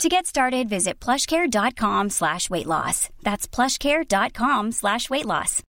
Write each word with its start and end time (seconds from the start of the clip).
To 0.00 0.08
get 0.08 0.26
started, 0.26 0.68
visit 0.68 0.98
plushcare.com 1.00 2.10
slash 2.10 2.48
weight 2.50 2.66
loss. 2.66 3.08
That's 3.22 3.46
plushcare.com 3.46 4.72
slash 4.72 5.10
weight 5.10 5.26
loss. 5.26 5.62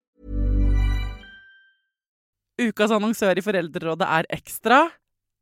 Ukas 2.61 2.93
annonsør 2.93 3.39
i 3.41 3.43
Foreldrerådet 3.43 4.04
er 4.04 4.27
Ekstra. 4.36 4.82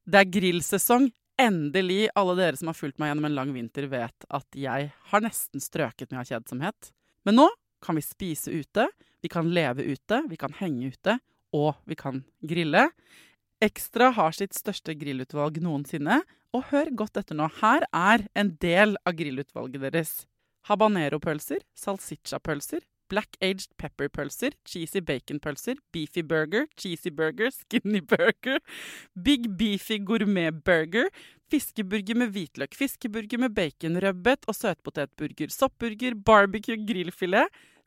Det 0.06 0.20
er 0.20 0.30
grillsesong. 0.30 1.08
Endelig. 1.38 2.08
Alle 2.18 2.36
dere 2.38 2.58
som 2.58 2.70
har 2.70 2.78
fulgt 2.78 2.98
meg 3.02 3.10
gjennom 3.10 3.26
en 3.28 3.34
lang 3.34 3.50
vinter, 3.54 3.88
vet 3.90 4.26
at 4.30 4.46
jeg 4.58 4.92
har 5.10 5.24
nesten 5.24 5.62
strøket 5.62 6.12
med 6.12 6.22
av 6.22 6.30
kjedsomhet. 6.30 6.92
Men 7.26 7.40
nå 7.42 7.48
kan 7.82 7.98
vi 7.98 8.02
spise 8.02 8.54
ute, 8.54 8.88
vi 9.22 9.30
kan 9.30 9.50
leve 9.54 9.84
ute, 9.86 10.22
vi 10.30 10.38
kan 10.38 10.54
henge 10.58 10.92
ute, 10.94 11.18
og 11.54 11.74
vi 11.86 11.98
kan 11.98 12.22
grille. 12.46 12.88
Ekstra 13.62 14.12
har 14.14 14.34
sitt 14.34 14.54
største 14.54 14.94
grillutvalg 14.98 15.58
noensinne, 15.62 16.22
og 16.56 16.68
hør 16.72 16.90
godt 16.96 17.20
etter 17.20 17.38
nå. 17.38 17.48
Her 17.60 17.86
er 17.94 18.26
en 18.38 18.54
del 18.62 18.96
av 19.06 19.16
grillutvalget 19.18 19.84
deres. 19.84 20.12
Habanero-pølser, 20.68 21.62
salsiccia-pølser, 21.78 22.82
black 23.08 23.38
aged 23.40 23.72
pepper-pølser, 23.80 24.52
cheesy 24.68 25.00
bacon-pølser, 25.04 25.78
beefy 25.94 26.24
burger, 26.28 26.66
cheesy 26.76 27.12
burger, 27.14 27.52
skinny 27.54 28.02
burger, 28.04 28.60
big 29.16 29.48
beefy 29.56 30.00
gourmet-burger, 30.04 31.08
fiskeburger 31.48 32.18
med 32.20 32.34
hvitløk, 32.34 32.76
fiskeburger 32.76 33.40
med 33.40 33.56
bacon-rødbet 33.56 34.44
og 34.48 34.58
søtpotetburger, 34.58 35.52
soppburger, 35.54 36.18
barbecue, 36.26 36.76
grillfilet, 36.88 37.48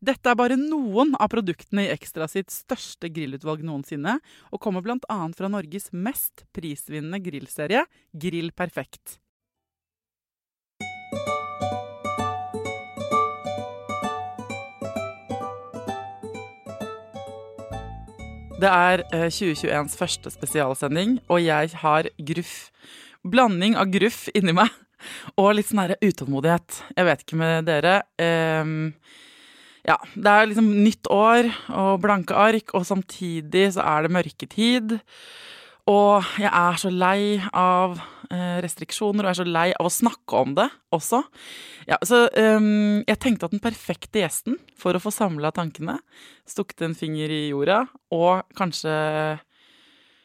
Dette 0.00 0.30
er 0.32 0.36
bare 0.38 0.56
noen 0.56 1.10
av 1.20 1.28
produktene 1.28 1.82
i 1.84 1.90
Ekstra 1.92 2.24
sitt 2.24 2.48
største 2.48 3.10
grillutvalg 3.12 3.60
noensinne, 3.68 4.14
og 4.48 4.62
kommer 4.64 4.80
bl.a. 4.80 5.18
fra 5.36 5.50
Norges 5.52 5.90
mest 5.92 6.46
prisvinnende 6.56 7.20
grillserie, 7.20 7.84
Grill 8.16 8.48
Perfekt. 8.56 9.18
Det 18.60 18.68
er 18.68 19.04
eh, 19.12 19.28
2021s 19.28 20.00
første 20.00 20.32
spesialsending, 20.32 21.18
og 21.28 21.44
jeg 21.44 21.76
har 21.84 22.08
gruff. 22.32 22.70
Blanding 23.20 23.76
av 23.76 23.92
gruff 23.92 24.30
inni 24.32 24.56
meg 24.56 24.72
og 25.36 25.58
litt 25.58 25.68
sånn 25.68 25.92
utålmodighet. 26.00 26.84
Jeg 26.96 27.08
vet 27.08 27.24
ikke 27.26 27.40
med 27.40 27.68
dere. 27.68 27.98
ehm, 28.16 28.94
ja, 29.86 29.96
det 30.14 30.32
er 30.32 30.48
liksom 30.50 30.68
nytt 30.84 31.08
år 31.12 31.48
og 31.72 32.00
blanke 32.04 32.36
ark, 32.36 32.74
og 32.76 32.86
samtidig 32.88 33.70
så 33.76 33.84
er 33.86 34.04
det 34.04 34.14
mørketid. 34.14 34.98
Og 35.90 36.26
jeg 36.38 36.50
er 36.50 36.78
så 36.78 36.90
lei 36.92 37.40
av 37.56 37.96
eh, 38.30 38.58
restriksjoner, 38.62 39.24
og 39.24 39.30
jeg 39.30 39.32
er 39.32 39.40
så 39.40 39.46
lei 39.48 39.68
av 39.72 39.88
å 39.88 39.92
snakke 39.94 40.42
om 40.44 40.52
det 40.58 40.68
også. 40.94 41.22
Ja, 41.88 41.98
så 42.06 42.26
um, 42.36 43.00
jeg 43.08 43.20
tenkte 43.22 43.48
at 43.48 43.54
den 43.54 43.62
perfekte 43.64 44.22
gjesten 44.22 44.58
for 44.78 44.94
å 44.94 45.02
få 45.02 45.12
samla 45.14 45.50
tankene, 45.56 45.96
stukket 46.48 46.84
en 46.86 46.98
finger 46.98 47.32
i 47.32 47.46
jorda, 47.48 47.86
og 48.14 48.44
kanskje 48.58 48.92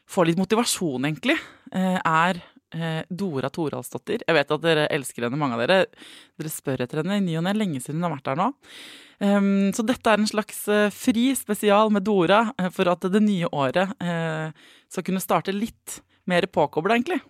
få 0.06 0.26
litt 0.28 0.38
motivasjon, 0.38 1.08
egentlig, 1.08 1.38
eh, 1.72 1.98
er 1.98 2.44
Dora 3.08 3.48
Toralsdottir. 3.52 4.24
Jeg 4.26 4.36
vet 4.36 4.50
at 4.52 4.62
dere 4.64 4.86
elsker 4.92 5.26
henne, 5.26 5.38
mange 5.38 5.54
av 5.54 5.62
dere. 5.62 5.86
Dere 6.36 6.50
spør 6.50 6.82
etter 6.82 7.00
henne 7.02 7.20
i 7.20 7.24
ny 7.24 7.36
og 7.38 7.44
ne, 7.46 7.54
lenge 7.56 7.80
siden 7.80 8.00
hun 8.00 8.08
har 8.08 8.16
vært 8.16 8.32
her 8.32 8.40
nå. 8.40 8.48
Um, 9.16 9.70
så 9.72 9.84
dette 9.86 10.12
er 10.12 10.20
en 10.20 10.28
slags 10.28 10.58
eh, 10.68 10.90
fri 10.92 11.30
spesial 11.38 11.88
med 11.94 12.04
Dora 12.04 12.42
eh, 12.58 12.68
for 12.74 12.90
at 12.92 13.06
det 13.08 13.22
nye 13.24 13.48
året 13.48 13.94
eh, 13.96 14.66
skal 14.92 15.06
kunne 15.06 15.24
starte 15.24 15.56
litt 15.56 16.00
mer 16.28 16.48
påkobla, 16.52 16.98
egentlig. 16.98 17.22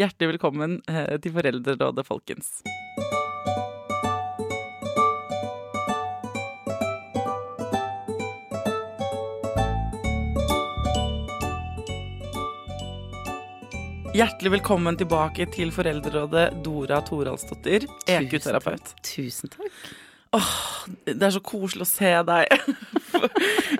Hjertelig 0.00 0.32
velkommen 0.34 0.80
eh, 0.90 1.14
til 1.22 1.36
Foreldrerådet, 1.36 2.08
folkens. 2.08 2.56
Hjertelig 14.14 14.52
velkommen 14.52 14.94
tilbake 14.94 15.42
til 15.50 15.72
Foreldrerådet, 15.74 16.60
Dora 16.62 17.00
Toralsdottir, 17.02 17.82
EQ-terapeut. 18.06 18.92
Tusen 19.02 19.50
takk. 19.50 19.90
Åh, 20.38 20.52
det 21.08 21.18
er 21.18 21.34
så 21.34 21.42
koselig 21.42 21.82
å 21.82 21.88
se 21.90 22.12
deg. 22.28 22.54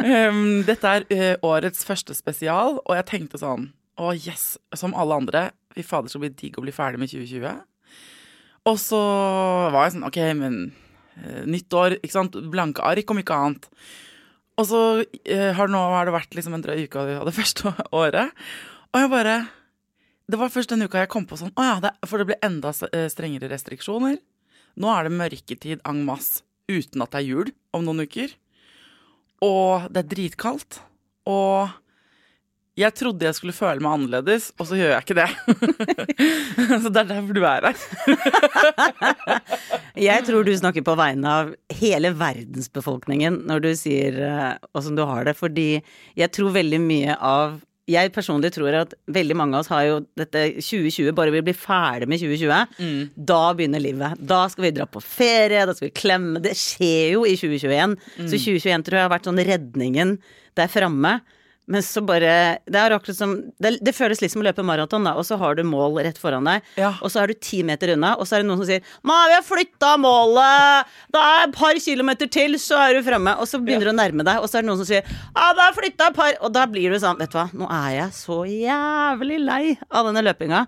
um, 0.03 0.43
dette 0.73 0.97
er 0.99 1.07
eh, 1.15 1.39
årets 1.39 1.87
første 1.87 2.19
spesial, 2.19 2.81
og 2.83 2.99
jeg 2.99 3.09
tenkte 3.13 3.39
sånn 3.39 3.71
Å, 3.95 4.11
yes, 4.11 4.57
som 4.75 4.99
alle 4.99 5.23
andre. 5.23 5.47
Fy 5.71 5.87
fader, 5.87 6.11
så 6.11 6.19
blir 6.19 6.35
det 6.35 6.43
digg 6.43 6.59
å 6.59 6.67
bli 6.67 6.75
ferdig 6.75 7.05
med 7.05 7.15
2020. 7.15 7.65
Og 8.75 8.83
så 8.83 9.07
var 9.71 9.87
jeg 9.87 10.01
sånn 10.01 10.11
OK, 10.11 10.23
men 10.43 10.63
uh, 11.15 11.43
nytt 11.47 11.79
år, 11.79 12.01
ikke 12.03 12.19
sant. 12.19 12.43
Blanke 12.51 12.83
ark, 12.83 13.07
om 13.07 13.23
ikke 13.23 13.39
annet. 13.39 13.71
Og 14.59 14.67
så 14.67 14.87
uh, 14.99 15.51
har, 15.55 15.71
nå, 15.71 15.89
har 15.95 16.11
det 16.11 16.19
vært 16.19 16.35
liksom 16.35 16.59
en 16.59 16.67
drøy 16.73 16.89
uke 16.89 17.13
av 17.21 17.29
det 17.31 17.39
første 17.39 17.79
året. 18.03 18.35
Og 18.91 19.07
jeg 19.07 19.15
bare 19.15 19.45
Det 20.31 20.41
var 20.41 20.53
først 20.53 20.73
denne 20.73 20.89
uka 20.89 21.03
jeg 21.03 21.13
kom 21.13 21.27
på 21.29 21.37
sånn 21.37 21.53
Å 21.53 21.67
ja, 21.67 21.75
det, 21.85 21.93
for 22.09 22.21
det 22.21 22.31
blir 22.31 22.47
enda 22.47 22.73
eh, 22.93 23.09
strengere 23.13 23.51
restriksjoner. 23.53 24.17
Nå 24.81 24.91
er 24.91 25.07
det 25.07 25.19
mørketid 25.19 25.85
en 25.85 26.03
masse 26.07 26.43
uten 26.71 27.05
at 27.05 27.13
det 27.13 27.21
er 27.21 27.29
jul 27.29 27.53
om 27.77 27.85
noen 27.85 28.07
uker. 28.09 28.33
Og 29.45 29.91
det 29.93 30.01
er 30.01 30.13
dritkaldt. 30.15 30.81
Og 31.29 31.69
jeg 32.75 32.91
trodde 32.99 33.29
jeg 33.29 33.37
skulle 33.37 33.55
føle 33.55 33.85
meg 33.85 33.93
annerledes, 33.95 34.49
og 34.59 34.67
så 34.67 34.79
gjør 34.79 34.95
jeg 34.95 35.05
ikke 35.05 35.19
det. 35.21 35.29
så 36.83 36.91
det 36.91 37.03
er 37.05 37.11
derfor 37.13 37.37
du 37.37 37.45
er 37.47 37.69
her. 37.69 37.77
Jeg 39.95 40.25
tror 40.27 40.43
du 40.43 40.51
snakker 40.59 40.83
på 40.83 40.97
vegne 40.99 41.31
av 41.31 41.53
hele 41.79 42.11
verdensbefolkningen 42.19 43.45
når 43.47 43.61
du 43.63 43.69
sier 43.79 44.17
eh, 44.27 44.57
åssen 44.75 44.99
du 44.99 45.05
har 45.07 45.23
det, 45.29 45.37
fordi 45.39 45.85
jeg 46.19 46.33
tror 46.35 46.51
veldig 46.57 46.81
mye 46.83 47.15
av 47.15 47.61
jeg 47.91 48.13
personlig 48.15 48.49
tror 48.55 48.73
at 48.79 48.95
veldig 49.13 49.35
mange 49.37 49.59
av 49.59 49.65
oss 49.65 49.69
har 49.69 49.83
jo 49.85 49.97
dette 50.17 50.41
2020, 50.57 51.11
bare 51.17 51.35
vi 51.35 51.43
blir 51.45 51.57
ferdig 51.59 52.09
med 52.09 52.23
2020, 52.23 53.11
da 53.29 53.41
begynner 53.59 53.83
livet. 53.85 54.17
Da 54.25 54.47
skal 54.49 54.65
vi 54.69 54.71
dra 54.79 54.87
på 54.89 55.03
ferie, 55.05 55.67
da 55.69 55.75
skal 55.77 55.91
vi 55.91 55.95
klemme. 56.01 56.41
Det 56.41 56.55
skjer 56.57 57.13
jo 57.19 57.27
i 57.29 57.35
2021. 57.37 57.97
Så 58.25 58.39
2021 58.41 58.87
tror 58.87 58.99
jeg 58.99 59.05
har 59.09 59.13
vært 59.13 59.29
sånn 59.29 59.43
redningen 59.45 60.17
der 60.57 60.71
framme. 60.73 61.19
Men 61.67 61.81
så 61.81 62.03
bare 62.05 62.59
Det 62.69 62.77
er 62.77 62.93
akkurat 62.93 63.17
som 63.17 63.31
Det, 63.61 63.79
det 63.81 63.95
føles 63.97 64.21
litt 64.21 64.33
som 64.35 64.43
å 64.43 64.45
løpe 64.45 64.65
maraton, 64.67 65.05
da, 65.07 65.15
og 65.17 65.25
så 65.25 65.39
har 65.41 65.57
du 65.57 65.63
mål 65.65 65.97
rett 66.05 66.19
foran 66.21 66.45
deg, 66.45 66.63
Ja. 66.77 66.95
og 67.01 67.11
så 67.11 67.23
er 67.23 67.33
du 67.33 67.35
ti 67.35 67.63
meter 67.63 67.95
unna, 67.95 68.15
og 68.19 68.27
så 68.29 68.37
er 68.37 68.43
det 68.43 68.49
noen 68.51 68.61
som 68.61 68.69
sier 68.69 68.83
'Nei, 69.05 69.29
vi 69.29 69.35
har 69.35 69.43
flytta 69.43 69.97
målet! 69.99 70.87
Det 71.13 71.21
er 71.21 71.45
et 71.49 71.55
par 71.55 71.75
kilometer 71.75 72.27
til, 72.29 72.59
så 72.61 72.77
er 72.77 72.95
du 72.95 73.03
fremme.' 73.03 73.39
Og 73.41 73.47
så 73.49 73.59
begynner 73.65 73.89
du 73.89 73.93
å 73.95 73.97
nærme 73.97 74.25
deg, 74.25 74.43
og 74.43 74.49
så 74.49 74.59
er 74.59 74.63
det 74.63 74.69
noen 74.69 74.83
som 74.85 74.87
sier 74.87 75.03
'Ja, 75.05 75.53
det 75.57 75.63
er 75.65 75.79
flytta 75.81 76.09
et 76.09 76.17
par' 76.17 76.37
Og 76.43 76.53
da 76.53 76.67
blir 76.67 76.91
du 76.93 76.99
sånn, 76.99 77.19
vet 77.19 77.31
du 77.31 77.39
hva, 77.39 77.49
nå 77.53 77.65
er 77.71 77.91
jeg 78.03 78.11
så 78.13 78.45
jævlig 78.45 79.39
lei 79.45 79.79
av 79.91 80.07
denne 80.07 80.23
løpinga. 80.23 80.67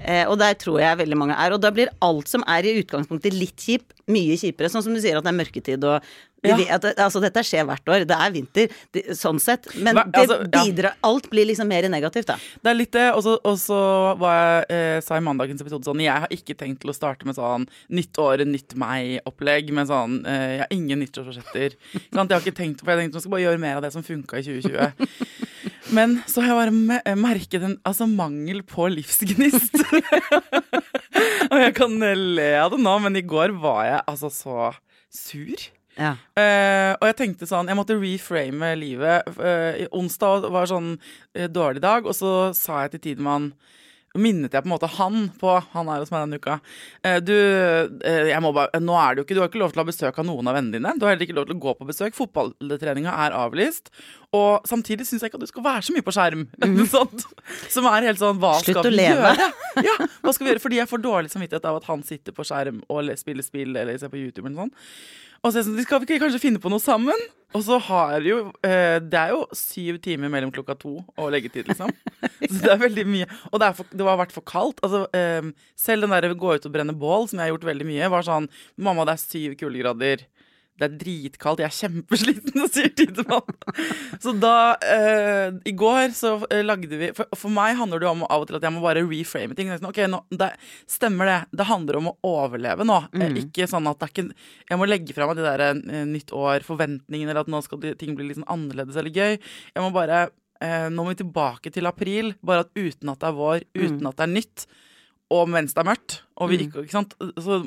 Eh, 0.00 0.24
og 0.26 0.38
der 0.40 0.54
tror 0.54 0.80
jeg 0.80 0.98
veldig 0.98 1.16
mange 1.20 1.36
er. 1.36 1.52
Og 1.52 1.60
da 1.60 1.70
blir 1.70 1.90
alt 2.00 2.26
som 2.26 2.42
er 2.48 2.64
i 2.64 2.82
utgangspunktet 2.82 3.34
litt 3.36 3.56
kjip, 3.60 3.92
mye 4.08 4.36
kjipere. 4.40 4.70
Sånn 4.72 4.82
som 4.82 4.94
du 4.94 5.00
sier 5.00 5.18
at 5.18 5.24
det 5.24 5.32
er 5.32 5.38
mørketid 5.44 5.84
og 5.84 6.02
Ja. 6.50 6.56
vet 6.58 6.84
at, 6.84 6.98
altså, 6.98 7.20
Dette 7.22 7.44
skjer 7.46 7.66
hvert 7.68 7.86
år. 7.86 8.04
Det 8.08 8.16
er 8.18 8.32
vinter, 8.34 8.72
det, 8.92 9.02
sånn 9.18 9.38
sett. 9.40 9.68
Men 9.78 9.94
Hva- 9.94 10.06
det 10.10 10.50
bidrar, 10.50 10.90
ja. 10.90 10.94
Alt 11.06 11.28
blir 11.30 11.46
liksom 11.46 11.68
mer 11.70 11.86
negativt, 11.88 12.26
da. 12.26 12.36
Det 12.62 12.70
er 12.72 12.74
litt 12.74 12.90
det. 12.92 13.06
Og 13.14 13.22
så- 13.22 13.38
sa 13.44 13.54
så 13.58 14.18
var 14.18 14.66
jeg, 14.66 14.66
eh, 14.70 15.00
i 15.16 15.20
mandagens 15.20 15.60
episode 15.60 15.84
sånn 15.84 16.00
Jeg 16.02 16.20
har 16.20 16.28
ikke 16.28 16.56
tenkt 16.56 16.80
til 16.80 16.90
å 16.90 16.94
starte 16.94 17.24
med 17.24 17.36
sånn 17.36 17.68
nytt 17.90 18.12
år, 18.18 18.44
nytt 18.44 18.74
meg-opplegg. 18.74 19.70
Med 19.72 19.86
sånn 19.86 20.26
eh, 20.26 20.56
Jeg 20.56 20.58
har 20.60 20.68
ingen 20.70 20.98
nyttårsforsetter. 20.98 21.76
Jeg 21.92 22.12
har 22.12 22.40
ikke 22.40 22.56
tenkt 22.56 22.80
For 22.82 22.90
jeg 22.90 23.06
tenkte 23.06 23.14
man 23.14 23.20
skal 23.20 23.30
bare 23.30 23.46
gjøre 23.46 23.60
mer 23.60 23.76
av 23.76 23.82
det 23.82 23.92
som 23.92 24.02
funka 24.02 24.38
i 24.38 24.42
2020. 24.42 24.92
Men 25.92 26.22
så 26.26 26.42
har 26.42 26.54
jeg 26.54 26.72
bare 26.72 27.00
eh, 27.06 27.14
merket 27.14 27.62
en 27.62 27.76
altså, 27.84 28.06
mangel 28.08 28.62
på 28.62 28.88
livsgnist. 28.90 29.76
og 31.52 31.58
jeg 31.60 31.74
kan 31.76 31.98
le 31.98 32.48
av 32.58 32.72
det 32.72 32.80
nå, 32.80 32.94
men 33.04 33.16
i 33.16 33.22
går 33.22 33.54
var 33.60 33.84
jeg 33.84 34.02
altså 34.08 34.30
så 34.32 34.74
sur. 35.12 35.68
Ja. 35.98 36.14
Uh, 36.32 36.94
og 36.96 37.10
jeg 37.10 37.16
tenkte 37.18 37.48
sånn 37.48 37.68
Jeg 37.68 37.76
måtte 37.76 37.98
reframe 38.00 38.72
livet. 38.80 39.28
Uh, 39.36 39.84
onsdag 39.92 40.48
var 40.52 40.70
sånn 40.70 40.94
uh, 40.96 41.46
dårlig 41.52 41.84
dag, 41.84 42.08
og 42.08 42.16
så 42.16 42.50
sa 42.56 42.84
jeg 42.86 42.96
til 42.96 43.08
Tidemann 43.10 43.52
minnet 44.12 44.52
jeg 44.52 44.60
på 44.60 44.68
en 44.68 44.74
måte 44.74 44.88
han 44.98 45.30
på 45.40 45.52
Han 45.72 45.88
er 45.88 46.02
hos 46.02 46.10
meg 46.12 46.26
denne 46.26 46.36
uka. 46.36 46.58
Du, 47.24 47.32
jeg 47.32 48.40
må 48.44 48.50
bare 48.52 48.76
Nå 48.84 48.92
er 49.00 49.14
det 49.14 49.22
jo 49.22 49.24
ikke 49.24 49.36
Du 49.38 49.40
har 49.40 49.48
ikke 49.48 49.62
lov 49.62 49.72
til 49.72 49.80
å 49.80 49.84
ha 49.86 49.88
besøk 49.88 50.18
av 50.20 50.26
noen 50.28 50.50
av 50.50 50.58
vennene 50.58 50.76
dine. 50.76 50.92
Du 51.00 51.06
har 51.06 51.14
heller 51.14 51.24
ikke 51.24 51.36
lov 51.38 51.46
til 51.48 51.56
å 51.56 51.62
gå 51.62 51.72
på 51.78 51.86
besøk. 51.88 52.12
Fotballtreninga 52.18 53.14
er 53.24 53.32
avlyst. 53.38 53.88
Og 54.36 54.68
samtidig 54.68 55.08
syns 55.08 55.24
jeg 55.24 55.32
ikke 55.32 55.40
at 55.40 55.46
du 55.46 55.48
skal 55.48 55.64
være 55.64 55.86
så 55.88 55.96
mye 55.96 56.04
på 56.04 56.12
skjerm. 56.12 56.44
Sånt. 56.92 57.24
Som 57.72 57.88
er 57.88 58.10
helt 58.10 58.20
sånn 58.20 58.36
Hva 58.42 58.52
Slutt 58.60 58.82
skal 58.82 58.90
vi 58.90 58.98
leve. 58.98 59.32
gjøre? 59.32 59.48
Ja, 59.88 59.96
hva 60.20 60.36
skal 60.36 60.44
vi 60.44 60.52
gjøre? 60.52 60.64
Fordi 60.66 60.82
jeg 60.82 60.92
får 60.92 61.04
dårlig 61.08 61.32
samvittighet 61.32 61.72
av 61.72 61.80
at 61.80 61.88
han 61.88 62.04
sitter 62.04 62.36
på 62.36 62.44
skjerm 62.44 62.84
og 62.92 63.08
spiller 63.16 63.48
spill 63.48 63.72
eller 63.72 63.96
ser 63.96 64.12
på 64.12 64.20
YouTube 64.20 64.44
eller 64.44 64.58
noe 64.58 64.68
sånt. 64.68 64.90
Og 65.42 65.50
så 65.50 65.58
er 65.58 65.62
jeg 65.62 65.66
sånn, 65.66 65.80
skal 65.82 66.02
vi 66.04 66.18
kanskje 66.22 66.40
finne 66.42 66.60
på 66.62 66.70
noe 66.70 66.82
sammen? 66.82 67.18
Og 67.52 67.64
så 67.66 67.76
har 67.88 68.22
jo 68.24 68.36
eh, 68.64 68.96
Det 69.02 69.18
er 69.18 69.32
jo 69.34 69.42
syv 69.56 69.98
timer 70.04 70.30
mellom 70.32 70.52
klokka 70.54 70.76
to 70.78 70.94
og 71.02 71.32
leggetid, 71.34 71.66
liksom. 71.68 71.90
Så 72.52 72.60
det 72.62 72.70
er 72.70 72.80
veldig 72.80 73.04
mye. 73.10 73.26
Og 73.50 73.60
det, 73.60 73.72
for, 73.76 73.90
det 73.90 74.06
har 74.06 74.20
vært 74.20 74.34
for 74.34 74.46
kaldt. 74.46 74.80
Altså, 74.86 75.02
eh, 75.18 75.50
selv 75.78 76.06
den 76.06 76.14
der 76.14 76.36
gå 76.38 76.54
ut 76.54 76.68
og 76.68 76.74
brenne 76.74 76.94
bål, 76.96 77.26
som 77.28 77.40
jeg 77.40 77.48
har 77.48 77.52
gjort 77.56 77.68
veldig 77.72 77.88
mye, 77.90 78.12
var 78.14 78.26
sånn 78.26 78.48
Mamma, 78.78 79.04
det 79.08 79.16
er 79.18 79.24
syv 79.24 79.58
kuldegrader. 79.60 80.24
Det 80.80 80.86
er 80.86 80.94
dritkaldt, 80.98 81.60
jeg 81.60 81.68
er 81.68 81.74
kjempesliten, 81.76 82.62
sier 82.74 82.92
Tidemann. 82.96 83.58
Så 84.22 84.32
da 84.40 84.54
eh, 84.80 85.52
I 85.68 85.74
går 85.78 86.14
så 86.16 86.32
eh, 86.48 86.62
lagde 86.64 86.88
vi 86.88 87.10
for, 87.16 87.28
for 87.38 87.52
meg 87.52 87.76
handler 87.78 88.00
det 88.00 88.08
jo 88.08 88.12
om 88.14 88.24
av 88.24 88.44
og 88.44 88.48
til 88.48 88.56
at 88.58 88.64
jeg 88.66 88.74
må 88.74 88.80
bare 88.84 89.04
reframe 89.04 89.56
ting. 89.58 89.70
Sånn, 89.74 89.90
ok, 89.90 90.00
nå, 90.10 90.22
det, 90.32 90.48
Stemmer 90.90 91.28
det. 91.28 91.38
Det 91.60 91.68
handler 91.68 92.00
om 92.00 92.08
å 92.10 92.16
overleve 92.32 92.86
nå. 92.88 92.98
Eh, 93.14 93.36
ikke 93.44 93.68
sånn 93.70 93.90
at 93.90 94.00
det 94.00 94.08
er 94.08 94.14
ikke 94.14 94.26
Jeg 94.72 94.80
må 94.80 94.88
legge 94.88 95.16
fra 95.16 95.28
meg 95.28 95.38
det 95.38 95.46
der 95.46 95.64
eh, 95.68 96.04
nytt 96.08 96.32
år, 96.36 96.64
forventningene, 96.66 97.34
eller 97.34 97.44
at 97.44 97.52
nå 97.52 97.60
skal 97.66 97.82
ting 98.00 98.16
bli 98.16 98.30
litt 98.30 98.40
sånn 98.40 98.48
annerledes 98.50 98.96
eller 98.96 99.12
gøy. 99.12 99.36
Jeg 99.38 99.84
må 99.84 99.92
bare 99.94 100.24
eh, 100.64 100.88
Nå 100.88 101.04
må 101.04 101.12
vi 101.12 101.20
tilbake 101.20 101.74
til 101.74 101.90
april, 101.90 102.32
bare 102.40 102.64
at 102.64 102.72
uten 102.78 103.12
at 103.12 103.20
det 103.20 103.28
er 103.28 103.38
vår, 103.38 103.68
uten 103.76 104.08
at 104.08 104.18
det 104.18 104.26
er 104.26 104.34
nytt 104.40 104.66
og 105.32 105.50
mens 105.52 105.74
det 105.74 105.82
er 105.82 105.88
mørkt. 105.88 106.18
Og 106.40 106.50
vi 106.50 106.58
ikke, 106.66 106.84
ikke 106.84 106.96
sant? 106.96 107.14
Så 107.40 107.62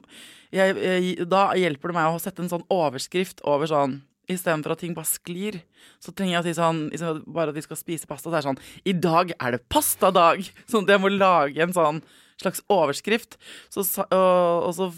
jeg, 0.53 0.75
jeg, 0.75 1.29
da 1.31 1.47
hjelper 1.57 1.91
det 1.91 1.97
meg 1.97 2.12
å 2.12 2.19
sette 2.21 2.44
en 2.44 2.51
sånn 2.51 2.67
overskrift 2.73 3.44
over 3.47 3.69
sånn 3.71 4.01
Istedenfor 4.25 4.73
at 4.73 4.79
ting 4.81 4.95
bare 4.97 5.06
sklir, 5.06 5.59
så 6.01 6.09
trenger 6.09 6.39
jeg 6.39 6.41
å 6.41 6.45
si 6.47 6.53
sånn 6.57 7.19
Bare 7.29 7.51
at 7.51 7.57
vi 7.59 7.62
skal 7.62 7.77
spise 7.77 8.07
pasta, 8.09 8.31
så 8.31 8.33
er 8.33 8.39
det 8.39 8.47
sånn 8.47 8.62
I 8.89 8.95
dag 8.97 9.33
er 9.38 9.53
det 9.53 9.59
pastadag! 9.69 10.41
Sånn 10.65 10.88
at 10.88 10.95
jeg 10.95 11.03
må 11.03 11.12
lage 11.13 11.62
en 11.62 11.75
sånn 11.75 12.01
slags 12.41 12.61
overskrift. 12.69 13.37
Så, 13.71 13.85
og, 14.11 14.67
og 14.67 14.73
så 14.75 14.89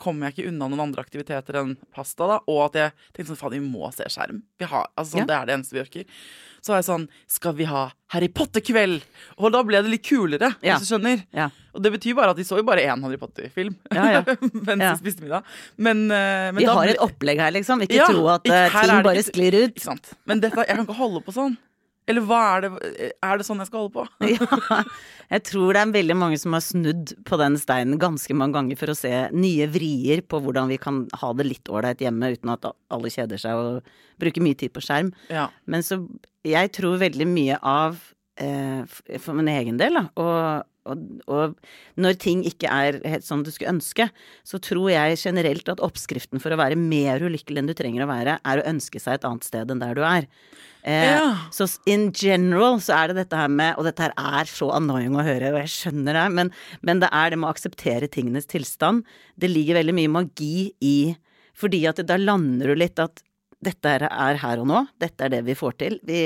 kommer 0.00 0.26
jeg 0.28 0.36
ikke 0.38 0.48
unna 0.50 0.68
noen 0.68 0.82
andre 0.88 1.04
aktiviteter 1.04 1.60
enn 1.62 1.76
pasta, 1.94 2.26
da. 2.26 2.38
Og 2.50 2.64
at 2.68 2.78
jeg 2.80 2.92
tenkte 3.14 3.30
sånn 3.32 3.40
Faen, 3.40 3.56
vi 3.56 3.60
må 3.62 3.90
se 3.94 4.06
skjerm. 4.10 4.42
Vi 4.58 4.66
har, 4.70 4.88
altså, 4.96 5.12
sånn, 5.16 5.20
Ja. 5.20 5.26
Det 5.30 5.36
er 5.36 5.46
det 5.46 5.54
eneste 5.58 5.76
vi 5.76 5.84
orker. 5.84 6.04
Så 6.60 6.74
var 6.74 6.80
jeg 6.82 6.88
sånn 6.90 7.04
Skal 7.26 7.54
vi 7.56 7.64
ha 7.64 7.86
Harry 8.12 8.28
Potter-kveld? 8.28 9.02
Og 9.38 9.52
da 9.54 9.62
ble 9.64 9.80
det 9.80 9.88
litt 9.94 10.02
kulere, 10.04 10.50
Ja. 10.60 10.76
hvis 10.76 10.88
du 10.88 10.94
skjønner. 10.94 11.22
Ja. 11.32 11.48
Og 11.72 11.82
det 11.82 11.92
betyr 11.94 12.16
bare 12.18 12.34
at 12.34 12.36
de 12.36 12.44
så 12.44 12.58
jo 12.58 12.66
bare 12.66 12.82
én 12.84 13.00
Harry 13.06 13.16
Potter-film 13.16 13.76
Ja, 13.94 14.10
ja. 14.18 14.22
mens 14.66 14.82
Ja. 14.82 14.92
de 14.92 14.98
spiste 15.00 15.22
middag. 15.22 15.44
Men, 15.78 16.10
eh, 16.10 16.50
men 16.52 16.56
Vi 16.56 16.64
har 16.68 16.82
ble- 16.84 16.90
et 16.98 16.98
opplegg 17.06 17.38
her, 17.38 17.52
liksom. 17.54 17.80
Ikke 17.86 17.94
Ja, 18.02 18.06
tro 18.10 18.26
at 18.28 18.42
ikke- 18.44 18.66
eh, 18.66 18.82
ting 18.90 19.02
bare 19.06 19.22
sklir 19.22 19.54
ut. 19.64 19.86
Men 20.26 20.40
dette, 20.40 20.56
jeg 20.66 20.76
kan 20.76 20.84
ikke 20.86 20.96
holde 20.98 21.22
på 21.24 21.32
sånn. 21.32 21.56
Eller 22.10 22.26
hva 22.26 22.40
er 22.56 22.64
det 22.66 22.70
Er 23.22 23.38
det 23.38 23.46
sånn 23.46 23.62
jeg 23.62 23.70
skal 23.70 23.86
holde 23.86 23.94
på? 23.94 24.06
Ja, 25.30 25.36
jeg 25.36 25.44
tror 25.46 25.76
det 25.76 25.82
er 25.82 25.92
veldig 25.94 26.16
mange 26.18 26.38
som 26.42 26.54
har 26.56 26.62
snudd 26.64 27.12
på 27.26 27.38
den 27.38 27.54
steinen 27.60 28.00
ganske 28.02 28.34
mange 28.34 28.56
ganger 28.56 28.78
for 28.80 28.90
å 28.90 28.96
se 28.98 29.12
nye 29.30 29.68
vrier 29.70 30.24
på 30.26 30.40
hvordan 30.42 30.70
vi 30.72 30.78
kan 30.82 31.04
ha 31.20 31.30
det 31.38 31.46
litt 31.46 31.70
ålreit 31.70 32.02
hjemme 32.02 32.32
uten 32.34 32.50
at 32.50 32.66
alle 32.66 33.12
kjeder 33.14 33.38
seg 33.38 33.58
og 33.60 33.92
bruker 34.20 34.42
mye 34.42 34.58
tid 34.58 34.74
på 34.74 34.82
skjerm. 34.84 35.12
Ja. 35.30 35.48
Men 35.70 35.86
så 35.86 36.02
Jeg 36.46 36.72
tror 36.72 36.98
veldig 36.98 37.28
mye 37.28 37.60
av 37.60 38.00
eh, 38.40 38.82
For 39.20 39.36
min 39.36 39.50
egen 39.52 39.78
del, 39.78 40.00
da, 40.00 40.04
og, 40.16 40.66
og, 40.90 41.04
og 41.30 42.00
når 42.00 42.18
ting 42.22 42.42
ikke 42.48 42.70
er 42.72 42.98
helt 43.04 43.26
som 43.26 43.44
du 43.44 43.52
skulle 43.52 43.74
ønske, 43.76 44.08
så 44.42 44.58
tror 44.58 44.90
jeg 44.90 45.20
generelt 45.20 45.68
at 45.68 45.84
oppskriften 45.84 46.42
for 46.42 46.50
å 46.50 46.58
være 46.60 46.80
mer 46.80 47.22
ulykkelig 47.22 47.62
enn 47.62 47.70
du 47.70 47.76
trenger 47.76 48.06
å 48.06 48.10
være, 48.10 48.40
er 48.42 48.62
å 48.62 48.66
ønske 48.72 49.02
seg 49.02 49.20
et 49.20 49.28
annet 49.28 49.46
sted 49.46 49.70
enn 49.70 49.84
der 49.84 49.94
du 49.94 50.02
er. 50.06 50.26
Eh, 50.82 51.06
Ja. 51.10 51.36
Så 51.52 51.66
in 51.86 52.10
general 52.12 52.78
så 52.80 52.94
er 52.96 53.08
det 53.08 53.16
dette 53.24 53.36
her 53.36 53.48
med 53.48 53.76
Og 53.76 53.84
dette 53.84 54.00
her 54.00 54.14
er 54.16 54.48
så 54.48 54.70
annoying 54.72 55.12
å 55.18 55.24
høre, 55.26 55.52
og 55.52 55.58
jeg 55.60 55.72
skjønner 55.74 56.16
det, 56.16 56.26
men, 56.32 56.50
men 56.82 57.00
det 57.02 57.10
er 57.12 57.30
det 57.30 57.38
med 57.38 57.50
å 57.50 57.52
akseptere 57.52 58.08
tingenes 58.08 58.46
tilstand. 58.48 59.04
Det 59.36 59.50
ligger 59.50 59.76
veldig 59.80 59.94
mye 59.98 60.14
magi 60.20 60.70
i 60.80 61.16
Fordi 61.54 61.82
at 61.90 62.00
da 62.06 62.16
lander 62.16 62.72
du 62.72 62.74
litt 62.80 62.98
at 62.98 63.20
dette 63.60 63.84
er 63.84 64.06
er 64.08 64.38
her 64.40 64.60
og 64.62 64.66
nå, 64.70 64.78
dette 64.98 65.20
er 65.26 65.28
det 65.28 65.42
vi 65.44 65.52
får 65.52 65.74
til. 65.76 65.98
Vi 66.08 66.20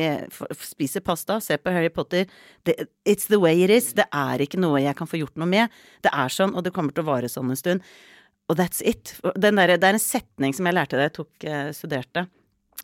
spiser 0.54 1.02
pasta, 1.02 1.40
ser 1.42 1.58
på 1.58 1.72
Harry 1.74 1.88
Potter. 1.90 2.28
Det, 2.62 2.76
it's 3.04 3.26
the 3.26 3.40
way 3.42 3.64
it 3.64 3.70
is. 3.74 3.92
Det 3.92 4.06
er 4.14 4.38
ikke 4.38 4.60
noe 4.62 4.78
jeg 4.78 4.94
kan 4.94 5.08
få 5.10 5.18
gjort 5.18 5.34
noe 5.42 5.48
med. 5.50 5.68
Det 6.06 6.12
er 6.14 6.30
sånn, 6.30 6.54
og 6.54 6.62
det 6.62 6.70
kommer 6.76 6.94
til 6.94 7.02
å 7.02 7.08
vare 7.10 7.26
sånn 7.32 7.50
en 7.50 7.58
stund. 7.58 7.82
Og 8.48 8.54
that's 8.60 8.78
it. 8.86 9.16
Den 9.34 9.56
der, 9.58 9.74
det 9.74 9.82
er 9.88 9.98
en 9.98 9.98
setning 9.98 10.54
som 10.54 10.66
jeg 10.70 10.76
lærte 10.78 10.94
da 11.00 11.08
jeg 11.08 11.16
tok, 11.18 11.32
eh, 11.48 11.72
studerte, 11.74 12.28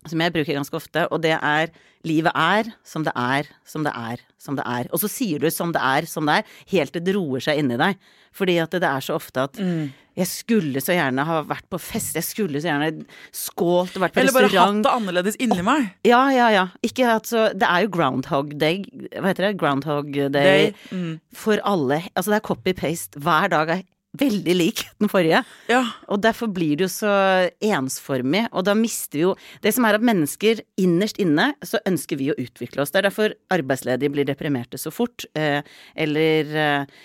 som 0.07 0.21
jeg 0.25 0.33
bruker 0.33 0.57
ganske 0.57 0.77
ofte, 0.79 1.07
og 1.13 1.21
det 1.23 1.37
er 1.37 1.71
livet 2.09 2.33
er 2.35 2.71
som 2.87 3.05
det 3.05 3.13
er, 3.15 3.49
som 3.69 3.85
det 3.85 3.93
er, 3.93 4.23
som 4.41 4.57
det 4.57 4.65
er. 4.65 4.87
Og 4.93 5.01
så 5.03 5.09
sier 5.13 5.39
du 5.43 5.51
som 5.53 5.73
det 5.77 5.83
er, 5.85 6.07
som 6.09 6.25
det 6.27 6.39
er, 6.41 6.45
helt 6.73 6.95
til 6.97 7.05
det 7.05 7.15
roer 7.17 7.41
seg 7.45 7.59
inni 7.61 7.77
deg. 7.77 7.99
Fordi 8.33 8.55
at 8.63 8.71
det 8.71 8.87
er 8.87 9.03
så 9.03 9.17
ofte 9.19 9.43
at 9.43 9.59
Mm. 9.59 9.91
jeg 10.17 10.27
skulle 10.31 10.81
så 10.81 10.95
gjerne 10.95 11.25
ha 11.27 11.43
vært 11.43 11.67
på 11.69 11.81
fest, 11.83 12.15
jeg 12.15 12.25
skulle 12.25 12.61
så 12.63 12.71
gjerne 12.71 13.05
skålt 13.35 13.97
og 13.99 14.03
vært 14.07 14.15
på 14.15 14.21
Eller 14.23 14.33
bare 14.33 14.49
hatt 14.55 14.83
det 14.87 14.93
annerledes 14.95 15.37
inni 15.43 15.63
meg. 15.67 15.91
Ja, 16.07 16.23
ja, 16.31 16.49
ja. 16.55 16.65
Ikke 16.87 17.09
at 17.17 17.27
så 17.27 17.49
Det 17.53 17.67
er 17.69 17.83
jo 17.85 17.89
groundhog 17.93 18.57
day, 18.59 18.85
hva 19.19 19.33
heter 19.35 19.49
det? 19.51 19.57
Groundhog 19.61 20.13
day, 20.13 20.31
Day. 20.31 20.75
Mm. 20.93 21.21
for 21.35 21.59
alle. 21.65 22.05
Altså 22.17 22.31
det 22.33 22.39
er 22.41 22.49
copy-paste. 22.49 23.19
Hver 23.21 23.49
dag 23.51 23.69
er 23.77 23.83
veldig 24.19 24.55
lik 24.57 24.83
den 24.99 25.11
forrige. 25.11 25.43
Ja. 25.71 25.85
Og 26.11 26.23
derfor 26.25 26.51
blir 26.53 26.79
det 26.79 26.89
jo 26.89 26.93
så 26.93 27.13
ensformig, 27.63 28.47
og 28.51 28.67
da 28.67 28.75
mister 28.75 29.19
vi 29.19 29.25
jo 29.29 29.37
Det 29.63 29.73
som 29.75 29.85
er 29.85 29.99
at 29.99 30.05
mennesker 30.05 30.63
innerst 30.81 31.21
inne, 31.23 31.53
så 31.63 31.79
ønsker 31.87 32.19
vi 32.19 32.31
å 32.33 32.39
utvikle 32.39 32.83
oss. 32.83 32.91
Det 32.91 33.01
er 33.01 33.09
derfor 33.11 33.35
arbeidsledige 33.53 34.13
blir 34.13 34.27
deprimerte 34.29 34.79
så 34.79 34.91
fort. 34.91 35.25
Eh, 35.35 35.63
eller 35.95 36.57
eh, 36.57 37.01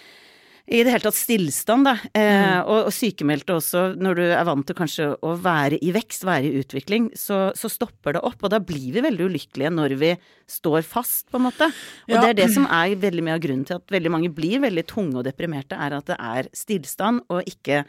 i 0.65 0.79
det 0.81 0.89
hele 0.89 1.03
tatt 1.05 1.17
stillstand, 1.17 1.85
da. 1.85 1.93
Eh, 2.17 2.59
og, 2.63 2.87
og 2.87 2.93
sykemeldte 2.95 3.53
også, 3.53 3.83
når 4.01 4.17
du 4.17 4.23
er 4.25 4.47
vant 4.47 4.65
til 4.65 4.77
kanskje 4.77 5.11
å 5.21 5.35
være 5.37 5.77
i 5.77 5.91
vekst, 5.93 6.25
være 6.25 6.49
i 6.49 6.63
utvikling, 6.63 7.11
så, 7.13 7.51
så 7.53 7.69
stopper 7.69 8.17
det 8.17 8.23
opp. 8.25 8.41
Og 8.41 8.49
da 8.49 8.57
blir 8.63 8.95
vi 8.95 9.03
veldig 9.05 9.27
ulykkelige 9.29 9.73
når 9.75 9.95
vi 10.01 10.11
står 10.49 10.81
fast, 10.87 11.27
på 11.29 11.37
en 11.37 11.45
måte. 11.51 11.69
Og 12.09 12.15
Ja. 12.17 12.23
det 12.23 12.31
er 12.31 12.39
det 12.41 12.49
som 12.55 12.65
er 12.65 12.97
veldig 12.97 13.27
mye 13.27 13.37
av 13.37 13.45
grunnen 13.45 13.69
til 13.69 13.77
at 13.77 13.93
veldig 13.93 14.13
mange 14.17 14.33
blir 14.33 14.63
veldig 14.65 14.85
tunge 14.89 15.21
og 15.21 15.27
deprimerte, 15.29 15.77
er 15.77 15.99
at 15.99 16.09
det 16.09 16.17
er 16.17 16.49
stillstand 16.57 17.21
og 17.29 17.45
ikke 17.45 17.83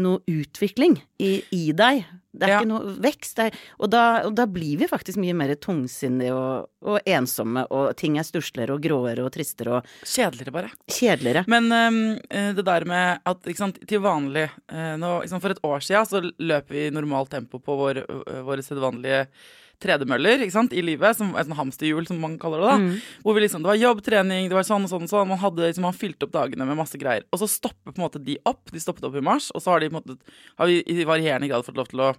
noe 0.00 0.22
utvikling 0.30 0.96
i, 1.20 1.42
i 1.52 1.72
deg. 1.76 2.04
Det 2.32 2.46
er 2.46 2.48
Ja. 2.48 2.58
ikke 2.62 2.70
noe 2.70 2.94
vekst. 3.04 3.38
Er, 3.44 3.52
og, 3.76 3.90
da, 3.92 4.22
og 4.24 4.32
da 4.38 4.46
blir 4.48 4.78
vi 4.80 4.86
faktisk 4.88 5.18
mye 5.20 5.34
mer 5.36 5.52
tungsinnige 5.60 6.32
og, 6.32 6.70
og 6.88 7.00
ensomme, 7.04 7.66
og 7.68 7.90
ting 8.00 8.16
er 8.16 8.24
stussligere 8.24 8.72
og 8.78 8.80
gråere 8.86 9.20
og 9.26 9.32
tristere 9.34 9.74
og 9.82 9.90
Kjedeligere, 10.08 10.54
bare. 10.54 10.70
kjedeligere. 10.88 11.44
Men 11.52 11.68
eh, 12.30 12.52
det 12.56 12.64
der 12.64 12.86
med 12.88 13.20
at 13.28 13.50
sant, 13.58 13.82
til 13.86 14.00
vanlig 14.00 14.46
uh, 14.72 14.94
nå, 14.96 15.12
sant, 15.28 15.42
For 15.44 15.52
et 15.52 15.60
år 15.68 15.84
siden 15.84 16.08
så 16.08 16.22
løper 16.40 16.72
vi 16.72 16.86
i 16.86 16.94
normalt 16.96 17.30
tempo 17.36 17.60
på 17.60 17.76
vår, 17.76 18.00
uh, 18.08 18.40
våre 18.48 18.64
sedvanlige 18.64 19.26
tredemøller 19.82 20.44
i 20.46 20.82
livet, 20.84 21.18
som 21.18 21.34
et 21.36 21.52
hamsterhjul, 21.58 22.06
som 22.08 22.20
man 22.22 22.38
kaller 22.40 22.62
det. 22.62 22.72
da 22.72 23.22
Hvor 23.24 23.36
vi 23.36 23.44
liksom, 23.44 23.62
Det 23.62 23.72
var 23.72 23.80
jobb, 23.80 24.02
trening, 24.06 24.48
det 24.48 24.56
var 24.56 24.66
sånn 24.68 24.86
og 24.86 24.92
sånn. 24.92 25.06
og 25.08 25.12
sånn 25.12 25.28
Man 25.28 25.42
hadde 25.42 25.66
liksom, 25.68 25.86
man 25.88 25.98
fylte 25.98 26.28
opp 26.28 26.32
dagene 26.32 26.66
med 26.68 26.78
masse 26.78 26.98
greier. 26.98 27.26
Og 27.32 27.42
så 27.42 27.48
stopper 27.50 27.92
på 27.92 27.98
en 28.00 28.06
måte 28.06 28.22
de 28.22 28.38
opp. 28.48 28.70
De 28.72 28.80
stoppet 28.80 29.04
opp 29.08 29.16
i 29.18 29.24
mars, 29.24 29.50
og 29.54 29.62
så 29.64 29.74
har 29.74 29.80
de 29.82 29.90
måte 29.92 30.16
har 30.58 30.66
vi 30.70 30.82
i 30.86 31.04
varierende 31.04 31.48
grad 31.50 31.64
fått 31.66 31.76
lov 31.76 31.90
til 31.90 32.00
å 32.08 32.12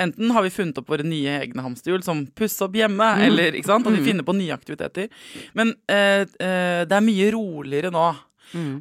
Enten 0.00 0.32
har 0.34 0.42
vi 0.42 0.50
funnet 0.50 0.78
opp 0.80 0.88
våre 0.90 1.04
nye 1.06 1.36
egne 1.44 1.62
hamsterhjul, 1.62 2.02
som 2.02 2.24
pusse 2.34 2.64
opp 2.64 2.74
hjemme, 2.74 3.06
eller 3.22 3.54
ikke 3.54 3.68
sant, 3.68 3.86
at 3.86 3.92
vi 3.94 4.00
finner 4.08 4.24
på 4.26 4.34
nye 4.34 4.50
aktiviteter. 4.54 5.08
Men 5.54 5.74
eh, 5.86 6.24
eh, 6.42 6.82
det 6.88 6.96
er 6.96 7.04
mye 7.06 7.28
roligere 7.30 7.92
nå. 7.94 8.06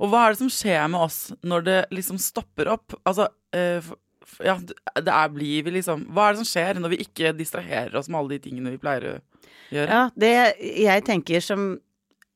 Og 0.01 0.07
hva 0.09 0.23
er 0.25 0.33
det 0.33 0.39
som 0.41 0.49
skjer 0.49 0.87
med 0.89 0.99
oss 1.05 1.19
når 1.47 1.61
det 1.67 1.77
liksom 1.91 2.17
stopper 2.17 2.71
opp? 2.73 2.95
Altså, 3.05 3.27
eh, 3.53 3.83
ja, 4.39 4.57
det 4.61 5.11
er, 5.11 5.29
blir 5.33 5.67
vi 5.67 5.75
liksom 5.77 6.07
Hva 6.13 6.29
er 6.29 6.35
det 6.35 6.43
som 6.43 6.49
skjer 6.49 6.79
når 6.81 6.95
vi 6.95 7.03
ikke 7.05 7.33
distraherer 7.37 7.95
oss 7.99 8.09
med 8.09 8.21
alle 8.21 8.37
de 8.37 8.43
tingene 8.47 8.73
vi 8.73 8.81
pleier 8.81 9.07
å 9.07 9.13
gjøre? 9.73 9.87
Ja, 9.87 10.03
det 10.15 10.33
jeg 10.61 11.07
tenker 11.07 11.43
som 11.43 11.73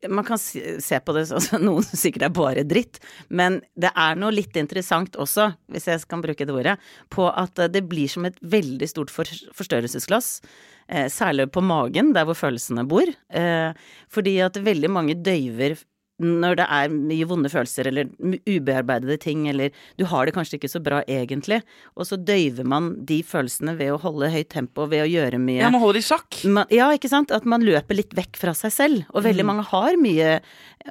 man 0.10 0.26
kan 0.28 0.38
se 0.38 1.00
på 1.02 1.14
det 1.16 1.26
sånn 1.30 1.64
noen 1.66 1.86
sikkert 2.04 2.28
er 2.28 2.36
bare 2.36 2.66
dritt, 2.68 3.00
men 3.28 3.62
det 3.80 3.92
er 3.98 4.20
noe 4.20 4.34
litt 4.36 4.58
interessant 4.60 5.18
også, 5.22 5.50
hvis 5.72 5.88
jeg 5.90 6.04
kan 6.12 6.22
bruke 6.22 6.46
det 6.46 6.54
ordet, 6.54 6.76
på 7.14 7.28
at 7.32 7.64
det 7.74 7.86
blir 7.90 8.12
som 8.12 8.28
et 8.28 8.38
veldig 8.42 8.90
stort 8.92 9.14
forstørrelsesglass. 9.14 10.40
Eh, 10.86 11.08
særlig 11.10 11.48
på 11.54 11.64
magen, 11.66 12.14
der 12.14 12.28
hvor 12.28 12.38
følelsene 12.38 12.86
bor. 12.86 13.10
Eh, 13.10 13.72
fordi 14.14 14.38
at 14.46 14.60
veldig 14.62 14.92
mange 14.94 15.18
døyver 15.18 15.80
når 16.22 16.60
det 16.62 16.66
er 16.72 16.94
mye 16.94 17.28
vonde 17.28 17.50
følelser 17.52 17.90
eller 17.90 18.08
ubearbeidede 18.48 19.18
ting, 19.22 19.48
eller 19.52 19.74
du 20.00 20.06
har 20.08 20.28
det 20.28 20.36
kanskje 20.38 20.60
ikke 20.60 20.72
så 20.72 20.80
bra 20.84 21.02
egentlig, 21.12 21.60
og 21.96 22.08
så 22.08 22.16
døyver 22.16 22.68
man 22.68 22.94
de 23.08 23.20
følelsene 23.26 23.76
ved 23.80 23.92
å 23.92 24.00
holde 24.04 24.32
høyt 24.32 24.52
tempo, 24.54 24.88
ved 24.92 25.04
å 25.04 25.10
gjøre 25.10 25.42
mye 25.42 25.60
Ja, 25.60 25.72
man 25.74 25.84
holder 25.84 26.00
i 26.00 26.06
sjakk. 26.06 26.40
Man, 26.48 26.72
ja, 26.74 26.88
ikke 26.96 27.12
sant. 27.12 27.34
At 27.36 27.48
man 27.50 27.66
løper 27.66 27.98
litt 27.98 28.16
vekk 28.16 28.40
fra 28.40 28.54
seg 28.56 28.74
selv. 28.74 29.04
Og 29.12 29.26
veldig 29.26 29.44
mm. 29.44 29.50
mange 29.52 29.68
har 29.72 30.00
mye 30.00 30.32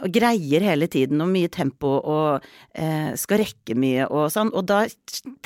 og 0.02 0.11
greier 0.11 0.64
hele 0.66 0.88
tiden, 0.90 1.21
og 1.23 1.31
mye 1.31 1.49
tempo, 1.52 1.93
og 2.00 2.45
eh, 2.75 3.12
skal 3.19 3.40
rekke 3.45 3.76
mye 3.78 4.09
og 4.11 4.26
sånn. 4.35 4.50
Og 4.57 4.66
da 4.66 4.83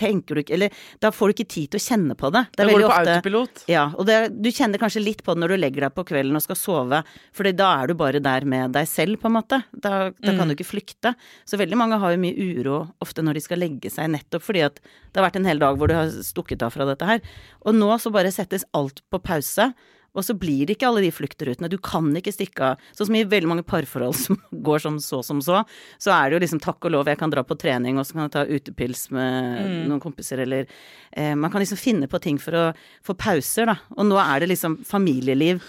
tenker 0.00 0.38
du 0.38 0.42
ikke 0.42 0.56
Eller 0.56 0.74
da 1.02 1.10
får 1.12 1.28
du 1.30 1.36
ikke 1.36 1.52
tid 1.52 1.72
til 1.72 1.80
å 1.80 1.84
kjenne 1.84 2.16
på 2.18 2.32
det. 2.34 2.46
Det 2.56 2.64
er 2.64 2.70
da 2.70 2.72
går 2.72 2.80
du 2.80 2.86
på 2.86 2.92
ofte, 2.94 3.16
autopilot. 3.18 3.64
Ja, 3.70 3.84
og 3.94 4.08
det, 4.08 4.18
du 4.40 4.50
kjenner 4.50 4.80
kanskje 4.80 5.04
litt 5.04 5.22
på 5.24 5.34
det 5.34 5.44
når 5.44 5.54
du 5.54 5.60
legger 5.60 5.86
deg 5.86 5.96
på 5.96 6.06
kvelden 6.08 6.38
og 6.38 6.44
skal 6.44 6.58
sove, 6.58 7.02
for 7.36 7.52
da 7.58 7.70
er 7.82 7.90
du 7.90 7.98
bare 7.98 8.22
der 8.24 8.48
med 8.48 8.74
deg 8.76 8.88
selv, 8.88 9.20
på 9.20 9.28
en 9.28 9.36
måte. 9.36 9.60
Da, 9.72 10.08
da 10.10 10.32
kan 10.32 10.44
mm. 10.46 10.50
du 10.50 10.56
ikke 10.56 10.70
flykte. 10.70 11.14
Så 11.48 11.60
veldig 11.60 11.78
mange 11.78 11.98
har 12.00 12.14
jo 12.14 12.22
mye 12.22 12.48
uro 12.58 12.80
ofte 13.04 13.24
når 13.24 13.38
de 13.38 13.44
skal 13.44 13.62
legge 13.62 13.92
seg, 13.92 14.10
nettopp 14.14 14.46
fordi 14.46 14.64
at 14.66 14.80
det 14.80 15.20
har 15.20 15.28
vært 15.28 15.38
en 15.40 15.48
hel 15.48 15.62
dag 15.62 15.78
hvor 15.78 15.90
du 15.90 15.96
har 15.98 16.10
stukket 16.24 16.64
av 16.64 16.74
fra 16.74 16.88
dette 16.88 17.08
her. 17.08 17.22
Og 17.66 17.76
nå 17.76 17.90
så 18.00 18.12
bare 18.14 18.34
settes 18.34 18.66
alt 18.76 19.02
på 19.12 19.22
pause. 19.22 19.72
Og 20.16 20.24
så 20.24 20.34
blir 20.34 20.66
det 20.66 20.74
ikke 20.76 20.88
alle 20.88 21.02
de 21.04 21.10
fluktrutene. 21.14 21.68
Du 21.70 21.76
kan 21.84 22.08
ikke 22.16 22.32
stikke 22.34 22.72
av. 22.72 22.86
Sånn 22.96 23.10
som 23.10 23.18
i 23.18 23.26
veldig 23.28 23.50
mange 23.50 23.66
parforhold 23.68 24.16
som 24.18 24.38
går 24.66 24.82
som 24.82 24.96
så 25.02 25.20
som 25.26 25.42
så, 25.44 25.62
så 26.00 26.14
er 26.14 26.28
det 26.28 26.38
jo 26.38 26.44
liksom 26.46 26.62
takk 26.64 26.88
og 26.88 26.94
lov, 26.94 27.10
jeg 27.10 27.20
kan 27.20 27.32
dra 27.32 27.44
på 27.46 27.58
trening, 27.60 28.00
og 28.00 28.08
så 28.08 28.16
kan 28.16 28.26
jeg 28.26 28.34
ta 28.34 28.46
utepils 28.48 29.08
med 29.14 29.60
mm. 29.68 29.76
noen 29.90 30.02
kompiser, 30.02 30.42
eller 30.42 30.66
eh, 31.12 31.34
Man 31.38 31.52
kan 31.52 31.62
liksom 31.62 31.80
finne 31.80 32.08
på 32.10 32.20
ting 32.24 32.40
for 32.42 32.56
å 32.56 32.64
få 33.04 33.14
pauser, 33.18 33.70
da. 33.70 33.78
Og 33.98 34.08
nå 34.08 34.18
er 34.24 34.42
det 34.42 34.50
liksom 34.54 34.80
familieliv 34.88 35.62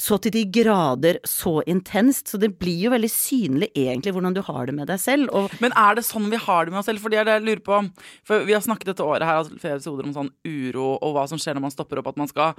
så 0.00 0.16
til 0.22 0.32
de 0.34 0.44
grader 0.48 1.20
så 1.28 1.58
intenst, 1.68 2.30
så 2.32 2.40
det 2.40 2.54
blir 2.60 2.86
jo 2.86 2.92
veldig 2.94 3.10
synlig 3.12 3.70
egentlig 3.76 4.14
hvordan 4.16 4.36
du 4.36 4.42
har 4.46 4.68
det 4.68 4.76
med 4.76 4.88
deg 4.90 5.00
selv. 5.02 5.50
Men 5.60 5.74
er 5.76 5.98
det 5.98 6.06
sånn 6.08 6.30
vi 6.32 6.40
har 6.40 6.66
det 6.66 6.74
med 6.74 6.82
oss 6.82 6.88
selv? 6.88 7.02
For 7.04 7.12
det 7.12 7.26
det 7.28 7.36
jeg 7.36 7.46
lurer 7.46 7.64
på. 7.66 7.80
For 8.26 8.46
vi 8.48 8.56
har 8.56 8.64
snakket 8.64 8.92
dette 8.92 9.06
året 9.06 9.28
her 9.28 9.42
flere 9.60 9.76
episoder 9.78 10.08
om 10.08 10.14
sånn 10.16 10.32
uro 10.48 10.94
og 10.96 11.16
hva 11.16 11.26
som 11.28 11.40
skjer 11.40 11.58
når 11.58 11.68
man 11.68 11.74
stopper 11.74 12.00
opp, 12.00 12.12
at 12.14 12.20
man 12.20 12.30
skal 12.30 12.56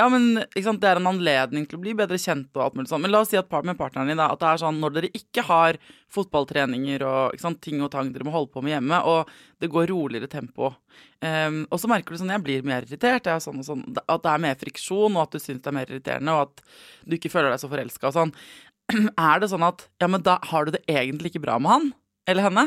ja, 0.00 0.06
men 0.08 0.40
Det 0.56 0.88
er 0.88 0.96
en 0.96 1.10
anledning 1.10 1.66
til 1.68 1.76
å 1.76 1.82
bli 1.82 1.92
bedre 1.96 2.16
kjent. 2.16 2.48
og 2.56 2.62
alt 2.64 2.76
mulig 2.78 2.88
sånn. 2.88 3.02
Men 3.04 3.12
la 3.12 3.20
oss 3.20 3.30
si 3.32 3.36
at 3.36 3.50
med 3.64 3.76
partneren 3.76 4.08
din 4.08 4.16
da, 4.16 4.30
at 4.32 4.40
det 4.40 4.48
er 4.48 4.62
sånn 4.62 4.80
når 4.80 4.94
dere 4.96 5.10
ikke 5.12 5.44
har 5.44 5.78
fotballtreninger 6.10 7.04
og 7.04 7.36
sant, 7.38 7.60
ting 7.60 7.82
og 7.84 7.90
tang 7.92 8.08
dere 8.12 8.24
må 8.24 8.32
holde 8.32 8.52
på 8.54 8.62
med 8.64 8.72
hjemme, 8.78 9.02
og 9.04 9.28
det 9.60 9.70
går 9.70 9.90
roligere 9.92 10.30
tempo, 10.30 10.72
um, 11.20 11.60
og 11.70 11.78
så 11.78 11.90
merker 11.92 12.16
du 12.16 12.22
sånn 12.22 12.32
jeg 12.32 12.44
blir 12.46 12.66
mer 12.66 12.88
irritert, 12.88 13.28
sånn 13.44 13.62
sånn, 13.62 13.84
at 14.00 14.24
det 14.24 14.32
er 14.32 14.42
mer 14.42 14.58
friksjon, 14.58 15.14
og 15.14 15.22
at 15.22 15.36
du 15.36 15.38
syns 15.38 15.62
det 15.62 15.70
er 15.70 15.76
mer 15.76 15.92
irriterende, 15.92 16.34
og 16.34 16.48
at 16.48 16.64
du 17.04 17.18
ikke 17.18 17.30
føler 17.30 17.52
deg 17.52 17.62
så 17.62 17.70
forelska 17.70 18.10
og 18.10 18.16
sånn. 18.16 18.34
Er 19.30 19.38
det 19.38 19.52
sånn 19.52 19.62
at 19.62 19.84
ja, 20.02 20.08
men 20.10 20.24
da 20.26 20.40
har 20.50 20.66
du 20.66 20.74
det 20.74 20.82
egentlig 20.90 21.30
ikke 21.30 21.44
bra 21.44 21.60
med 21.62 21.70
han 21.70 21.90
eller 22.26 22.48
henne? 22.48 22.66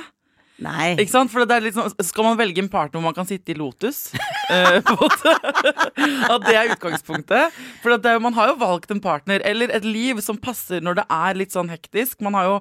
Nei. 0.61 0.93
Ikke 1.01 1.11
sant? 1.11 1.31
For 1.33 1.47
det 1.49 1.55
er 1.55 1.65
litt 1.65 1.75
sånn, 1.75 1.89
Skal 2.05 2.27
man 2.27 2.37
velge 2.37 2.61
en 2.61 2.69
partner 2.71 2.99
hvor 2.99 3.07
man 3.07 3.15
kan 3.17 3.27
sitte 3.27 3.53
i 3.53 3.57
Lotus? 3.57 4.11
uh, 4.51 4.77
at 6.33 6.45
det 6.45 6.55
er 6.55 6.73
utgangspunktet. 6.75 7.57
For 7.81 7.97
det, 7.97 8.13
man 8.21 8.37
har 8.37 8.51
jo 8.51 8.59
valgt 8.61 8.93
en 8.93 9.01
partner, 9.03 9.41
eller 9.49 9.73
et 9.73 9.87
liv, 9.87 10.21
som 10.23 10.37
passer 10.37 10.83
når 10.83 11.01
det 11.01 11.07
er 11.09 11.39
litt 11.41 11.55
sånn 11.55 11.71
hektisk. 11.73 12.21
Man 12.25 12.37
har 12.37 12.49
jo, 12.49 12.57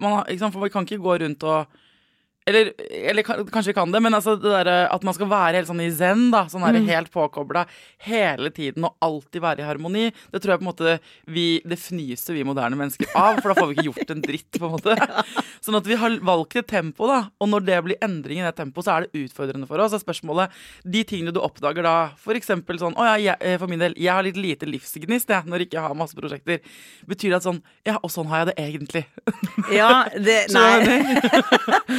man 0.00 0.18
har, 0.18 0.22
ikke 0.26 0.42
sant? 0.42 0.56
For 0.56 0.64
man 0.64 0.74
kan 0.74 0.88
ikke 0.88 1.04
gå 1.06 1.18
rundt 1.22 1.46
og 1.46 1.82
eller, 2.46 2.72
eller, 3.10 3.26
kanskje 3.26 3.72
vi 3.72 3.76
kan 3.76 3.92
det, 3.92 4.00
men 4.04 4.14
altså 4.14 4.36
det 4.38 4.52
der, 4.52 4.70
at 4.86 5.06
man 5.06 5.16
skal 5.16 5.30
være 5.30 5.60
helt 5.60 5.70
sånn 5.70 5.82
i 5.82 5.90
zen, 5.90 6.28
da. 6.34 6.44
Sånn 6.50 6.62
mm. 6.62 6.84
helt 6.86 7.10
påkobla 7.14 7.64
hele 8.06 8.52
tiden 8.54 8.86
og 8.86 8.94
alltid 9.02 9.42
være 9.42 9.64
i 9.64 9.66
harmoni. 9.66 10.04
Det 10.30 10.42
tror 10.42 10.54
jeg 10.54 10.62
på 10.62 10.66
en 10.66 10.70
måte 10.70 10.96
vi, 11.32 11.46
det 11.66 11.80
fnyser 11.80 12.36
vi 12.36 12.46
moderne 12.46 12.78
mennesker 12.78 13.10
av, 13.18 13.40
for 13.40 13.50
da 13.50 13.58
får 13.58 13.70
vi 13.70 13.76
ikke 13.76 13.88
gjort 13.90 14.14
en 14.14 14.22
dritt, 14.22 14.50
på 14.58 14.68
en 14.68 14.76
måte. 14.76 14.96
Sånn 15.64 15.78
at 15.78 15.88
vi 15.88 15.98
har 15.98 16.18
valgt 16.26 16.58
et 16.60 16.68
tempo, 16.70 17.08
da. 17.10 17.24
Og 17.42 17.50
når 17.50 17.66
det 17.66 17.80
blir 17.86 18.00
endring 18.04 18.40
i 18.40 18.46
det 18.46 18.54
tempoet, 18.58 18.86
så 18.86 18.94
er 18.94 19.06
det 19.06 19.24
utfordrende 19.24 19.68
for 19.68 19.82
oss. 19.82 19.94
Så 19.94 20.02
spørsmålet 20.02 20.54
De 20.84 21.02
tingene 21.08 21.34
du 21.34 21.40
oppdager 21.42 21.86
da, 21.86 21.96
eksempel 22.36 22.78
sånn 22.80 22.96
Å 22.98 23.06
ja, 23.10 23.14
jeg, 23.22 23.36
eh, 23.40 23.56
for 23.60 23.70
min 23.70 23.80
del, 23.80 23.94
jeg 23.98 24.12
har 24.12 24.24
litt 24.26 24.38
lite 24.38 24.68
livsgnist, 24.68 25.30
jeg, 25.32 25.48
når 25.48 25.64
jeg 25.64 25.70
ikke 25.70 25.84
har 25.86 25.96
masse 25.98 26.16
prosjekter. 26.18 26.62
Betyr 27.08 27.32
det 27.32 27.40
at 27.40 27.46
sånn 27.48 27.60
Ja, 27.86 27.98
og 28.02 28.12
sånn 28.12 28.28
har 28.30 28.44
jeg 28.44 28.52
det 28.52 28.56
egentlig. 28.66 29.04
Ja, 29.74 30.06
det 30.14 30.38
Nei. 30.56 31.00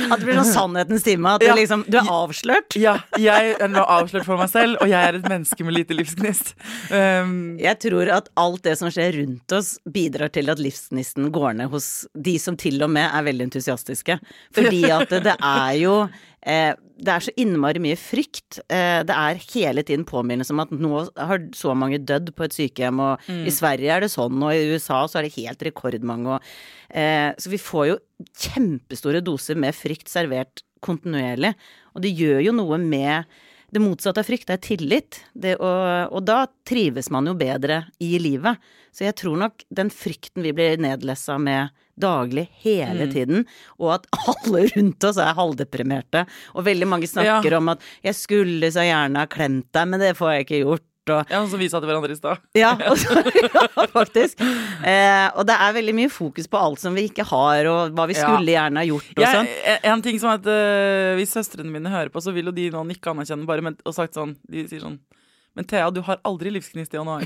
at 0.08 0.20
det 0.20 0.24
blir 0.24 0.37
sånn 0.40 0.54
sannhetens 0.54 1.06
time. 1.06 1.36
At 1.38 1.46
ja. 1.46 1.54
du, 1.54 1.62
liksom, 1.62 1.86
du 1.88 1.98
er 2.00 2.12
avslørt. 2.12 2.78
Ja, 2.80 2.98
jeg 3.22 3.56
er 3.58 3.78
avslørt 3.84 4.28
for 4.28 4.40
meg 4.40 4.52
selv, 4.54 4.80
og 4.84 4.92
jeg 4.92 4.98
er 4.98 5.20
et 5.20 5.28
menneske 5.28 5.68
med 5.68 5.78
lite 5.78 5.98
livsgnist. 5.98 6.54
Um, 6.92 7.58
jeg 7.62 7.80
tror 7.84 8.14
at 8.20 8.32
alt 8.40 8.64
det 8.68 8.78
som 8.80 8.92
skjer 8.94 9.20
rundt 9.22 9.58
oss, 9.58 9.76
bidrar 9.84 10.32
til 10.34 10.52
at 10.54 10.62
livsgnisten 10.62 11.32
går 11.36 11.60
ned 11.62 11.72
hos 11.74 12.08
de 12.14 12.38
som 12.42 12.58
til 12.60 12.82
og 12.86 12.92
med 12.94 13.08
er 13.08 13.28
veldig 13.28 13.50
entusiastiske. 13.50 14.20
Fordi 14.56 14.84
at 14.92 15.12
det, 15.14 15.24
det 15.28 15.38
er 15.38 15.74
jo 15.82 15.96
eh, 16.42 16.74
det 16.98 17.14
er 17.14 17.26
så 17.26 17.34
innmari 17.40 17.82
mye 17.84 17.98
frykt. 18.00 18.60
Eh, 18.74 19.02
det 19.08 19.14
er 19.14 19.42
hele 19.54 19.84
tiden 19.86 20.06
påminnelse 20.08 20.54
om 20.56 20.64
at 20.64 20.74
nå 20.74 21.04
har 21.16 21.44
så 21.58 21.76
mange 21.78 22.00
dødd 22.02 22.34
på 22.38 22.48
et 22.48 22.56
sykehjem, 22.58 23.02
og 23.04 23.28
mm. 23.28 23.44
i 23.50 23.54
Sverige 23.54 23.94
er 23.94 24.06
det 24.06 24.12
sånn, 24.14 24.40
og 24.42 24.54
i 24.54 24.72
USA 24.74 25.04
så 25.06 25.20
er 25.20 25.28
det 25.28 25.36
helt 25.38 25.66
rekordmange, 25.68 26.38
og 26.38 26.48
eh, 26.90 27.34
Så 27.38 27.54
vi 27.54 27.62
får 27.62 27.90
jo 27.92 28.00
kjempestore 28.48 29.22
doser 29.26 29.60
med 29.60 29.78
frykt 29.78 30.10
servert 30.12 30.64
kontinuerlig, 30.86 31.54
og 31.94 32.04
det 32.06 32.16
gjør 32.18 32.42
jo 32.46 32.56
noe 32.58 32.82
med 32.82 33.38
det 33.72 33.82
motsatte 33.84 34.24
av 34.24 34.28
frykt 34.28 34.52
er 34.54 34.62
tillit, 34.64 35.20
det, 35.36 35.58
og, 35.60 36.14
og, 36.14 36.22
da 36.24 36.46
trives 36.68 37.10
man 37.12 37.28
jo 37.28 37.34
bedre 37.38 37.82
i 38.00 38.16
livet. 38.22 38.62
Så 38.96 39.04
jeg 39.04 39.18
tror 39.20 39.36
nok 39.42 39.66
den 39.68 39.92
frykten 39.94 40.46
vi 40.46 40.54
blir 40.56 40.80
nedlessa 40.82 41.36
med 41.42 41.76
daglig 42.00 42.46
hele 42.64 43.08
mm. 43.08 43.12
tiden, 43.12 43.46
og 43.82 43.98
at 43.98 44.08
alle 44.32 44.64
rundt 44.72 45.08
oss 45.10 45.20
er 45.20 45.36
halvdeprimerte. 45.38 46.24
Og 46.56 46.68
veldig 46.70 46.88
mange 46.88 47.10
snakker 47.10 47.52
ja. 47.52 47.60
om 47.60 47.74
at 47.74 47.84
'jeg 48.06 48.16
skulle 48.16 48.72
så 48.72 48.86
gjerne 48.88 49.26
ha 49.26 49.30
klemt 49.30 49.68
deg, 49.76 49.90
men 49.92 50.00
det 50.00 50.16
får 50.18 50.32
jeg 50.34 50.48
ikke 50.48 50.64
gjort'. 50.64 50.87
Og, 51.16 51.34
ja, 51.34 51.42
Som 51.50 51.62
vi 51.62 51.70
sa 51.72 51.82
til 51.82 51.90
hverandre 51.90 52.16
i 52.16 52.20
stad. 52.20 52.44
Ja, 52.58 52.74
ja, 52.82 53.88
faktisk. 53.94 54.42
Eh, 54.42 55.28
og 55.34 55.48
det 55.50 55.58
er 55.58 55.76
veldig 55.78 55.96
mye 55.98 56.12
fokus 56.14 56.50
på 56.52 56.62
alt 56.62 56.82
som 56.84 56.98
vi 56.98 57.08
ikke 57.12 57.26
har, 57.28 57.70
og 57.72 57.98
hva 57.98 58.08
vi 58.10 58.18
skulle 58.18 58.48
ja. 58.48 58.62
gjerne 58.62 58.84
ha 58.84 58.88
gjort. 58.88 59.12
og 59.18 59.28
sånn. 59.38 59.52
En 59.92 60.06
ting 60.06 60.22
som 60.22 60.34
at 60.34 60.48
uh, 60.48 61.14
Hvis 61.18 61.36
søstrene 61.36 61.72
mine 61.72 61.92
hører 61.92 62.12
på, 62.14 62.24
så 62.24 62.34
vil 62.36 62.50
jo 62.50 62.56
de 62.56 62.70
nå 62.74 62.84
nikke 62.88 63.12
anerkjenne 63.14 63.48
bare 63.50 63.66
med, 63.66 63.80
og 63.88 63.96
sagt 63.96 64.18
sånn 64.18 64.36
De 64.50 64.66
sier 64.70 64.84
sånn 64.84 65.00
men 65.58 65.66
Thea, 65.66 65.90
du 65.90 66.04
har 66.06 66.20
aldri 66.28 66.52
livsgnist 66.54 66.94
i 66.94 67.00
januar. 67.00 67.24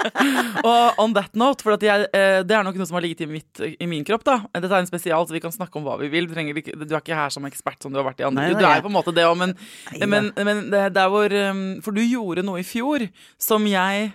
og 0.68 1.00
on 1.02 1.12
that 1.12 1.34
note, 1.36 1.60
for 1.60 1.76
jeg, 1.76 2.06
eh, 2.16 2.40
det 2.40 2.56
er 2.56 2.64
nok 2.64 2.78
noe 2.80 2.88
som 2.88 2.96
har 2.96 3.04
ligget 3.04 3.26
i, 3.26 3.28
mitt, 3.28 3.60
i, 3.60 3.88
min 3.90 4.06
kropp. 4.08 4.24
da. 4.24 4.38
Dette 4.56 4.70
er 4.72 4.80
en 4.80 4.88
spesial, 4.88 5.26
så 5.28 5.36
vi 5.36 5.42
kan 5.44 5.52
snakke 5.52 5.76
om 5.76 5.84
hva 5.84 5.98
vi 6.00 6.08
vil. 6.08 6.30
Du, 6.30 6.32
trenger, 6.32 6.56
du 6.56 6.86
er 6.88 7.02
ikke 7.02 7.18
her 7.18 7.34
som 7.34 7.44
ekspert 7.44 7.84
som 7.84 7.92
du 7.92 8.00
har 8.00 8.08
vært 8.08 8.24
i 8.24 8.26
andre. 8.30 8.48
Nei, 8.48 8.56
du 8.56 8.64
er 8.64 8.80
jo 8.80 8.86
på 8.86 8.92
en 8.92 8.96
måte 8.96 9.14
det 9.16 9.28
òg, 9.28 9.36
men, 9.42 9.52
men, 10.00 10.32
men, 10.40 10.64
det, 10.72 10.86
det 10.96 11.04
er 11.04 11.12
hvor 11.12 11.36
um, 11.52 11.62
For 11.84 11.96
du 11.96 12.00
gjorde 12.00 12.46
noe 12.48 12.62
i 12.62 12.66
fjor 12.66 13.04
som 13.36 13.68
jeg 13.68 14.10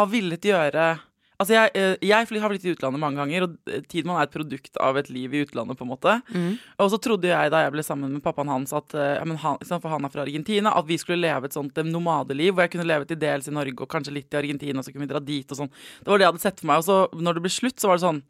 har 0.00 0.10
villet 0.10 0.48
gjøre 0.48 0.88
Altså, 1.40 1.54
jeg, 1.56 1.72
eh, 1.72 1.94
jeg, 2.04 2.40
har 2.42 2.52
blitt 2.52 2.66
i 2.68 2.74
utlandet 2.74 3.00
mange 3.00 3.16
ganger, 3.16 3.46
og 3.46 3.54
Tidemann 3.64 3.86
Tidmann 3.88 4.18
er 4.20 4.28
et 4.28 4.34
produkt 4.34 4.80
av 4.82 4.98
et 5.00 5.08
liv 5.08 5.32
i 5.32 5.42
utlandet. 5.46 5.78
på 5.78 5.86
en 5.86 5.90
måte. 5.90 6.16
Mm. 6.34 6.58
Og 6.78 6.90
så 6.92 6.98
trodde 7.00 7.30
jeg 7.30 7.52
da 7.52 7.62
jeg 7.64 7.72
ble 7.72 7.84
sammen 7.86 8.12
med 8.12 8.22
pappaen 8.22 8.52
hans, 8.52 8.74
at, 8.76 8.92
eh, 8.94 9.16
han, 9.16 9.38
for 9.70 9.88
han 9.88 10.04
er 10.04 10.12
fra 10.12 10.26
Argentina, 10.26 10.74
at 10.76 10.86
vi 10.86 10.98
skulle 11.00 11.22
leve 11.22 11.48
et 11.48 11.56
sånt 11.56 11.76
nomadeliv 11.86 12.52
hvor 12.52 12.66
jeg 12.66 12.74
kunne 12.74 12.88
leve 12.88 13.08
til 13.08 13.16
dels 13.20 13.48
i 13.48 13.54
Norge 13.56 13.80
og 13.80 13.88
kanskje 13.88 14.12
litt 14.12 14.34
i 14.34 14.40
Argentina, 14.42 14.82
så 14.82 14.92
kunne 14.92 15.06
vi 15.06 15.14
dra 15.14 15.20
dit 15.20 15.50
og 15.50 15.56
sånn. 15.56 15.72
Det 16.02 16.12
var 16.12 16.18
det 16.18 16.26
jeg 16.26 16.32
hadde 16.32 16.44
sett 16.44 16.60
for 16.60 16.70
meg. 16.70 16.82
Og 16.82 16.84
så 16.84 17.22
når 17.24 17.38
det 17.38 17.44
ble 17.46 17.54
slutt, 17.56 17.80
så 17.80 17.88
var 17.88 17.96
det 17.96 18.04
sånn 18.04 18.22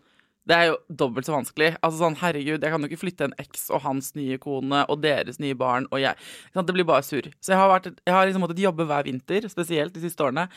det 0.49 0.57
er 0.57 0.71
jo 0.71 0.79
dobbelt 1.03 1.29
så 1.29 1.35
vanskelig. 1.35 1.75
Altså 1.85 2.01
sånn, 2.01 2.17
Herregud, 2.19 2.63
jeg 2.65 2.73
kan 2.73 2.83
jo 2.83 2.89
ikke 2.89 3.03
flytte 3.03 3.27
en 3.29 3.35
eks 3.39 3.69
og 3.71 3.85
hans 3.85 4.15
nye 4.17 4.39
kone 4.41 4.81
og 4.91 5.03
deres 5.05 5.39
nye 5.39 5.55
barn 5.59 5.87
og 5.93 6.01
jeg. 6.03 6.17
Det 6.57 6.75
blir 6.75 6.89
bare 6.89 7.05
surr. 7.07 7.29
Så 7.39 7.53
jeg 7.53 7.61
har, 7.61 7.69
vært, 7.71 7.91
jeg 7.93 8.15
har 8.17 8.27
liksom 8.27 8.43
måttet 8.47 8.63
jobbe 8.63 8.87
hver 8.89 9.07
vinter, 9.07 9.47
spesielt 9.53 9.95
de 9.95 10.03
siste 10.03 10.25
årene 10.25 10.49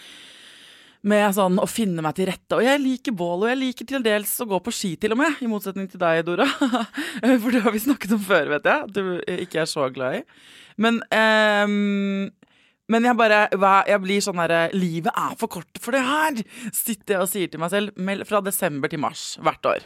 med 1.07 1.35
sånn 1.35 1.59
å 1.59 1.67
finne 1.67 2.03
meg 2.03 2.15
til 2.17 2.29
rette. 2.29 2.57
Og 2.57 2.63
jeg 2.63 2.79
liker 2.79 3.15
bål, 3.17 3.43
og 3.43 3.51
jeg 3.51 3.59
liker 3.59 3.87
til 3.89 4.05
dels 4.05 4.31
å 4.39 4.47
gå 4.49 4.59
på 4.63 4.73
ski, 4.73 4.93
til 4.99 5.15
og 5.15 5.19
med. 5.19 5.41
I 5.43 5.49
motsetning 5.51 5.89
til 5.91 6.01
deg, 6.01 6.21
Dora. 6.27 6.47
For 7.43 7.49
det 7.51 7.63
har 7.65 7.75
vi 7.75 7.83
snakket 7.83 8.15
om 8.15 8.23
før, 8.23 8.53
vet 8.55 8.69
jeg. 8.69 8.87
At 8.87 8.95
du 8.95 9.35
ikke 9.43 9.63
er 9.65 9.69
så 9.69 9.89
glad 9.93 10.21
i. 10.21 10.23
Men, 10.81 11.01
um, 11.13 12.31
men 12.89 13.05
jeg 13.05 13.17
bare 13.19 13.43
Jeg 13.85 13.99
blir 14.01 14.23
sånn 14.25 14.39
herre 14.41 14.63
Livet 14.73 15.13
er 15.13 15.35
for 15.37 15.51
kort 15.59 15.77
for 15.77 15.93
det 15.93 16.01
her! 16.01 16.39
Sitter 16.73 17.13
jeg 17.13 17.21
og 17.21 17.29
sier 17.29 17.51
til 17.51 17.61
meg 17.61 17.69
selv 17.69 18.25
fra 18.25 18.41
desember 18.41 18.89
til 18.89 19.03
mars 19.03 19.35
hvert 19.43 19.69
år. 19.69 19.85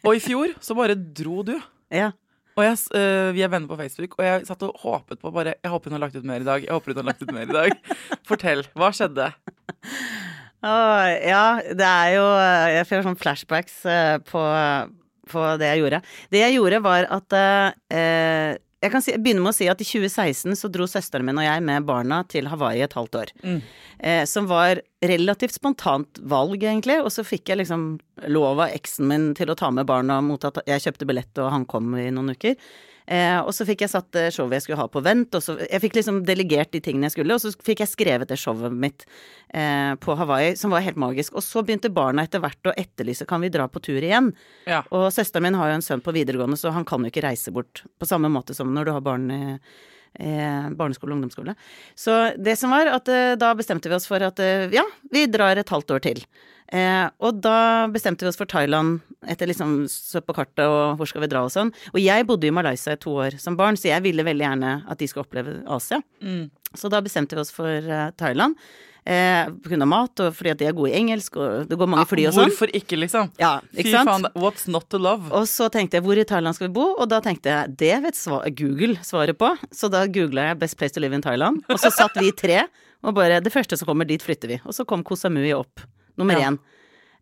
Og 0.00 0.14
i 0.16 0.22
fjor 0.24 0.54
så 0.64 0.76
bare 0.78 0.96
dro 0.96 1.42
du. 1.44 1.58
Ja. 1.92 2.12
Og 2.54 2.62
jeg, 2.62 2.78
uh, 2.94 3.34
Vi 3.34 3.42
er 3.42 3.50
venner 3.50 3.68
på 3.70 3.78
Facebook, 3.82 4.14
og 4.20 4.24
jeg 4.24 4.46
satt 4.46 4.62
og 4.62 4.78
håpet 4.84 5.18
på 5.18 5.34
bare 5.34 5.58
Jeg 5.58 5.74
håper 5.74 5.90
hun 5.90 5.98
har 5.98 6.06
lagt 6.06 6.16
ut 6.16 6.30
mer 6.30 6.46
i 6.46 6.48
dag. 6.48 6.62
Jeg 6.62 6.72
håper 6.72 6.94
hun 6.94 7.02
har 7.02 7.10
lagt 7.10 7.26
ut 7.26 7.34
mer 7.34 7.50
i 7.50 7.58
dag. 7.58 7.96
Fortell. 8.28 8.64
Hva 8.78 8.94
skjedde? 8.94 9.32
Åh, 10.64 11.06
ja, 11.28 11.46
det 11.76 11.86
er 11.86 12.10
jo 12.16 12.26
eh, 12.40 12.74
Jeg 12.78 12.88
får 12.88 13.04
sånn 13.04 13.18
flashbacks 13.20 13.80
eh, 13.90 14.16
på, 14.24 14.42
på 15.30 15.46
det 15.60 15.72
jeg 15.74 15.82
gjorde. 15.82 16.04
Det 16.32 16.40
jeg 16.40 16.56
gjorde, 16.56 16.80
var 16.84 17.08
at 17.12 17.36
eh, 17.36 18.56
Jeg 18.84 18.92
kan 18.94 19.04
si, 19.04 19.16
begynne 19.20 19.44
med 19.44 19.52
å 19.52 19.56
si 19.56 19.68
at 19.68 19.82
i 19.84 19.88
2016 19.88 20.56
så 20.56 20.70
dro 20.72 20.88
søsteren 20.88 21.28
min 21.28 21.40
og 21.40 21.46
jeg 21.46 21.64
med 21.68 21.88
barna 21.88 22.22
til 22.32 22.48
Hawaii 22.52 22.84
et 22.84 22.96
halvt 22.96 23.20
år. 23.20 23.34
Mm. 23.44 23.60
Eh, 23.98 24.24
som 24.28 24.48
var 24.48 24.80
relativt 25.04 25.56
spontant 25.56 26.18
valg, 26.20 26.56
egentlig. 26.62 26.98
Og 27.04 27.12
så 27.12 27.26
fikk 27.26 27.52
jeg 27.52 27.60
liksom 27.62 27.86
lov 28.32 28.64
av 28.64 28.72
eksen 28.72 29.08
min 29.10 29.30
til 29.36 29.52
å 29.52 29.58
ta 29.58 29.70
med 29.74 29.88
barna 29.88 30.20
mot 30.24 30.48
at 30.48 30.64
jeg 30.68 30.88
kjøpte 30.88 31.08
billett 31.08 31.44
og 31.44 31.52
han 31.52 31.68
kom 31.68 31.92
i 32.00 32.10
noen 32.12 32.34
uker. 32.36 32.56
Eh, 33.06 33.36
og 33.36 33.52
så 33.52 33.66
fikk 33.68 33.84
jeg 33.84 33.92
satt 33.92 34.08
det 34.16 34.30
showet 34.32 34.56
jeg 34.56 34.64
skulle 34.64 34.80
ha 34.80 34.86
på 34.88 35.02
vent, 35.04 35.36
og 35.36 35.42
så 35.44 35.58
Jeg 35.60 35.82
fikk 35.82 35.98
liksom 35.98 36.22
delegert 36.24 36.72
de 36.72 36.80
tingene 36.80 37.10
jeg 37.10 37.18
skulle, 37.18 37.36
og 37.36 37.42
så 37.42 37.52
fikk 37.66 37.82
jeg 37.84 37.92
skrevet 37.92 38.30
det 38.30 38.38
showet 38.40 38.72
mitt 38.72 39.04
eh, 39.52 39.92
på 40.00 40.16
Hawaii, 40.16 40.54
som 40.56 40.72
var 40.72 40.84
helt 40.86 41.00
magisk. 41.00 41.36
Og 41.36 41.44
så 41.44 41.62
begynte 41.62 41.92
barna 41.92 42.24
etter 42.24 42.40
hvert 42.40 42.70
å 42.70 42.76
etterlyse 42.80 43.28
kan 43.28 43.44
vi 43.44 43.52
dra 43.52 43.68
på 43.68 43.82
tur 43.84 44.00
igjen. 44.00 44.32
Ja. 44.68 44.82
Og 44.90 45.10
søsteren 45.12 45.48
min 45.48 45.58
har 45.60 45.70
jo 45.70 45.80
en 45.80 45.84
sønn 45.84 46.04
på 46.04 46.14
videregående, 46.16 46.56
så 46.60 46.72
han 46.72 46.88
kan 46.88 47.04
jo 47.04 47.12
ikke 47.12 47.26
reise 47.26 47.52
bort 47.52 47.84
på 48.00 48.08
samme 48.08 48.32
måte 48.32 48.56
som 48.56 48.72
når 48.72 48.88
du 48.88 48.96
har 48.96 49.04
barn 49.04 49.28
i 49.34 49.42
eh, 50.20 50.70
barneskole 50.76 51.12
og 51.12 51.18
ungdomsskole. 51.18 51.54
Så 51.98 52.16
det 52.38 52.56
som 52.60 52.74
var, 52.74 52.90
at 52.94 53.10
eh, 53.12 53.36
da 53.40 53.52
bestemte 53.58 53.90
vi 53.90 53.98
oss 53.98 54.08
for 54.10 54.22
at 54.24 54.42
eh, 54.42 54.68
ja, 54.74 54.84
vi 55.12 55.26
drar 55.30 55.60
et 55.60 55.72
halvt 55.72 55.96
år 55.96 56.04
til. 56.08 56.24
Eh, 56.74 57.04
og 57.20 57.42
da 57.44 57.86
bestemte 57.92 58.24
vi 58.24 58.30
oss 58.32 58.40
for 58.40 58.48
Thailand 58.50 59.02
etter 59.30 59.48
liksom 59.48 59.84
så 59.90 60.22
på 60.24 60.34
kartet 60.36 60.64
og 60.64 60.96
hvor 60.98 61.08
skal 61.08 61.24
vi 61.24 61.30
dra 61.32 61.44
og 61.46 61.52
sånn. 61.54 61.72
Og 61.92 62.00
jeg 62.02 62.26
bodde 62.28 62.48
i 62.48 62.54
Malaysia 62.54 62.96
i 62.96 63.00
to 63.00 63.14
år 63.26 63.38
som 63.42 63.58
barn, 63.58 63.78
så 63.78 63.90
jeg 63.92 64.04
ville 64.06 64.26
veldig 64.26 64.46
gjerne 64.46 64.76
at 64.90 65.00
de 65.00 65.08
skulle 65.10 65.28
oppleve 65.28 65.60
Asia. 65.70 66.00
Mm. 66.24 66.48
Så 66.74 66.90
da 66.90 67.00
bestemte 67.04 67.36
vi 67.36 67.40
oss 67.40 67.52
for 67.54 67.68
eh, 67.68 68.10
Thailand. 68.18 68.56
Eh, 69.04 69.44
på 69.60 69.68
grunn 69.68 69.82
av 69.84 69.88
mat, 69.90 70.20
og 70.24 70.32
fordi 70.32 70.50
at 70.54 70.60
de 70.62 70.64
er 70.64 70.72
gode 70.72 70.88
i 70.88 70.96
engelsk, 70.96 71.34
og 71.36 71.66
det 71.68 71.76
går 71.76 71.88
mange 71.92 72.06
fly 72.08 72.22
og 72.30 72.32
sånn. 72.38 72.48
Hvorfor 72.48 72.70
ikke, 72.72 72.96
liksom? 72.96 73.28
Ja, 73.38 73.58
Fy 73.74 73.82
ikke 73.82 73.90
sant? 73.92 74.08
faen, 74.08 74.24
what's 74.40 74.64
not 74.66 74.86
to 74.88 74.96
love? 74.96 75.28
Og 75.36 75.44
så 75.50 75.66
tenkte 75.68 75.98
jeg 75.98 76.06
hvor 76.06 76.16
i 76.16 76.24
Thailand 76.24 76.56
skal 76.56 76.70
vi 76.70 76.72
bo, 76.78 76.86
og 76.96 77.10
da 77.12 77.18
tenkte 77.20 77.52
jeg 77.52 77.74
det 77.82 77.98
vet 78.06 78.16
svar 78.16 78.48
Google 78.56 78.96
svaret 79.04 79.36
på. 79.36 79.50
Så 79.76 79.90
da 79.92 80.06
googla 80.06 80.48
jeg 80.54 80.58
'Best 80.58 80.78
place 80.78 80.94
to 80.96 81.00
live 81.04 81.12
in 81.12 81.20
Thailand', 81.20 81.60
og 81.68 81.76
så 81.78 81.92
satt 81.92 82.16
vi 82.16 82.32
tre 82.32 82.62
og 83.04 83.14
bare 83.14 83.42
Det 83.44 83.52
første 83.52 83.76
som 83.76 83.84
kommer, 83.86 84.06
dit 84.08 84.22
flytter 84.22 84.48
vi. 84.48 84.60
Og 84.64 84.72
så 84.72 84.86
kom 84.86 85.04
Koh 85.04 85.16
Samui 85.16 85.52
opp, 85.52 85.80
nummer 86.16 86.40
Ja. 86.40 86.48
én. 86.48 86.58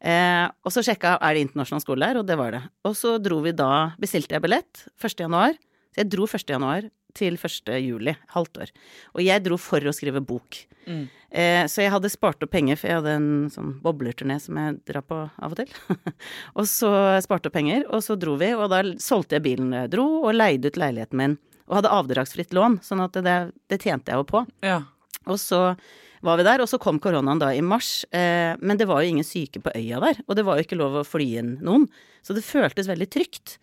Eh, 0.01 0.49
og 0.65 0.71
så 0.71 0.83
sjekka 0.83 1.19
er 1.21 1.35
det 1.35 1.49
internasjonal 1.49 1.81
skole 1.81 2.07
der, 2.07 2.19
og 2.21 2.27
det 2.27 2.37
var 2.39 2.53
det. 2.53 2.63
Og 2.85 2.95
så 2.95 3.21
dro 3.21 3.41
vi 3.43 3.51
da 3.51 3.93
Bestilte 3.99 4.31
jeg 4.35 4.43
billett 4.43 4.87
1. 5.03 5.19
januar. 5.19 5.55
Så 5.95 5.97
jeg 5.99 6.11
dro 6.11 6.27
1. 6.27 6.47
januar 6.47 6.83
til 7.17 7.39
1. 7.39 7.73
juli, 7.83 8.15
halvt 8.35 8.63
år. 8.65 8.73
Og 9.17 9.25
jeg 9.25 9.45
dro 9.45 9.59
for 9.61 9.85
å 9.85 9.95
skrive 9.95 10.23
bok. 10.25 10.63
Mm. 10.87 11.05
Eh, 11.31 11.63
så 11.71 11.85
jeg 11.85 11.93
hadde 11.95 12.11
spart 12.13 12.43
opp 12.45 12.53
penger, 12.53 12.79
for 12.81 12.91
jeg 12.91 13.01
hadde 13.01 13.17
en 13.17 13.31
sånn 13.53 13.73
boblerturné 13.85 14.39
som 14.43 14.59
jeg 14.61 14.79
drar 14.91 15.07
på 15.07 15.21
av 15.31 15.55
og 15.55 15.61
til. 15.63 15.73
og 16.59 16.69
så 16.69 16.93
sparte 17.25 17.49
opp 17.49 17.57
penger, 17.57 17.87
og 17.89 18.05
så 18.05 18.19
dro 18.21 18.37
vi, 18.41 18.53
og 18.57 18.69
da 18.73 18.83
solgte 19.03 19.39
jeg 19.39 19.47
bilen 19.47 19.75
jeg 19.77 19.93
dro, 19.95 20.07
og 20.23 20.37
leide 20.37 20.73
ut 20.73 20.81
leiligheten 20.81 21.21
min. 21.21 21.39
Og 21.71 21.79
hadde 21.79 21.93
avdragsfritt 21.95 22.55
lån, 22.57 22.81
sånn 22.85 23.05
at 23.05 23.17
det, 23.25 23.37
det 23.73 23.81
tjente 23.81 24.13
jeg 24.13 24.21
jo 24.21 24.29
på. 24.29 24.45
Ja. 24.67 24.83
Og 25.31 25.39
så 25.41 25.71
var 26.23 26.39
vi 26.39 26.47
der, 26.47 26.63
og 26.63 26.71
så 26.71 26.79
kom 26.83 27.01
koronaen 27.03 27.41
da 27.43 27.51
i 27.55 27.63
mars. 27.65 28.03
Eh, 28.15 28.55
men 28.63 28.79
det 28.79 28.87
var 28.91 29.03
jo 29.03 29.15
ingen 29.15 29.27
syke 29.27 29.63
på 29.63 29.73
øya 29.75 30.03
der, 30.03 30.21
og 30.27 30.39
det 30.39 30.47
var 30.47 30.59
jo 30.59 30.67
ikke 30.67 30.79
lov 30.79 31.01
å 31.01 31.07
fly 31.07 31.29
inn 31.41 31.57
noen. 31.65 31.89
Så 32.23 32.37
det 32.37 32.45
føltes 32.47 32.91
veldig 32.91 33.09
trygt. 33.11 33.57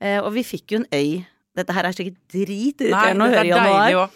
Eh, 0.00 0.18
og 0.18 0.32
vi 0.34 0.46
fikk 0.46 0.74
jo 0.74 0.80
en 0.82 0.90
øy 0.94 1.20
Dette 1.56 1.74
her 1.74 1.84
er 1.88 1.92
sikkert 1.96 2.18
dritirriterende 2.32 3.26
å 3.26 3.30
det 3.30 3.36
høre 3.38 3.46
i 3.46 3.54
januar. 3.54 4.10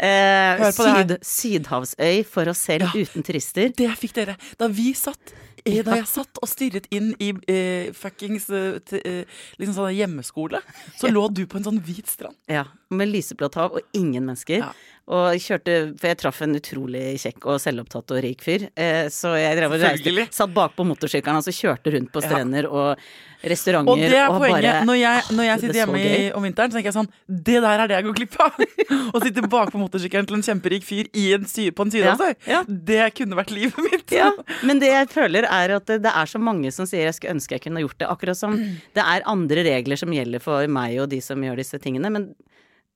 Eh, 0.00 0.56
Hør 0.56 0.72
på 0.72 0.84
det 0.86 0.92
her. 0.94 1.02
syd, 1.04 1.64
sydhavsøy 1.66 2.24
for 2.24 2.48
oss 2.48 2.58
selv 2.64 2.86
Ja. 2.88 2.92
uten 3.02 3.22
turister. 3.26 3.68
Det 3.76 3.90
fikk 4.00 4.14
dere. 4.16 4.36
Da 4.56 4.68
vi 4.68 4.94
satt 4.94 5.34
eh, 5.66 5.82
Da 5.84 5.96
jeg 5.98 6.06
satt 6.08 6.38
og 6.40 6.48
stirret 6.48 6.86
inn 6.90 7.10
i 7.20 7.34
eh, 7.52 7.90
fuckings 7.92 8.46
t- 8.46 9.02
eh, 9.04 9.24
liksom 9.60 9.74
sånn 9.76 9.92
hjemmeskole, 9.92 10.62
så 10.96 11.10
lå 11.12 11.26
du 11.34 11.44
på 11.46 11.56
en 11.58 11.64
sånn 11.64 11.80
hvit 11.84 12.06
strand. 12.08 12.34
Ja, 12.48 12.64
Med 12.90 13.08
lyseblått 13.12 13.54
hav 13.56 13.74
og 13.76 13.82
ingen 13.92 14.24
mennesker. 14.24 14.58
Ja. 14.64 14.72
Og 15.10 15.40
kjørte 15.42 15.74
For 15.98 16.06
jeg 16.12 16.18
traff 16.20 16.38
en 16.44 16.54
utrolig 16.54 17.02
kjekk 17.18 17.48
og 17.50 17.58
selvopptatt 17.62 18.12
og 18.14 18.20
rik 18.22 18.44
fyr. 18.46 18.68
Eh, 18.78 19.08
så 19.10 19.32
jeg 19.40 19.56
drev 19.58 19.74
og 19.74 19.82
reiste, 19.82 20.28
satt 20.36 20.54
bakpå 20.54 20.86
motorsykkelen 20.86 21.40
hans 21.40 21.50
og 21.50 21.56
kjørte 21.56 21.94
rundt 21.96 22.12
på 22.14 22.22
Ja. 22.22 22.68
og 22.68 22.98
restauranter. 23.42 23.90
Og 23.90 23.98
det 23.98 24.18
er 24.20 24.28
poenget. 24.28 24.62
bare 24.62 24.84
når, 24.84 24.98
jeg, 25.00 25.22
når 25.34 25.44
jeg 25.44 25.54
er 25.54 25.60
sitter 25.64 25.78
hjemme 25.80 26.00
i, 26.04 26.32
om 26.36 26.44
vinteren, 26.44 26.70
så 26.70 26.76
tenker 26.76 26.90
jeg 26.92 26.96
sånn 26.98 27.08
Det 27.26 27.56
der 27.64 27.82
er 27.82 27.88
det 27.88 27.96
jeg 27.96 28.04
går 28.06 28.16
glipp 28.20 28.36
av! 28.44 28.60
Å 29.16 29.22
sitte 29.24 29.44
bakpå 29.50 29.80
motorsykkelen 29.80 30.28
til 30.28 30.38
en 30.38 30.46
kjemperik 30.46 30.84
fyr 30.86 31.08
i 31.16 31.24
en 31.34 31.48
sy 31.48 31.70
på 31.74 31.86
en 31.86 31.90
sydhavsøy. 31.94 32.34
Ja, 32.46 32.60
ja. 32.60 32.62
Det 32.68 33.00
kunne 33.16 33.38
vært 33.40 33.50
livet 33.54 33.80
mitt. 33.88 34.12
Ja, 34.14 34.30
men 34.62 34.78
det 34.82 34.92
jeg 34.92 35.08
føler 35.10 35.48
er 35.48 35.74
at 35.80 35.90
det 35.90 36.12
er 36.12 36.30
så 36.30 36.38
mange 36.42 36.70
som 36.74 36.86
sier 36.86 37.08
jeg 37.08 37.16
skulle 37.16 37.34
ønske 37.38 37.56
jeg 37.56 37.64
kunne 37.66 37.82
gjort 37.82 37.98
det. 37.98 38.10
Akkurat 38.12 38.38
som 38.38 38.54
det 38.60 39.02
er 39.02 39.26
andre 39.26 39.64
regler 39.66 39.98
som 39.98 40.12
gjelder 40.14 40.44
for 40.44 40.70
meg 40.70 41.00
og 41.02 41.10
de 41.10 41.18
som 41.24 41.40
gjør 41.42 41.58
disse 41.64 41.80
tingene. 41.82 42.12
Men 42.12 42.30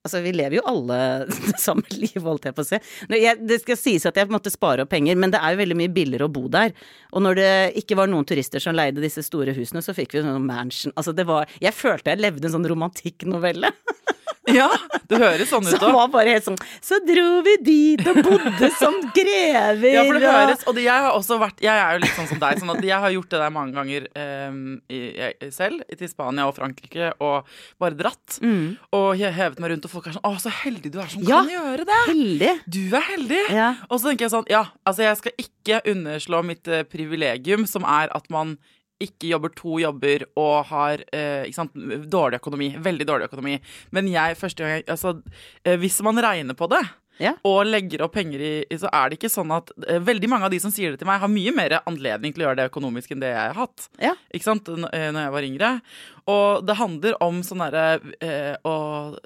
altså, 0.05 0.21
vi 0.23 0.33
lever 0.35 0.59
jo 0.59 0.65
alle 0.69 0.99
det 1.27 1.57
samme 1.67 1.85
livet, 1.93 2.23
holdt 2.23 2.47
jeg 2.49 2.55
på 2.57 2.65
å 2.65 2.69
si. 2.69 2.79
Det 3.09 3.59
skal 3.63 3.79
sies 3.79 4.05
at 4.07 4.19
jeg 4.19 4.31
måtte 4.31 4.53
spare 4.53 4.85
opp 4.85 4.93
penger, 4.93 5.17
men 5.19 5.33
det 5.33 5.41
er 5.41 5.55
jo 5.55 5.61
veldig 5.63 5.79
mye 5.81 5.93
billigere 5.95 6.29
å 6.29 6.33
bo 6.35 6.45
der. 6.51 6.75
Og 7.15 7.25
når 7.25 7.39
det 7.41 7.51
ikke 7.81 7.97
var 7.99 8.11
noen 8.11 8.27
turister 8.27 8.63
som 8.63 8.77
leide 8.77 9.03
disse 9.03 9.25
store 9.25 9.55
husene, 9.57 9.83
så 9.85 9.95
fikk 9.97 10.15
vi 10.15 10.25
sånn 10.25 10.45
mansion. 10.45 10.93
Altså 10.95 11.15
det 11.15 11.27
var 11.27 11.49
Jeg 11.61 11.75
følte 11.75 12.13
jeg 12.13 12.23
levde 12.23 12.47
en 12.47 12.57
sånn 12.57 12.69
romantikknovelle. 12.69 13.73
Ja, 14.59 14.67
det 15.09 15.17
høres 15.17 15.49
sånn 15.49 15.65
ut 15.65 15.71
Så 15.73 15.79
det 15.81 15.89
var 15.95 16.09
bare 16.13 16.33
helt 16.35 16.45
sånn 16.45 16.57
Så 16.85 16.99
dro 17.05 17.23
vi 17.45 17.55
dit 17.65 18.03
og 18.11 18.19
bodde 18.25 18.69
som 18.77 18.93
grever. 19.17 19.87
Ja, 19.95 20.03
for 20.05 20.19
det 20.21 20.29
høres 20.29 20.65
Og 20.69 20.75
det, 20.77 20.83
jeg 20.85 21.05
har 21.05 21.15
også 21.17 21.39
vært 21.41 21.63
Jeg 21.65 21.73
er 21.81 21.95
jo 21.97 22.03
litt 22.03 22.13
sånn 22.17 22.29
som 22.29 22.41
deg. 22.43 22.59
Sånn 22.61 22.73
at 22.75 22.83
jeg 22.85 22.99
har 23.05 23.15
gjort 23.15 23.31
det 23.33 23.41
der 23.41 23.53
mange 23.55 23.73
ganger 23.79 24.05
um, 24.51 24.59
i, 24.91 24.99
jeg, 25.17 25.49
selv. 25.55 25.81
Til 25.97 26.11
Spania 26.11 26.45
og 26.49 26.55
Frankrike 26.59 27.09
og 27.23 27.49
bare 27.81 27.97
dratt. 27.97 28.37
Mm. 28.45 28.75
Og 28.95 29.07
he- 29.19 29.33
hevet 29.35 29.59
meg 29.63 29.73
rundt, 29.73 29.87
og 29.89 29.93
folk 29.95 30.07
er 30.11 30.15
sånn 30.17 30.27
Å, 30.29 30.33
så 30.45 30.53
heldig 30.61 30.91
du 30.93 30.99
er 31.01 31.09
som 31.11 31.25
Ja. 31.25 31.41
kan 31.41 31.51
gjøre 31.55 31.85
det! 31.89 31.99
Heldig. 32.11 32.53
Du 32.77 32.81
er 32.95 33.05
heldig! 33.09 33.41
Ja. 33.55 33.71
Og 33.89 33.99
så 33.99 34.11
tenker 34.11 34.27
jeg 34.27 34.33
sånn, 34.35 34.47
ja, 34.51 34.63
altså 34.85 35.05
jeg 35.07 35.19
skal 35.21 35.35
ikke 35.41 35.81
underslå 35.95 36.41
mitt 36.45 36.67
eh, 36.69 36.83
privilegium, 36.87 37.65
som 37.69 37.85
er 37.89 38.11
at 38.15 38.29
man 38.33 38.55
ikke 39.03 39.27
jobber 39.33 39.49
to 39.55 39.77
jobber 39.81 40.23
og 40.39 40.65
har 40.71 41.01
eh, 41.13 41.49
sant, 41.51 41.73
dårlig 42.09 42.39
økonomi. 42.39 42.69
Veldig 42.79 43.07
dårlig 43.09 43.27
økonomi. 43.29 43.57
Men 43.91 44.07
jeg, 44.07 44.37
første 44.39 44.63
gang 44.63 44.77
jeg, 44.77 44.85
altså, 44.87 45.17
eh, 45.65 45.75
Hvis 45.81 46.01
man 46.05 46.15
regner 46.23 46.53
på 46.55 46.69
det, 46.71 46.83
Ja. 47.17 47.31
og 47.47 47.65
legger 47.65 48.01
opp 48.03 48.11
penger 48.13 48.41
i, 48.43 48.65
i- 48.69 48.75
så 48.77 48.89
er 48.91 49.09
det 49.09 49.17
ikke 49.19 49.29
sånn 49.31 49.51
at 49.55 49.69
eh, 49.87 49.99
Veldig 50.03 50.27
mange 50.27 50.43
av 50.45 50.51
de 50.51 50.59
som 50.59 50.71
sier 50.71 50.91
det 50.91 50.99
til 50.99 51.07
meg, 51.07 51.19
har 51.21 51.27
mye 51.31 51.53
mer 51.55 51.77
anledning 51.87 52.33
til 52.35 52.43
å 52.43 52.47
gjøre 52.49 52.57
det 52.59 52.69
økonomisk 52.71 53.11
enn 53.11 53.21
det 53.23 53.29
jeg 53.31 53.39
har 53.53 53.53
hatt. 53.55 53.87
Ja. 54.03 54.15
Ikke 54.33 54.43
sant? 54.49 54.67
N 54.67 54.83
eh, 54.91 55.11
når 55.15 55.21
jeg 55.27 55.31
var 55.31 55.47
yngre. 55.49 55.69
Og 56.27 56.65
det 56.67 56.75
handler 56.75 57.15
om 57.23 57.39
sånn 57.41 57.63
derre 57.63 58.01
eh, 58.19 58.55
å 58.67 58.75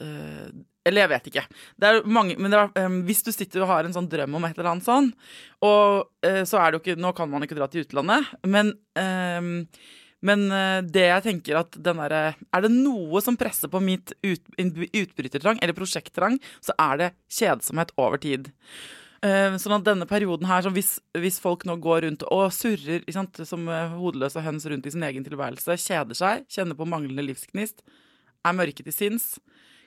eh, 0.01 0.49
Eller 0.89 1.05
jeg 1.05 1.13
vet 1.13 1.29
ikke. 1.31 1.45
Det 1.79 1.89
er 1.89 2.09
mange, 2.09 2.35
men 2.41 2.57
er, 2.57 2.73
um, 2.83 2.99
hvis 3.07 3.23
du 3.25 3.31
sitter 3.35 3.63
og 3.63 3.71
har 3.71 3.87
en 3.87 3.95
sånn 3.95 4.09
drøm 4.09 4.35
om 4.39 4.49
et 4.49 4.57
eller 4.57 4.73
annet 4.73 4.89
sånn, 4.89 5.11
og 5.65 6.09
uh, 6.25 6.43
så 6.49 6.59
er 6.59 6.71
det 6.71 6.79
jo 6.79 6.83
ikke 6.83 6.99
Nå 6.99 7.13
kan 7.17 7.29
man 7.31 7.45
ikke 7.45 7.57
dra 7.57 7.69
til 7.71 7.85
utlandet, 7.85 8.27
men 8.49 8.73
um, 8.97 9.53
men 10.25 10.49
eh, 10.51 10.81
det 10.83 11.05
jeg 11.05 11.23
tenker 11.23 11.61
at 11.61 11.77
den 11.79 11.99
der, 12.01 12.35
Er 12.35 12.63
det 12.63 12.71
noe 12.73 13.21
som 13.23 13.37
presser 13.39 13.71
på 13.71 13.79
mitt 13.83 14.11
ut, 14.19 14.43
utbrytertrang, 14.59 15.61
eller 15.61 15.77
prosjekttrang, 15.77 16.39
så 16.59 16.75
er 16.75 16.99
det 16.99 17.09
kjedsomhet 17.31 17.93
over 17.95 18.19
tid. 18.19 18.49
Eh, 19.23 19.55
sånn 19.59 19.77
at 19.77 19.87
denne 19.87 20.07
perioden 20.09 20.47
her, 20.49 20.67
hvis, 20.75 20.97
hvis 21.15 21.39
folk 21.43 21.63
nå 21.67 21.77
går 21.83 22.03
rundt 22.07 22.27
og 22.27 22.51
surrer 22.55 23.07
sant, 23.15 23.39
som 23.47 23.67
hodeløse 23.95 24.43
høns 24.43 24.67
rundt 24.67 24.87
i 24.87 24.93
sin 24.95 25.07
egen 25.07 25.23
tilværelse, 25.23 25.79
kjeder 25.87 26.19
seg, 26.19 26.45
kjenner 26.51 26.75
på 26.75 26.87
manglende 26.87 27.23
livsgnist, 27.23 27.83
er 28.43 28.55
mørke 28.55 28.83
til 28.83 28.95
sinns 28.95 29.37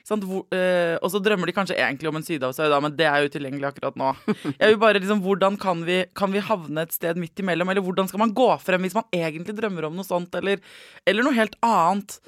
hvor, 0.09 0.43
eh, 0.51 0.97
Og 1.01 1.09
så 1.11 1.21
drømmer 1.23 1.47
de 1.47 1.55
kanskje 1.55 1.77
egentlig 1.79 2.09
om 2.09 2.17
en 2.19 2.25
sydhavsøy, 2.27 2.67
da, 2.69 2.79
men 2.83 2.95
det 2.95 3.05
er 3.07 3.21
jo 3.23 3.29
utilgjengelig 3.31 3.69
akkurat 3.71 3.95
nå. 3.95 4.09
Jeg 4.59 4.73
vil 4.73 4.77
bare 4.81 4.99
liksom, 4.99 5.21
Hvordan 5.23 5.57
kan 5.59 5.83
vi, 5.87 6.05
kan 6.13 6.31
vi 6.33 6.39
havne 6.43 6.83
et 6.83 6.91
sted 6.95 7.17
midt 7.21 7.39
imellom, 7.39 7.69
eller 7.71 7.81
hvordan 7.85 8.07
skal 8.11 8.19
man 8.19 8.33
gå 8.35 8.49
frem 8.59 8.81
hvis 8.83 8.95
man 8.97 9.07
egentlig 9.15 9.55
drømmer 9.57 9.87
om 9.87 9.95
noe 9.95 10.07
sånt, 10.07 10.35
eller, 10.35 10.59
eller 11.07 11.23
noe 11.23 11.37
helt 11.37 11.55
annet? 11.63 12.19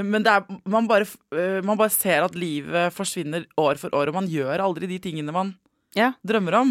Men 0.00 0.24
er, 0.26 0.46
man, 0.64 0.86
bare, 0.88 1.04
eh, 1.36 1.60
man 1.62 1.76
bare 1.76 1.92
ser 1.92 2.24
at 2.24 2.34
livet 2.38 2.94
forsvinner 2.96 3.44
år 3.60 3.76
for 3.80 3.92
år, 3.94 4.08
og 4.08 4.14
man 4.22 4.30
gjør 4.30 4.62
aldri 4.64 4.88
de 4.88 4.98
tingene 5.04 5.34
man 5.34 5.54
Ja. 5.94 6.14
drømmer 6.24 6.54
om. 6.62 6.70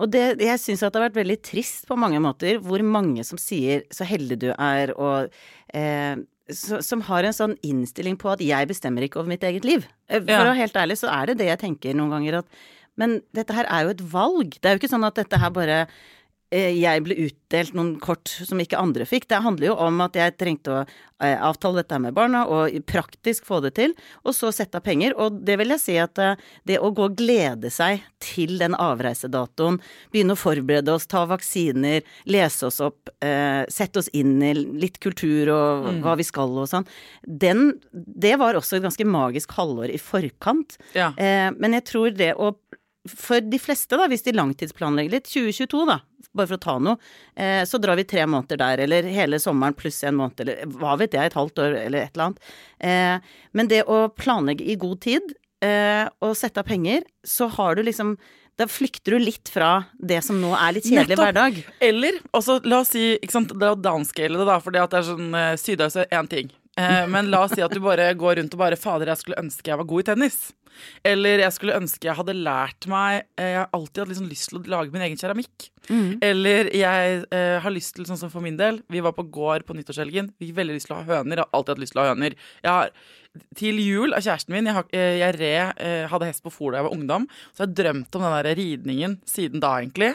Og 0.00 0.08
det, 0.10 0.40
jeg 0.40 0.60
syns 0.62 0.82
at 0.82 0.94
det 0.94 1.00
har 1.00 1.08
vært 1.10 1.20
veldig 1.20 1.38
trist 1.44 1.86
på 1.88 1.96
mange 2.00 2.20
måter 2.24 2.58
hvor 2.64 2.80
mange 2.82 3.24
som 3.26 3.38
sier 3.40 3.82
'så 3.92 4.06
heldig 4.08 4.38
du 4.40 4.50
er', 4.56 4.94
og 4.96 5.28
eh, 5.74 6.16
så, 6.50 6.80
som 6.82 7.02
har 7.02 7.22
en 7.24 7.36
sånn 7.36 7.56
innstilling 7.62 8.16
på 8.16 8.32
at 8.32 8.40
'jeg 8.40 8.66
bestemmer 8.68 9.02
ikke 9.04 9.20
over 9.20 9.28
mitt 9.28 9.44
eget 9.44 9.62
liv'. 9.64 9.84
Eh, 10.08 10.20
For 10.20 10.30
Ja. 10.32 10.40
å 10.40 10.48
være 10.50 10.56
helt 10.64 10.74
ærlig 10.74 10.96
så 10.98 11.08
er 11.12 11.26
det 11.26 11.38
det 11.38 11.46
jeg 11.48 11.58
tenker 11.60 11.94
noen 11.94 12.10
ganger 12.10 12.38
at 12.38 12.46
Men 12.96 13.22
dette 13.32 13.54
her 13.54 13.64
er 13.70 13.84
jo 13.84 13.90
et 13.90 14.02
valg. 14.12 14.50
Det 14.60 14.64
er 14.66 14.74
jo 14.76 14.78
ikke 14.80 14.90
sånn 14.92 15.06
at 15.06 15.14
dette 15.14 15.38
her 15.38 15.48
bare 15.50 15.86
jeg 16.50 17.04
ble 17.06 17.14
utdelt 17.28 17.76
noen 17.78 17.92
kort 18.02 18.30
som 18.30 18.58
ikke 18.58 18.78
andre 18.80 19.06
fikk. 19.06 19.28
Det 19.30 19.38
handler 19.44 19.70
jo 19.70 19.76
om 19.78 20.00
at 20.02 20.16
jeg 20.18 20.34
trengte 20.40 20.72
å 20.72 20.80
eh, 20.82 21.36
avtale 21.38 21.82
dette 21.82 21.98
med 22.02 22.14
barna 22.16 22.42
og 22.50 22.74
praktisk 22.90 23.46
få 23.46 23.60
det 23.62 23.74
til, 23.78 23.94
og 24.24 24.34
så 24.34 24.50
sette 24.54 24.80
av 24.80 24.84
penger. 24.86 25.14
Og 25.14 25.40
det 25.46 25.60
vil 25.60 25.70
jeg 25.76 25.82
si 25.82 25.96
at 26.02 26.18
eh, 26.18 26.40
det 26.66 26.80
å 26.82 26.90
gå 26.94 27.06
og 27.10 27.16
glede 27.18 27.70
seg 27.70 28.02
til 28.22 28.56
den 28.60 28.74
avreisedatoen, 28.74 29.78
begynne 30.10 30.34
å 30.34 30.40
forberede 30.40 30.94
oss, 30.94 31.06
ta 31.10 31.22
vaksiner, 31.30 32.02
lese 32.30 32.66
oss 32.66 32.80
opp, 32.84 33.12
eh, 33.24 33.62
sette 33.70 34.02
oss 34.02 34.10
inn 34.16 34.38
i 34.42 34.52
litt 34.54 34.98
kultur 35.02 35.52
og 35.54 35.90
hva 36.02 36.16
vi 36.18 36.26
skal 36.26 36.58
og 36.58 36.68
sånn, 36.70 36.88
den 37.22 37.68
Det 37.92 38.32
var 38.40 38.56
også 38.56 38.76
et 38.76 38.84
ganske 38.84 39.04
magisk 39.06 39.52
halvår 39.54 39.92
i 39.94 39.98
forkant. 40.00 40.76
Ja. 40.96 41.10
Eh, 41.16 41.50
men 41.56 41.76
jeg 41.76 41.86
tror 41.88 42.10
det 42.16 42.32
å 42.34 42.52
For 43.08 43.40
de 43.40 43.56
fleste, 43.60 43.96
da, 43.96 44.04
hvis 44.12 44.26
de 44.26 44.34
langtidsplanlegger 44.36 45.14
litt, 45.14 45.28
2022 45.30 45.86
da, 45.88 46.00
bare 46.36 46.50
for 46.50 46.58
å 46.58 46.64
ta 46.64 46.74
noe, 46.84 46.98
eh, 47.32 47.62
så 47.64 47.80
drar 47.80 47.96
vi 47.96 48.04
tre 48.08 48.26
måneder 48.28 48.60
der, 48.60 48.82
eller 48.84 49.08
hele 49.08 49.40
sommeren 49.40 49.76
pluss 49.76 50.02
en 50.04 50.18
måned, 50.18 50.42
eller 50.44 50.66
hva 50.76 50.98
vet 51.00 51.16
jeg, 51.16 51.30
et 51.30 51.38
halvt 51.38 51.62
år, 51.64 51.78
eller 51.86 52.04
et 52.04 52.12
eller 52.12 52.26
annet. 52.26 52.50
Eh, 52.84 53.38
men 53.56 53.72
det 53.72 53.86
å 53.88 54.02
planlegge 54.12 54.68
i 54.68 54.76
god 54.80 55.00
tid, 55.06 55.32
eh, 55.64 56.04
og 56.20 56.36
sette 56.36 56.60
av 56.60 56.68
penger, 56.68 57.08
så 57.24 57.48
har 57.56 57.80
du 57.80 57.86
liksom 57.88 58.18
da 58.60 58.66
flykter 58.68 59.16
du 59.16 59.22
litt 59.22 59.48
fra 59.48 59.86
det 59.96 60.20
som 60.26 60.36
nå 60.36 60.50
er 60.52 60.74
litt 60.76 60.84
kjedelig 60.84 61.14
Nettopp. 61.14 61.24
hverdag. 61.30 61.60
Eller 61.80 62.18
altså, 62.36 62.58
la 62.68 62.82
oss 62.82 62.92
si 62.92 63.14
ikke 63.16 63.32
sant, 63.32 63.54
Det 63.56 63.70
å 63.72 63.78
downscale 63.78 64.36
det, 64.36 64.44
da, 64.44 64.58
for 64.60 64.76
det 64.76 64.82
at 64.84 64.92
det 64.92 64.98
er 65.00 65.06
sånn 65.08 65.30
uh, 65.32 65.56
Sydøys 65.56 65.96
er 65.96 66.10
én 66.12 66.28
ting. 66.28 66.50
Eh, 66.80 67.04
men 67.12 67.30
la 67.32 67.44
oss 67.44 67.54
si 67.56 67.64
at 67.64 67.74
du 67.74 67.82
bare 67.84 68.08
går 68.18 68.40
rundt 68.40 68.56
og 68.56 68.62
bare 68.62 68.78
Fader, 68.80 69.12
jeg 69.12 69.22
skulle 69.22 69.42
ønske 69.42 69.72
jeg 69.72 69.80
var 69.80 69.88
god 69.92 70.04
i 70.04 70.08
tennis. 70.12 70.40
Eller 71.04 71.42
jeg 71.42 71.54
skulle 71.56 71.76
ønske 71.76 72.06
jeg 72.06 72.16
hadde 72.16 72.34
lært 72.36 72.86
meg 72.88 73.24
eh, 73.34 73.48
Jeg 73.50 73.58
har 73.58 73.72
alltid 73.74 74.04
hatt 74.04 74.10
liksom 74.12 74.28
lyst 74.30 74.52
til 74.52 74.60
å 74.60 74.64
lage 74.70 74.94
min 74.94 75.04
egen 75.08 75.18
keramikk. 75.20 75.70
Eller 76.22 76.70
jeg 76.76 77.22
eh, 77.34 77.56
har 77.62 77.74
lyst 77.74 77.96
til, 77.96 78.06
sånn 78.06 78.20
som 78.20 78.30
for 78.32 78.44
min 78.44 78.58
del 78.60 78.78
Vi 78.92 79.02
var 79.02 79.16
på 79.16 79.26
gård 79.32 79.66
på 79.66 79.74
nyttårshelgen. 79.76 80.30
Vi 80.38 80.50
fikk 80.50 80.60
veldig 80.60 80.76
lyst 80.78 80.90
til 80.90 80.96
å 80.96 81.00
ha 81.00 81.18
høner. 81.18 81.40
Jeg 81.40 81.46
har 81.46 81.58
alltid 81.58 81.74
hatt 81.74 81.82
lyst 81.82 81.96
til 81.96 82.02
å 82.02 82.04
ha 82.06 82.12
høner. 82.12 82.36
Jeg 82.62 82.70
har, 82.70 82.94
til 83.58 83.82
jul 83.82 84.14
av 84.16 84.24
kjæresten 84.24 84.54
min 84.54 84.70
Jeg, 84.70 84.76
har, 84.78 84.88
eh, 84.94 85.18
jeg 85.20 85.38
re, 85.40 85.52
eh, 85.76 86.06
hadde 86.10 86.30
hest 86.30 86.44
på 86.46 86.54
fôr 86.54 86.72
da 86.72 86.80
jeg 86.80 86.88
var 86.88 86.96
ungdom. 86.96 87.28
Så 87.50 87.64
jeg 87.64 87.68
har 87.68 87.76
drømt 87.82 88.18
om 88.18 88.26
den 88.26 88.38
der 88.38 88.60
ridningen 88.62 89.18
siden 89.28 89.62
da, 89.62 89.74
egentlig. 89.82 90.14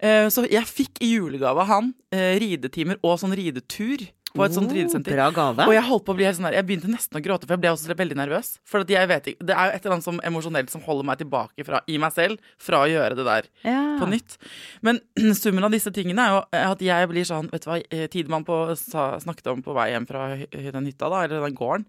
Eh, 0.00 0.28
så 0.32 0.46
jeg 0.48 0.68
fikk 0.68 1.02
i 1.04 1.14
julegave 1.16 1.64
av 1.64 1.70
han 1.70 1.94
ridetimer 2.10 2.98
og 3.06 3.20
sånn 3.22 3.36
ridetur 3.38 4.02
på 4.34 4.44
et 4.44 4.54
sånt 4.54 4.70
Oh, 4.70 4.74
ridesenter. 4.76 5.14
bra 5.16 5.30
gave. 5.34 5.66
Og 5.66 5.72
jeg 5.74 5.82
holdt 5.82 6.04
på 6.06 6.12
å 6.12 6.16
bli 6.16 6.24
helt 6.24 6.36
sånn 6.38 6.46
der, 6.46 6.56
jeg 6.60 6.66
begynte 6.68 6.90
nesten 6.92 7.18
å 7.18 7.22
gråte, 7.24 7.46
for 7.46 7.54
jeg 7.56 7.60
ble 7.64 7.70
også 7.74 7.96
veldig 7.98 8.16
nervøs. 8.16 8.58
For 8.64 8.84
jeg 8.86 9.08
vet 9.10 9.26
ikke, 9.32 9.46
Det 9.46 9.56
er 9.56 9.64
jo 9.70 9.76
et 9.76 9.84
eller 9.86 9.94
annet 9.96 10.04
som 10.04 10.20
emosjonelt 10.22 10.70
som 10.70 10.80
holder 10.82 11.04
meg 11.04 11.18
tilbake 11.18 11.64
fra, 11.66 11.80
i 11.88 11.98
meg 11.98 12.12
selv 12.12 12.38
fra 12.58 12.84
å 12.84 12.88
gjøre 12.90 13.16
det 13.16 13.24
der 13.26 13.44
Ja. 13.64 13.98
på 13.98 14.06
nytt. 14.08 14.36
Men 14.82 15.00
summen 15.34 15.64
av 15.64 15.70
disse 15.72 15.90
tingene 15.90 16.18
er 16.20 16.30
jo 16.30 16.42
at 16.52 16.80
jeg 16.80 17.08
blir 17.08 17.24
sånn 17.24 17.50
Vet 17.50 17.64
du 17.64 17.70
hva 17.70 17.82
eh, 17.90 18.06
Tidemann 18.06 18.44
på, 18.44 18.76
sa, 18.76 19.18
snakket 19.18 19.46
om 19.50 19.62
på 19.62 19.74
vei 19.74 19.90
hjem 19.90 20.06
fra 20.06 20.36
den 20.36 20.86
hytta, 20.86 21.08
da, 21.10 21.24
eller 21.24 21.40
den 21.48 21.56
gården. 21.58 21.86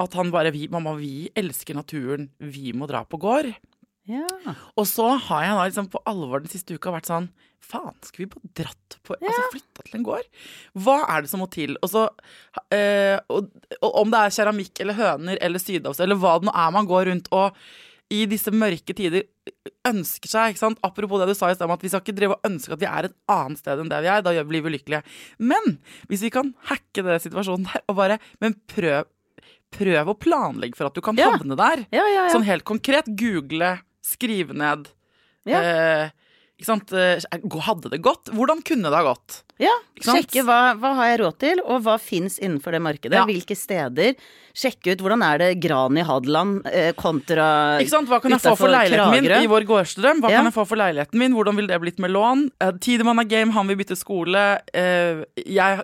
At 0.00 0.12
han 0.14 0.30
bare 0.30 0.52
vi, 0.52 0.68
'Mamma, 0.68 0.94
vi 0.96 1.28
elsker 1.34 1.74
naturen. 1.74 2.28
Vi 2.38 2.72
må 2.72 2.86
dra 2.86 3.04
på 3.04 3.18
gård'. 3.18 3.54
Ja. 4.08 4.24
Og 4.80 4.86
så 4.88 5.10
har 5.28 5.42
jeg 5.44 5.56
da 5.58 5.64
liksom 5.68 5.88
på 5.92 6.00
alvor 6.08 6.40
den 6.44 6.52
siste 6.52 6.74
uka 6.78 6.94
vært 6.94 7.10
sånn 7.10 7.28
Faen, 7.68 7.92
skulle 8.06 8.28
vi 8.28 8.30
bare 8.32 8.50
dratt 8.62 8.94
på 9.04 9.16
Altså 9.18 9.48
flytta 9.52 9.82
til 9.84 9.96
en 9.98 10.04
gård? 10.06 10.28
Hva 10.78 10.94
er 11.10 11.24
det 11.26 11.28
som 11.32 11.42
må 11.42 11.48
til? 11.52 11.74
Og 11.84 11.90
så 11.90 12.04
øh, 12.08 13.18
og, 13.34 13.48
og 13.82 13.98
om 14.04 14.12
det 14.14 14.20
er 14.22 14.34
keramikk 14.38 14.80
eller 14.84 14.96
høner 14.96 15.40
eller 15.44 15.60
sydhavs 15.60 16.00
eller 16.00 16.16
hva 16.22 16.36
det 16.38 16.48
nå 16.48 16.54
er 16.54 16.70
man 16.78 16.88
går 16.88 17.10
rundt 17.10 17.28
og 17.34 17.58
i 18.14 18.22
disse 18.30 18.48
mørke 18.54 18.94
tider 18.96 19.26
ønsker 19.88 20.30
seg, 20.32 20.54
ikke 20.54 20.62
sant? 20.62 20.78
Apropos 20.86 21.20
det 21.20 21.26
du 21.28 21.34
sa 21.36 21.50
i 21.50 21.56
sted 21.58 21.66
om 21.66 21.74
at 21.74 21.82
vi 21.84 21.90
skal 21.92 22.00
ikke 22.00 22.14
drive 22.16 22.38
og 22.38 22.46
ønske 22.48 22.72
at 22.72 22.80
vi 22.80 22.88
er 22.88 23.08
et 23.10 23.16
annet 23.34 23.60
sted 23.60 23.82
enn 23.82 23.90
det 23.92 23.98
vi 24.06 24.08
er, 24.14 24.22
da 24.24 24.32
blir 24.48 24.64
vi 24.64 24.72
lykkelige. 24.78 25.02
Men 25.44 25.74
hvis 26.08 26.24
vi 26.24 26.30
kan 26.32 26.54
hacke 26.70 27.04
den 27.04 27.20
situasjonen 27.20 27.68
der 27.68 27.84
og 27.90 27.98
bare 28.00 28.16
Men 28.40 28.56
prøv, 28.70 29.10
prøv 29.76 30.08
å 30.08 30.16
planlegge 30.16 30.78
for 30.78 30.88
at 30.88 30.96
du 30.96 31.02
kan 31.04 31.20
Ja. 31.20 31.34
havne 31.36 31.58
der. 31.58 31.84
Ja, 31.92 32.06
ja, 32.06 32.22
ja. 32.22 32.32
Sånn 32.32 32.46
helt 32.48 32.64
konkret. 32.64 33.10
Google, 33.18 33.74
skrive 34.08 34.56
ned. 34.56 34.88
Ja. 35.48 35.60
Eh, 35.62 36.10
Eh, 36.58 37.20
Hadde 37.62 37.90
det 37.92 38.00
gått? 38.02 38.32
Hvordan 38.34 38.62
kunne 38.66 38.90
det 38.90 38.98
ha 38.98 39.04
gått? 39.12 39.42
Ja, 39.58 39.72
sjekke 39.98 40.44
hva, 40.46 40.74
hva 40.78 40.92
har 41.00 41.08
jeg 41.10 41.18
råd 41.22 41.36
til, 41.42 41.60
og 41.66 41.82
hva 41.82 41.96
fins 41.98 42.36
innenfor 42.38 42.74
det 42.74 42.80
markedet. 42.82 43.16
Ja. 43.18 43.24
Hvilke 43.26 43.56
steder. 43.58 44.14
Sjekke 44.58 44.94
ut 44.94 45.02
hvordan 45.02 45.22
er 45.22 45.38
det 45.42 45.48
gran 45.62 45.98
i 45.98 46.04
Hadeland 46.06 46.66
eh, 46.66 46.90
kontra 46.98 47.78
Ikke 47.82 47.92
sant? 47.92 48.10
Hva 48.10 48.18
kan 48.22 48.34
jeg 48.34 48.42
få 48.42 48.54
for 48.58 48.70
leiligheten 48.70 49.12
leiligheten 49.14 49.38
min 49.38 49.46
i 49.46 49.50
vår 49.50 49.66
gårdsdrøm? 49.70 50.22
Hva 50.22 50.30
Ja. 50.32 50.40
kan 50.40 50.50
jeg 50.50 50.56
få 50.56 50.64
for 50.66 50.80
leiligheten 50.80 51.18
min? 51.22 51.34
Hvordan 51.34 51.58
ville 51.58 51.70
det 51.70 51.80
blitt 51.82 51.98
med 52.02 52.14
lån? 52.14 52.46
Uh, 52.62 52.72
Tidemann 52.78 53.22
er 53.22 53.30
game, 53.30 53.54
han 53.54 53.70
vil 53.70 53.78
bytte 53.78 53.98
skole. 53.98 54.44
Eh, 54.74 55.22
jeg, 55.42 55.82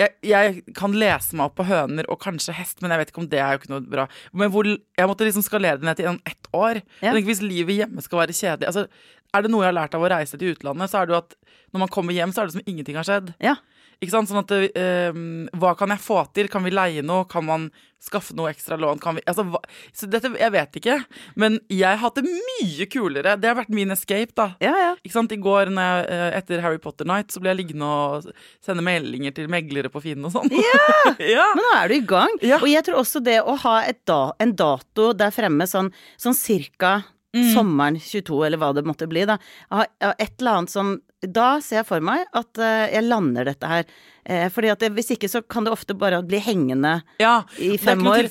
jeg, 0.00 0.14
jeg 0.24 0.62
kan 0.76 0.96
lese 0.96 1.36
meg 1.36 1.48
opp 1.48 1.58
på 1.60 1.68
høner 1.68 2.08
og 2.12 2.20
kanskje 2.24 2.56
hest, 2.56 2.80
men 2.84 2.92
jeg 2.92 3.04
vet 3.04 3.12
ikke 3.12 3.24
om 3.24 3.28
det 3.32 3.40
er 3.40 3.56
jo 3.56 3.62
ikke 3.62 3.72
noe 3.72 3.84
bra. 3.96 4.08
Men 4.32 4.52
hvor, 4.52 4.68
jeg 4.68 5.10
måtte 5.10 5.28
liksom 5.28 5.44
skalere 5.44 5.80
det 5.80 5.88
ned 5.88 6.00
til 6.00 6.12
ett 6.28 6.48
år. 6.52 6.80
Ja. 7.04 7.12
Hvis 7.16 7.44
livet 7.44 7.80
hjemme 7.80 8.04
skal 8.04 8.24
være 8.24 8.36
kjedelig 8.36 8.68
altså, 8.72 8.88
Er 9.34 9.44
det 9.44 9.50
noe 9.52 9.64
jeg 9.64 9.72
har 9.72 9.80
lært 9.82 9.96
av 9.98 10.04
å 10.04 10.10
reise 10.12 10.38
til 10.38 10.54
utlandet, 10.54 10.90
så 10.90 11.00
er 11.00 11.08
det 11.08 11.16
jo 11.16 11.22
at 11.22 11.38
når 11.74 11.82
man 11.82 11.90
kommer 11.92 12.14
hjem, 12.14 12.32
så 12.34 12.42
er 12.42 12.50
det 12.50 12.56
som 12.56 12.68
ingenting 12.70 12.98
har 13.00 13.06
skjedd. 13.08 13.32
Ja. 13.42 13.58
Ikke 14.02 14.12
sant? 14.14 14.30
Sånn 14.30 14.42
at 14.42 14.52
eh, 14.54 15.16
Hva 15.58 15.74
kan 15.78 15.92
jeg 15.94 16.02
få 16.02 16.22
til? 16.36 16.50
Kan 16.52 16.64
vi 16.66 16.72
leie 16.74 17.02
noe? 17.04 17.26
Kan 17.30 17.46
man 17.48 17.68
skaffe 18.04 18.34
noe 18.36 18.50
ekstra 18.52 18.76
lån? 18.80 19.00
Kan 19.00 19.16
vi, 19.16 19.22
altså, 19.30 19.46
hva, 19.48 19.60
så 19.96 20.08
dette, 20.10 20.32
jeg 20.38 20.52
vet 20.54 20.78
ikke. 20.80 20.96
Men 21.40 21.56
jeg 21.72 21.86
har 21.88 22.02
hatt 22.02 22.18
det 22.20 22.26
mye 22.26 22.88
kulere. 22.90 23.36
Det 23.40 23.48
har 23.48 23.58
vært 23.58 23.72
min 23.74 23.94
escape, 23.94 24.34
da. 24.36 24.50
Ja, 24.64 24.74
ja. 24.80 24.90
Ikke 25.00 25.16
sant? 25.16 25.32
I 25.34 25.40
går 25.40 25.72
når 25.72 25.88
jeg, 25.88 26.04
eh, 26.16 26.26
etter 26.40 26.64
Harry 26.64 26.82
Potter 26.82 27.08
Night 27.08 27.32
så 27.34 27.42
ble 27.42 27.54
jeg 27.54 27.62
liggende 27.62 27.88
og 27.88 28.28
sende 28.64 28.84
meldinger 28.84 29.34
til 29.36 29.48
meglere 29.52 29.92
på 29.92 30.02
Finn 30.04 30.26
og 30.26 30.34
sånn. 30.36 30.52
Ja! 30.52 30.84
ja! 31.36 31.48
Men 31.56 31.64
nå 31.64 31.72
er 31.78 31.90
du 31.90 31.96
i 31.96 32.04
gang. 32.14 32.38
Ja. 32.44 32.60
Og 32.60 32.68
jeg 32.70 32.84
tror 32.86 33.00
også 33.02 33.24
det 33.24 33.40
å 33.42 33.56
ha 33.64 33.80
et 33.88 34.02
da, 34.10 34.20
en 34.42 34.54
dato 34.58 35.12
der 35.16 35.32
fremme 35.34 35.66
sånn, 35.70 35.90
sånn 36.20 36.36
cirka 36.36 36.98
Mm. 37.34 37.48
sommeren 37.54 37.96
22, 37.98 38.44
eller 38.46 38.60
hva 38.62 38.68
det 38.76 38.84
måtte 38.86 39.08
bli, 39.10 39.24
da. 39.26 39.34
Et 39.74 40.34
eller 40.40 40.60
annet 40.60 40.70
som 40.70 41.00
Da 41.24 41.58
ser 41.64 41.78
jeg 41.80 41.86
for 41.88 42.00
meg 42.04 42.26
at 42.36 42.58
eh, 42.60 42.90
jeg 42.92 43.06
lander 43.08 43.46
dette 43.48 43.64
her. 43.66 43.84
Eh, 44.28 44.48
fordi 44.52 44.68
at 44.70 44.78
det, 44.84 44.90
hvis 44.92 45.08
ikke 45.14 45.28
så 45.32 45.40
kan 45.48 45.64
det 45.64 45.72
ofte 45.72 45.94
bare 45.96 46.18
bli 46.22 46.36
hengende 46.38 46.98
ja. 47.18 47.38
I 47.58 47.70
det 47.72 47.80
fem 47.80 48.04
år. 48.04 48.28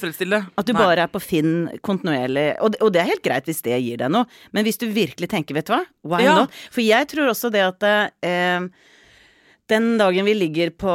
At 0.58 0.66
du 0.70 0.74
Nei. 0.74 0.80
bare 0.80 1.02
er 1.08 1.10
på 1.10 1.20
Finn 1.22 1.70
kontinuerlig. 1.82 2.56
Og, 2.62 2.72
det- 2.76 2.82
og 2.86 2.94
det 2.94 3.02
er 3.02 3.10
helt 3.10 3.24
greit 3.26 3.46
hvis 3.50 3.63
det 3.66 3.82
gir 3.82 3.98
deg 3.98 4.12
noe, 4.13 4.26
men 4.54 4.63
hvis 4.63 4.78
du 4.78 4.86
virkelig 4.94 5.28
tenker, 5.34 5.56
vet 5.58 5.66
du 5.66 5.74
hva, 5.74 5.82
why 6.06 6.22
Ja. 6.22 6.36
not? 6.44 6.52
For 6.70 6.82
jeg 6.86 7.08
tror 7.10 7.34
også 7.34 7.50
det 7.52 7.66
at 7.66 7.84
eh, 8.22 8.70
Den 9.71 9.97
dagen 9.97 10.26
vi 10.28 10.34
ligger 10.36 10.69
på 10.76 10.91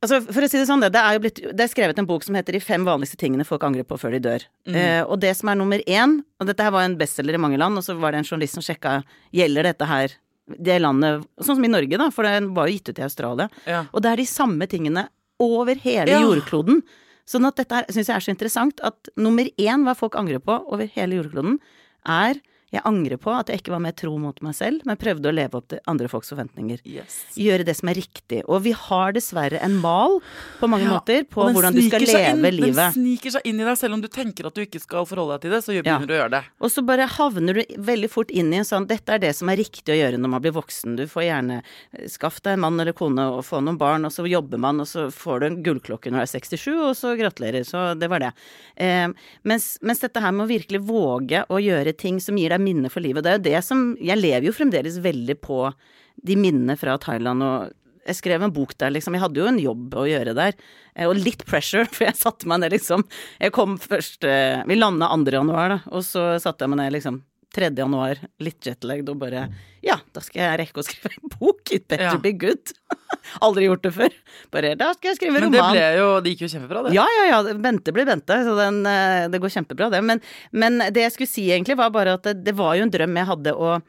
Altså, 0.00 0.22
for 0.32 0.40
å 0.40 0.48
si 0.48 0.56
det 0.56 0.64
sånn, 0.64 0.80
det, 0.80 0.88
det 0.94 1.00
er 1.04 1.16
jo 1.18 1.20
blitt 1.26 1.40
Det 1.52 1.60
er 1.66 1.68
skrevet 1.68 1.98
en 2.00 2.06
bok 2.08 2.24
som 2.24 2.34
heter 2.38 2.56
De 2.56 2.60
fem 2.64 2.86
vanligste 2.88 3.18
tingene 3.20 3.44
folk 3.44 3.66
angrer 3.66 3.84
på 3.84 3.98
før 4.00 4.14
de 4.16 4.20
dør. 4.24 4.46
Eh, 4.72 5.02
og 5.04 5.18
det 5.20 5.34
som 5.36 5.50
er 5.52 5.58
nummer 5.60 5.82
én 5.84 6.22
Og 6.40 6.48
dette 6.48 6.64
her 6.64 6.72
var 6.72 6.86
en 6.88 6.96
bestselger 7.00 7.36
i 7.36 7.42
mange 7.42 7.60
land, 7.60 7.76
og 7.76 7.84
så 7.84 7.98
var 8.00 8.12
det 8.16 8.22
en 8.22 8.28
journalist 8.30 8.56
som 8.56 8.64
sjekka 8.64 9.02
Gjelder 9.36 9.68
dette 9.68 9.88
her 9.90 10.16
det 10.50 10.80
landet 10.80 11.22
Sånn 11.38 11.60
som 11.60 11.64
i 11.64 11.70
Norge, 11.70 11.98
da, 12.00 12.08
for 12.10 12.26
den 12.26 12.48
var 12.56 12.66
jo 12.66 12.74
gitt 12.74 12.88
ut 12.90 12.98
i 12.98 13.04
Australia. 13.06 13.46
Ja. 13.70 13.84
Og 13.94 14.02
det 14.02 14.10
er 14.10 14.18
de 14.18 14.26
samme 14.26 14.66
tingene 14.66 15.04
over 15.40 15.78
hele 15.84 16.10
Ja. 16.10 16.24
jordkloden. 16.24 16.80
Sånn 17.28 17.46
at 17.46 17.60
dette 17.60 17.84
syns 17.94 18.08
jeg 18.10 18.16
er 18.16 18.24
så 18.24 18.32
interessant 18.34 18.80
at 18.82 19.12
nummer 19.16 19.46
én 19.62 19.84
hva 19.86 19.94
folk 19.94 20.16
angrer 20.18 20.42
på 20.42 20.56
over 20.66 20.90
hele 20.96 21.20
jordkloden, 21.20 21.60
er 22.02 22.40
jeg 22.70 22.82
angrer 22.88 23.18
på 23.20 23.32
at 23.34 23.50
jeg 23.50 23.60
ikke 23.62 23.74
var 23.74 23.82
mer 23.84 23.92
tro 23.98 24.16
mot 24.18 24.40
meg 24.42 24.54
selv, 24.56 24.80
men 24.88 24.98
prøvde 25.00 25.28
å 25.30 25.34
leve 25.34 25.58
opp 25.60 25.68
til 25.72 25.82
andre 25.90 26.08
folks 26.08 26.32
forventninger. 26.32 26.80
Yes. 26.88 27.18
Gjøre 27.36 27.66
det 27.68 27.76
som 27.76 27.90
er 27.92 27.98
riktig. 28.00 28.42
Og 28.46 28.62
vi 28.64 28.72
har 28.72 29.12
dessverre 29.16 29.60
en 29.60 29.76
mal 29.82 30.18
på 30.60 30.70
mange 30.70 30.86
Ja, 30.88 30.96
måter 30.96 31.26
på 31.28 31.44
hvordan 31.50 31.76
du 31.76 31.82
skal 31.88 32.06
leve 32.06 32.32
inn, 32.32 32.56
livet. 32.56 32.80
Den 32.80 32.96
sniker 32.96 33.36
seg 33.36 33.46
inn 33.50 33.60
i 33.60 33.68
deg, 33.68 33.76
selv 33.78 33.98
om 33.98 34.00
du 34.04 34.08
tenker 34.08 34.48
at 34.48 34.56
du 34.56 34.64
ikke 34.64 34.80
skal 34.80 35.04
forholde 35.08 35.36
deg 35.36 35.46
til 35.46 35.56
det, 35.56 35.62
så 35.66 35.74
begynner 35.76 36.00
Ja. 36.00 36.06
du 36.06 36.14
å 36.14 36.20
gjøre 36.22 36.34
det. 36.38 36.42
Og 36.60 36.70
så 36.70 36.86
bare 36.86 37.06
havner 37.06 37.60
du 37.60 37.62
veldig 37.90 38.10
fort 38.10 38.30
inn 38.30 38.52
i 38.54 38.62
en 38.62 38.68
sånn 38.68 38.86
Dette 38.90 39.12
er 39.12 39.18
det 39.22 39.34
som 39.36 39.48
er 39.52 39.56
riktig 39.60 39.92
å 39.92 39.98
gjøre 40.00 40.18
når 40.18 40.30
man 40.30 40.42
blir 40.42 40.52
voksen. 40.56 40.96
Du 40.96 41.04
får 41.06 41.28
gjerne 41.28 41.62
skaffe 42.08 42.30
Skaff 42.30 42.42
deg 42.44 42.52
en 42.54 42.60
mann 42.62 42.78
eller 42.78 42.94
kone 42.94 43.24
og 43.34 43.40
få 43.42 43.58
noen 43.64 43.78
barn, 43.80 44.04
og 44.06 44.12
så 44.14 44.22
jobber 44.28 44.60
man, 44.60 44.78
og 44.82 44.86
så 44.86 45.08
får 45.10 45.40
du 45.40 45.46
en 45.48 45.56
gullklokke 45.66 46.12
når 46.12 46.22
du 46.22 46.26
er 46.28 46.30
67, 46.30 46.66
og 46.78 46.92
så 46.94 47.16
gratulerer. 47.18 47.64
Så 47.66 47.98
det 47.98 48.06
var 48.12 48.22
det. 48.22 48.30
Eh, 48.76 49.08
mens, 49.42 49.78
mens 49.82 50.02
dette 50.04 50.22
her 50.22 50.30
med 50.36 50.46
å 50.46 50.50
virkelig 50.52 50.80
våge 50.86 51.42
å 51.50 51.58
gjøre 51.58 51.96
ting 51.98 52.20
som 52.22 52.38
gir 52.38 52.54
deg 52.54 52.59
minner 52.62 52.92
for 52.92 53.04
livet, 53.04 53.24
det 53.24 53.32
er 53.32 53.38
jo 53.38 53.46
det 53.48 53.60
som 53.66 53.84
Jeg 54.00 54.20
lever 54.20 54.48
jo 54.48 54.56
fremdeles 54.56 55.00
veldig 55.02 55.36
på 55.42 55.62
de 56.26 56.36
minnene 56.36 56.76
fra 56.76 56.98
Thailand 57.00 57.44
og 57.46 57.76
jeg 58.08 58.16
skrev 58.16 58.42
en 58.42 58.52
bok 58.52 58.72
der, 58.80 58.90
liksom. 58.94 59.14
Jeg 59.14 59.22
hadde 59.22 59.38
jo 59.42 59.46
en 59.46 59.58
jobb 59.60 59.94
å 60.00 60.06
gjøre 60.08 60.32
der. 60.34 60.54
Eh, 60.96 61.06
Og 61.06 61.18
litt 61.20 61.44
pressure, 61.46 61.84
for 61.94 62.06
jeg 62.08 62.16
satte 62.18 62.48
meg 62.48 62.62
ned, 62.62 62.72
liksom. 62.74 63.04
Jeg 63.38 63.52
kom 63.54 63.76
først 63.78 64.24
eh, 64.26 64.62
Vi 64.66 64.78
landa 64.78 65.10
2. 65.12 65.34
januar, 65.36 65.74
da, 65.76 65.78
og 65.92 66.02
så 66.06 66.32
satte 66.42 66.64
jeg 66.64 66.72
meg 66.72 66.80
ned, 66.80 66.94
liksom. 66.96 67.20
3. 67.54 67.70
januar, 67.76 68.18
litt 68.40 68.60
jetlagd, 68.68 69.08
og 69.10 69.18
bare 69.18 69.48
Ja, 69.82 69.96
da 70.12 70.20
skal 70.20 70.42
jeg 70.42 70.58
rekke 70.60 70.82
å 70.82 70.84
skrive 70.86 71.10
en 71.16 71.30
bok. 71.38 71.72
It 71.72 71.88
better 71.88 72.04
Ja. 72.04 72.16
be 72.18 72.32
good. 72.32 72.72
Aldri 73.42 73.64
gjort 73.66 73.82
det 73.82 73.92
før. 73.96 74.12
Bare 74.52 74.74
da 74.78 74.92
skal 74.94 75.10
jeg 75.10 75.16
skrive 75.18 75.40
Men 75.40 75.50
det 75.50 75.58
roman. 75.60 75.72
ble 75.74 75.86
jo 75.98 76.08
Det 76.20 76.34
gikk 76.34 76.44
jo 76.46 76.50
kjempebra, 76.58 76.82
det. 76.86 76.94
Ja, 76.94 77.06
ja, 77.18 77.24
ja. 77.32 77.54
Bente 77.54 77.92
blir 77.92 78.06
Bente, 78.06 78.36
så 78.46 78.56
den, 78.58 78.84
eh, 78.86 79.28
det 79.28 79.40
går 79.40 79.50
kjempebra, 79.56 79.90
det. 79.90 80.02
Men, 80.04 80.20
men 80.52 80.78
det 80.92 81.06
jeg 81.06 81.12
skulle 81.16 81.28
si 81.32 81.48
egentlig, 81.50 81.76
var 81.76 81.90
bare 81.90 82.14
at 82.18 82.22
det, 82.28 82.44
det 82.44 82.54
var 82.54 82.76
jo 82.76 82.82
en 82.86 82.90
drøm 82.94 83.16
jeg 83.16 83.26
hadde 83.32 83.54
å 83.56 83.80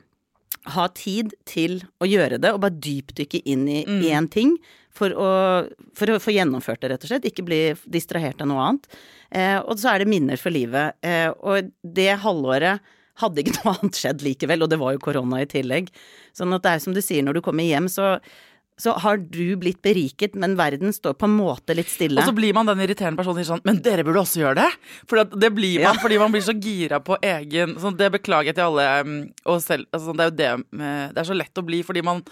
ha 0.76 0.88
tid 0.94 1.34
til 1.50 1.80
å 2.04 2.06
gjøre 2.06 2.38
det, 2.40 2.52
og 2.54 2.62
bare 2.62 2.78
dypdykke 2.78 3.42
inn 3.50 3.68
i 3.68 3.84
Mm. 3.86 4.02
én 4.06 4.30
ting. 4.30 4.58
For 4.92 5.10
å, 5.16 5.28
for 5.96 6.08
å 6.12 6.20
få 6.20 6.34
gjennomført 6.36 6.82
det, 6.84 6.90
rett 6.92 7.04
og 7.06 7.10
slett. 7.14 7.24
Ikke 7.30 7.46
bli 7.48 7.74
distrahert 7.90 8.42
av 8.44 8.48
noe 8.52 8.60
annet. 8.60 8.88
Eh, 9.32 9.58
og 9.64 9.78
så 9.80 9.94
er 9.96 10.00
det 10.04 10.08
minner 10.12 10.36
for 10.38 10.52
livet. 10.52 10.98
Eh, 11.02 11.30
og 11.40 11.72
det 11.82 12.20
halvåret 12.20 12.82
hadde 13.22 13.44
ikke 13.46 13.58
noe 13.64 13.76
annet 13.78 14.00
skjedd 14.04 14.24
likevel, 14.26 14.64
og 14.66 14.70
det 14.74 14.80
var 14.82 14.94
jo 14.98 15.04
korona 15.04 15.42
i 15.44 15.50
tillegg. 15.50 15.90
Sånn 16.38 16.54
at 16.58 16.64
det 16.66 16.72
er 16.76 16.84
som 16.84 16.94
du 16.96 17.02
sier, 17.04 17.24
når 17.26 17.40
du 17.40 17.42
kommer 17.46 17.64
hjem, 17.68 17.88
så, 17.92 18.18
så 18.82 18.96
har 19.04 19.18
du 19.22 19.56
blitt 19.62 19.82
beriket, 19.86 20.34
men 20.42 20.56
verden 20.58 20.94
står 20.96 21.14
på 21.20 21.28
en 21.30 21.36
måte 21.38 21.76
litt 21.78 21.90
stille. 21.92 22.18
Og 22.22 22.30
så 22.32 22.34
blir 22.34 22.56
man 22.58 22.66
den 22.70 22.80
irriterende 22.82 23.20
personen 23.20 23.38
som 23.38 23.44
sier 23.44 23.52
sånn 23.52 23.66
Men 23.68 23.82
dere 23.86 24.06
burde 24.08 24.24
også 24.24 24.42
gjøre 24.42 24.58
det! 24.64 24.70
For 25.12 25.22
det 25.26 25.52
blir 25.54 25.84
man 25.84 25.96
Ja. 25.96 26.02
fordi 26.02 26.18
man 26.22 26.32
blir 26.34 26.42
så 26.48 26.56
gira 26.58 26.98
på 27.04 27.20
egen 27.22 27.76
sånn, 27.84 27.98
Det 28.00 28.10
beklager 28.16 28.50
jeg 28.54 28.58
til 28.58 28.70
alle. 28.72 28.88
um, 29.06 29.14
Og 29.46 29.62
selv, 29.62 29.86
altså, 29.94 30.16
det 30.18 30.26
er 30.26 30.32
jo 30.32 30.40
det 30.42 30.52
med, 30.82 31.14
Det 31.14 31.22
er 31.22 31.30
så 31.30 31.38
lett 31.38 31.62
å 31.62 31.66
bli 31.68 31.84
fordi 31.86 32.02
man 32.04 32.24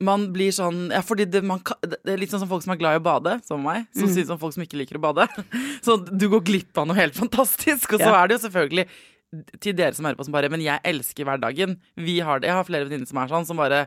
man 0.00 0.22
blir 0.32 0.48
sånn 0.48 0.86
Ja, 0.94 1.02
fordi 1.04 1.26
det, 1.28 1.42
man, 1.44 1.58
det 1.84 1.98
er 2.08 2.16
litt 2.16 2.30
sånn 2.32 2.40
som 2.40 2.48
folk 2.48 2.62
som 2.64 2.72
er 2.72 2.78
glad 2.80 2.96
i 2.96 3.00
å 3.02 3.04
bade, 3.04 3.34
som 3.44 3.60
meg. 3.60 3.82
Som 3.92 4.08
Mm. 4.08 4.14
synes 4.14 4.30
om 4.32 4.38
folk 4.40 4.54
som 4.56 4.62
ikke 4.64 4.78
liker 4.80 4.96
å 4.96 5.02
bade. 5.04 5.26
Så 5.84 5.98
du 6.08 6.24
går 6.32 6.40
glipp 6.40 6.78
av 6.80 6.86
noe 6.88 6.96
helt 6.96 7.12
fantastisk. 7.12 7.92
Og 7.92 8.00
så 8.00 8.08
Ja. 8.08 8.22
er 8.22 8.28
det 8.28 8.38
jo 8.40 8.48
selvfølgelig 8.48 8.86
til 9.62 9.76
dere 9.78 9.94
som 9.94 10.08
hører 10.08 10.18
på, 10.18 10.26
som 10.26 10.34
bare 10.34 10.50
Men 10.50 10.64
jeg 10.64 10.82
elsker 10.84 11.28
hverdagen. 11.28 11.76
Vi 11.96 12.18
har 12.24 12.40
det. 12.40 12.50
Jeg 12.50 12.58
har 12.58 12.66
flere 12.66 12.88
venninner 12.88 13.06
som 13.08 13.20
er 13.22 13.30
sånn, 13.30 13.46
som 13.46 13.60
bare 13.60 13.84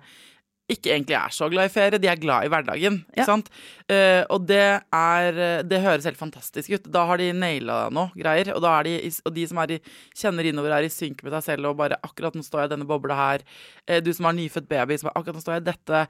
ikke 0.75 0.91
egentlig 0.93 1.17
er 1.19 1.33
så 1.35 1.49
glad 1.51 1.69
i 1.69 1.73
ferie. 1.73 2.01
De 2.01 2.09
er 2.11 2.19
glad 2.21 2.45
i 2.47 2.51
hverdagen. 2.51 3.01
Ikke 3.13 3.23
Ja. 3.23 3.25
sant? 3.29 3.49
Eh, 3.89 4.23
og 4.29 4.45
det 4.47 4.81
er 4.93 5.63
Det 5.63 5.81
høres 5.81 6.05
helt 6.05 6.17
fantastisk 6.17 6.69
ut. 6.73 6.91
Da 6.91 7.05
har 7.05 7.17
de 7.17 7.31
naila 7.33 7.89
noe 7.91 8.11
greier. 8.15 8.53
Og, 8.55 8.61
da 8.61 8.79
er 8.79 8.83
de, 8.83 9.11
og 9.25 9.33
de 9.35 9.45
som 9.47 9.57
er 9.63 9.75
i, 9.75 9.79
kjenner 10.15 10.45
innover, 10.49 10.71
er 10.71 10.87
i 10.87 10.91
synk 10.91 11.23
med 11.23 11.33
seg 11.33 11.43
selv 11.43 11.71
og 11.71 11.77
bare 11.77 11.97
Akkurat 12.03 12.35
nå 12.35 12.43
står 12.43 12.63
jeg 12.63 12.71
i 12.71 12.73
denne 12.75 12.87
bobla 12.87 13.15
her. 13.15 13.43
Uh, 13.89 13.99
du 14.03 14.11
som 14.13 14.25
har 14.25 14.33
nyfødt 14.33 14.67
baby, 14.67 14.97
som 14.97 15.09
er 15.09 15.17
akkurat 15.19 15.37
nå 15.37 15.43
står 15.43 15.57
jeg 15.57 15.63
i 15.63 15.69
dette. 15.71 16.03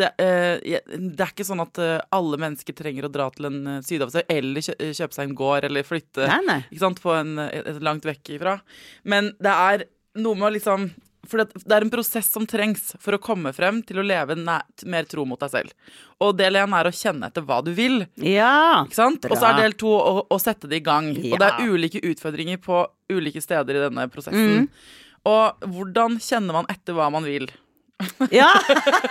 Det, 0.00 0.10
uh, 0.20 0.56
det 0.60 1.20
er 1.20 1.32
ikke 1.34 1.46
sånn 1.46 1.62
at 1.62 1.78
eh, 1.82 2.00
alle 2.14 2.38
mennesker 2.40 2.76
trenger 2.76 3.06
å 3.06 3.12
dra 3.12 3.28
til 3.34 3.48
en 3.50 3.60
uh, 3.66 3.80
sydhavsøy 3.84 4.22
eller 4.28 4.64
kjø, 4.64 4.74
kjøpe 4.96 5.16
seg 5.16 5.28
en 5.28 5.36
gård 5.38 5.66
eller 5.68 5.86
flytte 5.86 6.26
Nei, 6.30 6.40
nei. 6.46 6.92
på 7.00 7.14
en, 7.14 7.36
langt 7.84 8.04
vekk 8.08 8.34
ifra. 8.36 8.58
Men 9.04 9.32
det 9.40 9.52
er 9.52 9.84
noe 10.20 10.38
med 10.38 10.50
å 10.50 10.54
liksom 10.56 10.90
For 11.28 11.42
det, 11.42 11.60
det 11.60 11.74
er 11.76 11.84
en 11.84 11.92
prosess 11.92 12.30
som 12.32 12.46
trengs 12.48 12.94
for 13.00 13.16
å 13.16 13.20
komme 13.22 13.52
frem 13.56 13.82
til 13.86 14.00
å 14.00 14.04
leve 14.06 14.36
mer 14.40 15.08
tro 15.08 15.26
mot 15.28 15.40
deg 15.40 15.52
selv. 15.52 15.96
Og 16.24 16.32
del 16.38 16.56
én 16.60 16.76
er 16.76 16.88
å 16.88 16.94
kjenne 16.94 17.28
etter 17.28 17.44
hva 17.44 17.60
du 17.64 17.72
vil. 17.76 18.04
Ja. 18.24 18.86
Ikke 18.86 18.98
sant? 18.98 19.28
Og 19.28 19.36
så 19.36 19.50
er 19.50 19.60
del 19.60 19.76
to 19.80 19.92
å, 19.92 20.24
å 20.24 20.40
sette 20.40 20.70
det 20.70 20.80
i 20.80 20.86
gang. 20.86 21.12
Og 21.12 21.36
det 21.40 21.50
er 21.50 21.68
ulike 21.68 22.02
utfordringer 22.12 22.60
på 22.64 22.82
ulike 23.12 23.42
steder 23.44 23.76
i 23.76 23.84
denne 23.88 24.06
prosessen. 24.12 24.64
Mm. 24.64 25.10
Og 25.30 25.68
hvordan 25.74 26.16
kjenner 26.22 26.56
man 26.56 26.70
etter 26.72 26.96
hva 26.96 27.10
man 27.12 27.28
vil? 27.28 27.50
Ja! 28.32 28.48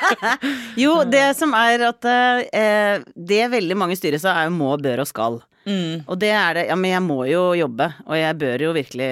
jo, 0.83 1.03
det 1.05 1.27
som 1.37 1.53
er 1.57 1.85
at 1.91 2.05
eh, 2.09 3.05
det 3.13 3.43
veldig 3.53 3.77
mange 3.77 3.97
styrer 3.99 4.21
seg, 4.21 4.33
er 4.33 4.49
jo 4.49 4.55
må, 4.57 4.73
bør 4.81 5.03
og 5.05 5.09
skal. 5.09 5.39
Mm. 5.69 6.05
Og 6.09 6.17
det 6.17 6.31
er 6.33 6.55
det 6.57 6.63
Ja, 6.69 6.75
men 6.79 6.89
jeg 6.89 7.03
må 7.05 7.19
jo 7.29 7.41
jobbe, 7.57 7.89
og 8.07 8.17
jeg 8.17 8.37
bør 8.41 8.63
jo 8.63 8.71
virkelig 8.73 9.09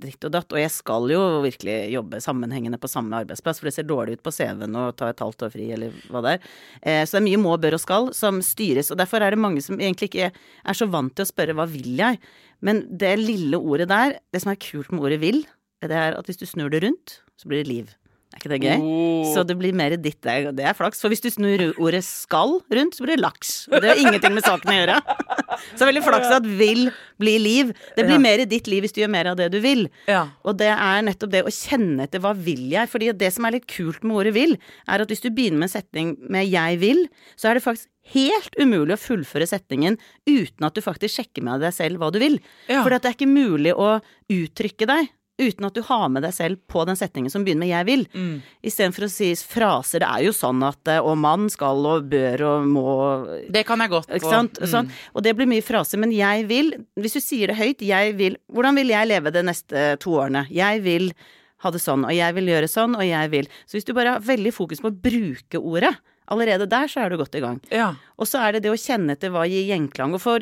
dritt 0.00 0.24
og 0.24 0.32
datt. 0.32 0.54
Og 0.54 0.60
jeg 0.62 0.72
skal 0.72 1.08
jo 1.12 1.22
virkelig 1.44 1.76
jobbe 1.92 2.22
sammenhengende 2.24 2.80
på 2.80 2.90
samme 2.90 3.20
arbeidsplass, 3.20 3.60
for 3.60 3.68
det 3.68 3.74
ser 3.76 3.88
dårlig 3.88 4.16
ut 4.16 4.24
på 4.24 4.32
CV-en 4.34 4.78
å 4.80 4.88
ta 4.96 5.10
et 5.12 5.22
halvt 5.24 5.46
år 5.46 5.52
fri, 5.52 5.68
eller 5.76 5.94
hva 6.08 6.24
det 6.24 6.34
er. 6.36 6.50
Eh, 6.80 7.02
så 7.04 7.18
det 7.18 7.22
er 7.22 7.28
mye 7.28 7.42
må, 7.44 7.56
bør 7.60 7.76
og 7.76 7.84
skal 7.84 8.10
som 8.16 8.40
styres. 8.44 8.92
Og 8.94 9.00
derfor 9.00 9.24
er 9.24 9.34
det 9.34 9.42
mange 9.42 9.64
som 9.64 9.78
egentlig 9.78 10.10
ikke 10.12 10.32
er 10.32 10.80
så 10.80 10.88
vant 10.90 11.14
til 11.14 11.26
å 11.26 11.32
spørre 11.32 11.56
hva 11.58 11.68
vil 11.68 12.00
jeg? 12.00 12.20
Men 12.64 12.82
det 12.88 13.14
lille 13.20 13.60
ordet 13.60 13.90
der, 13.92 14.18
det 14.32 14.42
som 14.42 14.54
er 14.54 14.62
kult 14.62 14.90
med 14.94 15.04
ordet 15.04 15.22
vil, 15.22 15.44
det 15.84 15.94
er 15.94 16.16
at 16.18 16.26
hvis 16.26 16.40
du 16.40 16.46
snur 16.48 16.72
det 16.72 16.82
rundt, 16.82 17.20
så 17.38 17.50
blir 17.50 17.62
det 17.62 17.70
liv. 17.70 17.90
Er 18.28 18.42
ikke 18.42 18.50
det 18.52 18.58
gøy? 18.60 18.82
Oh. 18.84 19.28
Så 19.32 19.42
det 19.48 19.54
blir 19.58 19.72
mer 19.72 19.94
ditt 19.96 20.18
der, 20.22 20.50
og 20.50 20.56
det 20.58 20.66
er 20.68 20.74
flaks. 20.76 21.00
For 21.00 21.08
hvis 21.08 21.22
du 21.24 21.30
snur 21.32 21.62
ordet 21.80 22.02
skal 22.04 22.58
rundt, 22.60 22.94
så 22.94 23.02
blir 23.06 23.16
det 23.16 23.22
laks. 23.24 23.52
Og 23.72 23.80
det 23.80 23.88
har 23.88 24.02
ingenting 24.02 24.34
med 24.36 24.44
saken 24.44 24.68
å 24.68 24.76
gjøre. 24.76 24.98
Så 25.78 25.88
veldig 25.88 26.04
flaks 26.06 26.28
at 26.36 26.44
vil 26.46 26.84
blir 27.18 27.40
liv. 27.42 27.70
Det 27.96 28.04
blir 28.06 28.14
Ja. 28.14 28.22
mer 28.22 28.44
ditt 28.46 28.68
liv 28.70 28.84
hvis 28.84 28.92
du 28.94 29.00
gjør 29.00 29.10
mer 29.10 29.26
av 29.32 29.38
det 29.40 29.48
du 29.50 29.56
vil. 29.64 29.88
Ja. 30.06 30.28
Og 30.46 30.54
det 30.60 30.68
er 30.70 31.02
nettopp 31.02 31.32
det 31.32 31.40
å 31.42 31.50
kjenne 31.50 32.04
etter 32.04 32.22
hva 32.22 32.30
vil 32.36 32.68
jeg. 32.70 32.86
Fordi 32.92 33.10
det 33.18 33.32
som 33.34 33.48
er 33.48 33.56
litt 33.56 33.66
kult 33.66 34.04
med 34.06 34.20
ordet 34.20 34.34
vil, 34.36 34.54
er 34.86 35.02
at 35.02 35.10
hvis 35.10 35.24
du 35.24 35.30
begynner 35.34 35.58
med 35.58 35.66
en 35.70 35.74
setning 35.74 36.12
med 36.30 36.46
jeg 36.52 36.78
vil, 36.84 37.02
så 37.34 37.50
er 37.50 37.58
det 37.58 37.64
faktisk 37.64 37.88
helt 38.14 38.54
umulig 38.56 38.94
å 38.94 39.02
fullføre 39.02 39.48
setningen 39.50 39.98
uten 40.28 40.64
at 40.64 40.78
du 40.78 40.80
faktisk 40.84 41.18
sjekker 41.18 41.42
med 41.44 41.60
deg 41.64 41.74
selv 41.74 41.98
hva 42.00 42.12
du 42.14 42.20
vil. 42.22 42.38
Ja. 42.70 42.84
For 42.84 42.94
det 42.94 43.02
er 43.02 43.16
ikke 43.18 43.28
mulig 43.28 43.74
å 43.74 43.96
uttrykke 44.30 44.86
deg 44.88 45.10
uten 45.38 45.66
at 45.68 45.74
du 45.74 45.82
har 45.86 46.08
med 46.10 46.24
deg 46.26 46.34
selv 46.34 46.58
på 46.66 46.82
den 46.88 46.98
setningen 46.98 47.30
som 47.30 47.44
begynner 47.44 47.62
med 47.62 47.70
'jeg 47.70 47.86
vil'. 47.86 48.06
Mm. 48.14 48.42
Istedenfor 48.64 49.04
å 49.06 49.10
si 49.10 49.34
fraser. 49.34 50.00
Det 50.00 50.08
er 50.08 50.24
jo 50.26 50.32
sånn 50.32 50.62
at 50.66 50.88
eh, 50.88 50.98
'og 50.98 51.16
mann 51.16 51.48
skal' 51.48 51.86
og 51.86 52.10
'bør' 52.10 52.40
og 52.42 52.66
må' 52.66 53.50
Det 53.52 53.64
kan 53.66 53.78
jeg 53.78 53.90
godt. 53.90 54.08
Ikke 54.08 54.24
og- 54.26 54.32
sant? 54.32 54.58
mm. 54.60 54.66
Sånn. 54.66 54.90
Og 55.14 55.22
det 55.22 55.36
blir 55.36 55.46
mye 55.46 55.62
fraser. 55.62 55.98
Men 55.98 56.10
jeg 56.10 56.46
vil, 56.48 56.72
hvis 56.98 57.14
du 57.14 57.20
sier 57.20 57.46
det 57.48 57.56
høyt, 57.56 57.78
jeg 57.80 58.16
vil 58.16 58.36
Hvordan 58.52 58.74
vil 58.74 58.88
jeg 58.88 59.08
leve 59.08 59.30
de 59.32 59.42
neste 59.42 59.98
to 60.00 60.10
årene? 60.10 60.48
Jeg 60.50 60.82
vil 60.82 61.12
ha 61.60 61.70
det 61.70 61.80
sånn, 61.80 62.04
og 62.04 62.12
jeg 62.14 62.34
vil 62.34 62.46
gjøre 62.46 62.68
sånn, 62.68 62.94
og 62.96 63.02
jeg 63.02 63.30
vil 63.30 63.48
Så 63.66 63.72
hvis 63.78 63.84
du 63.84 63.92
bare 63.92 64.12
har 64.14 64.20
veldig 64.20 64.52
fokus 64.52 64.80
på 64.80 64.90
å 64.90 65.00
bruke 65.00 65.58
ordet, 65.62 65.96
allerede 66.30 66.68
der 66.68 66.86
så 66.86 67.04
er 67.04 67.10
du 67.10 67.16
godt 67.16 67.34
i 67.34 67.40
gang. 67.40 67.60
Ja. 67.70 67.94
Og 68.18 68.26
så 68.26 68.38
er 68.40 68.52
det 68.52 68.62
det 68.64 68.70
å 68.70 68.78
kjenne 68.78 69.12
etter 69.12 69.30
hva 69.30 69.46
gir 69.48 69.66
gjenklang. 69.66 70.14
Og 70.14 70.20
for, 70.20 70.40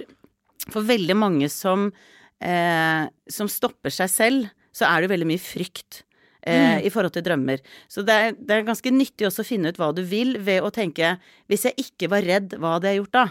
for 0.70 0.82
veldig 0.82 1.16
mange 1.16 1.48
som, 1.48 1.92
eh, 2.40 3.06
som 3.28 3.48
stopper 3.48 3.90
seg 3.90 4.08
selv, 4.10 4.50
så 4.76 4.88
er 4.90 5.04
det 5.04 5.12
veldig 5.14 5.28
mye 5.32 5.42
frykt. 5.42 6.02
Eh, 6.46 6.84
I 6.86 6.90
forhold 6.94 7.10
til 7.16 7.24
drømmer. 7.26 7.58
Så 7.90 8.04
det 8.06 8.14
er, 8.14 8.36
det 8.38 8.54
er 8.54 8.68
ganske 8.68 8.90
nyttig 8.94 9.26
også 9.26 9.42
å 9.42 9.48
finne 9.48 9.72
ut 9.72 9.80
hva 9.80 9.88
du 9.96 10.04
vil, 10.06 10.36
ved 10.46 10.62
å 10.62 10.70
tenke 10.70 11.16
hvis 11.50 11.66
jeg 11.66 11.88
ikke 11.88 12.10
var 12.12 12.22
redd, 12.22 12.54
hva 12.62 12.76
hadde 12.76 12.92
jeg 12.92 13.00
gjort 13.00 13.16
da? 13.16 13.24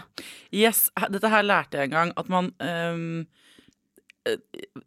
Yes, 0.52 0.82
dette 1.14 1.30
her 1.32 1.46
lærte 1.46 1.80
jeg 1.80 1.88
en 1.88 1.94
gang 1.94 2.12
At 2.20 2.28
man 2.32 2.50
eh, 2.60 3.00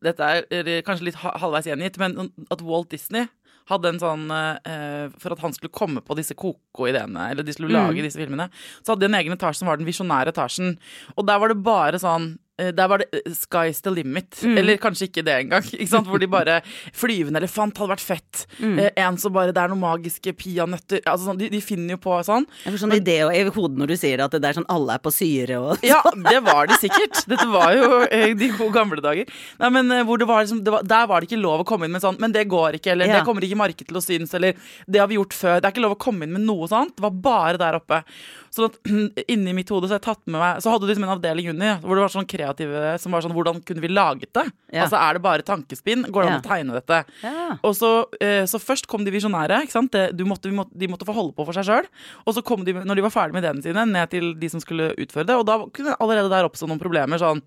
Dette 0.05 0.29
er 0.51 0.69
kanskje 0.85 1.09
litt 1.09 1.19
halvveis 1.23 1.69
gjengitt 1.71 1.97
Men 2.01 2.29
at 2.53 2.61
Walt 2.65 2.91
Disney 2.93 3.25
hadde 3.69 3.93
en 3.93 4.01
sånn 4.01 4.27
eh, 4.33 5.07
For 5.21 5.33
at 5.33 5.41
han 5.43 5.55
skulle 5.55 5.73
komme 5.73 6.03
på 6.05 6.17
disse 6.19 6.37
koko-ideene 6.37 7.31
Eller 7.31 7.47
de 7.47 7.55
skulle 7.55 7.73
lage 7.73 8.03
disse 8.05 8.19
filmene 8.19 8.49
Så 8.81 8.93
hadde 8.93 9.05
de 9.05 9.09
en 9.09 9.19
egen 9.21 9.35
etasje 9.35 9.63
som 9.63 9.71
var 9.71 9.79
den 9.79 9.89
visjonære 9.89 10.33
etasjen 10.35 10.75
Og 11.15 11.25
der 11.29 11.41
var 11.41 11.53
det 11.53 11.59
bare 11.65 12.01
sånn 12.01 12.33
der 12.75 12.89
var 12.91 13.01
det 13.01 13.07
eh, 13.15 13.31
sky's 13.35 13.81
the 13.85 13.93
limit. 13.93 14.41
Eller 14.43 14.79
kanskje 14.81 15.07
ikke 15.09 15.23
det 15.25 15.35
engang. 15.45 15.65
Ikke? 15.79 16.01
Hvor 16.09 16.21
de 16.21 16.27
bare 16.29 16.59
Flyvende 16.95 17.39
elefant 17.41 17.77
hadde 17.79 17.93
vært 17.93 18.03
fett. 18.03 18.43
Eh, 18.61 18.89
en 18.99 19.17
som 19.21 19.33
bare 19.35 19.53
Det 19.55 19.61
er 19.61 19.71
noen 19.71 19.81
magiske 19.81 20.33
peanøtter 20.37 21.01
altså, 21.05 21.29
sånn, 21.29 21.39
de, 21.39 21.49
de 21.53 21.61
finner 21.63 21.95
jo 21.95 22.01
på 22.03 22.17
sånn. 22.25 22.47
Jeg 22.65 22.73
får 22.75 22.83
sånn 22.83 22.95
idé 22.97 23.17
i 23.23 23.43
hodet 23.47 23.79
når 23.79 23.93
du 23.93 23.95
sier 23.99 24.23
at 24.25 24.35
det 24.35 24.49
er 24.49 24.57
sånn 24.59 24.67
alle 24.71 24.97
er 24.97 25.03
på 25.03 25.13
syre 25.13 25.59
og 25.61 25.85
Ja, 25.85 26.01
det 26.29 26.39
var 26.45 26.69
de 26.69 26.77
sikkert. 26.81 27.23
Dette 27.29 27.47
var 27.51 27.75
jo 27.77 28.01
eh, 28.07 28.33
de 28.37 28.51
gode 28.55 28.75
gamle 28.75 29.03
dager. 29.03 29.29
Nei, 29.61 29.71
men 29.75 29.91
eh, 29.95 30.13
det 30.19 30.29
var 30.29 30.43
liksom, 30.43 30.63
det 30.65 30.73
var, 30.75 30.85
Der 30.87 31.07
var 31.09 31.21
det 31.21 31.29
ikke 31.29 31.41
lov 31.41 31.63
å 31.63 31.67
komme 31.67 31.87
inn 31.87 31.95
med 31.95 32.03
sånn 32.03 32.19
Men 32.21 32.35
det 32.35 32.47
går 32.51 32.79
ikke, 32.79 32.93
eller 32.95 33.09
Ja. 33.09 33.19
det 33.19 33.27
kommer 33.27 33.45
ikke 33.45 33.59
markedet 33.59 33.89
til 33.89 33.99
å 33.99 34.03
synes, 34.03 34.33
eller 34.37 34.57
det 34.89 35.01
har 35.01 35.09
vi 35.09 35.17
gjort 35.19 35.35
før. 35.35 35.59
Det 35.59 35.69
er 35.69 35.73
ikke 35.75 35.85
lov 35.85 35.95
å 35.97 36.01
komme 36.01 36.25
inn 36.25 36.35
med 36.35 36.45
noe 36.47 36.67
sånt. 36.69 36.95
Det 36.97 37.05
var 37.05 37.15
bare 37.23 37.59
der 37.61 37.77
oppe. 37.79 38.03
Så 38.55 38.65
at, 38.69 38.77
inni 39.33 39.53
mitt 39.53 39.69
hode 39.69 39.87
så 39.89 39.95
har 39.95 39.99
jeg 39.99 40.07
tatt 40.07 40.23
med 40.25 40.39
meg 40.41 40.61
Så 40.63 40.71
hadde 40.71 40.85
du 40.87 40.89
liksom 40.89 41.05
en 41.05 41.13
avdeling 41.13 41.51
under 41.51 41.77
hvor 41.83 41.99
det 41.99 42.03
var 42.05 42.13
sånn 42.13 42.27
kreative 42.29 42.95
som 43.01 43.13
var 43.13 43.21
sånn 43.25 43.35
Hvordan 43.35 43.61
kunne 43.65 43.83
vi 43.83 43.91
laget 43.91 44.31
det? 44.33 44.45
Ja. 44.73 44.85
Altså 44.85 44.97
er 44.99 45.17
det 45.17 45.23
bare 45.25 45.45
tankespinn? 45.45 46.07
Går 46.09 46.25
det 46.25 46.31
an 46.33 46.41
å 46.41 46.47
tegne 46.47 46.77
dette? 46.79 46.99
Ja. 47.23 47.47
Og 47.65 47.77
så, 47.77 47.91
eh, 48.21 48.43
så 48.49 48.61
først 48.61 48.89
kom 48.89 49.05
de 49.05 49.13
visjonære. 49.13 49.63
Ikke 49.65 49.75
sant? 49.77 49.93
Det, 49.93 50.11
du 50.17 50.25
måtte, 50.29 50.49
de 50.49 50.89
måtte 50.91 51.07
få 51.07 51.15
holde 51.15 51.35
på 51.37 51.45
for 51.47 51.57
seg 51.57 51.67
sjøl. 51.69 51.87
Og 52.25 52.35
så 52.37 52.43
kom 52.45 52.65
de, 52.67 52.75
når 52.77 52.99
de 52.99 53.05
var 53.05 53.13
ferdig 53.15 53.37
med 53.37 53.45
ideene 53.45 53.65
sine, 53.65 53.85
ned 53.89 54.11
til 54.13 54.33
de 54.39 54.51
som 54.51 54.61
skulle 54.63 54.91
utføre 54.99 55.29
det. 55.29 55.37
Og 55.39 55.47
da 55.49 55.57
kunne 55.73 55.97
allerede 55.99 56.31
der 56.33 56.47
oppstå 56.49 56.69
noen 56.69 56.81
problemer. 56.81 57.21
sånn 57.21 57.41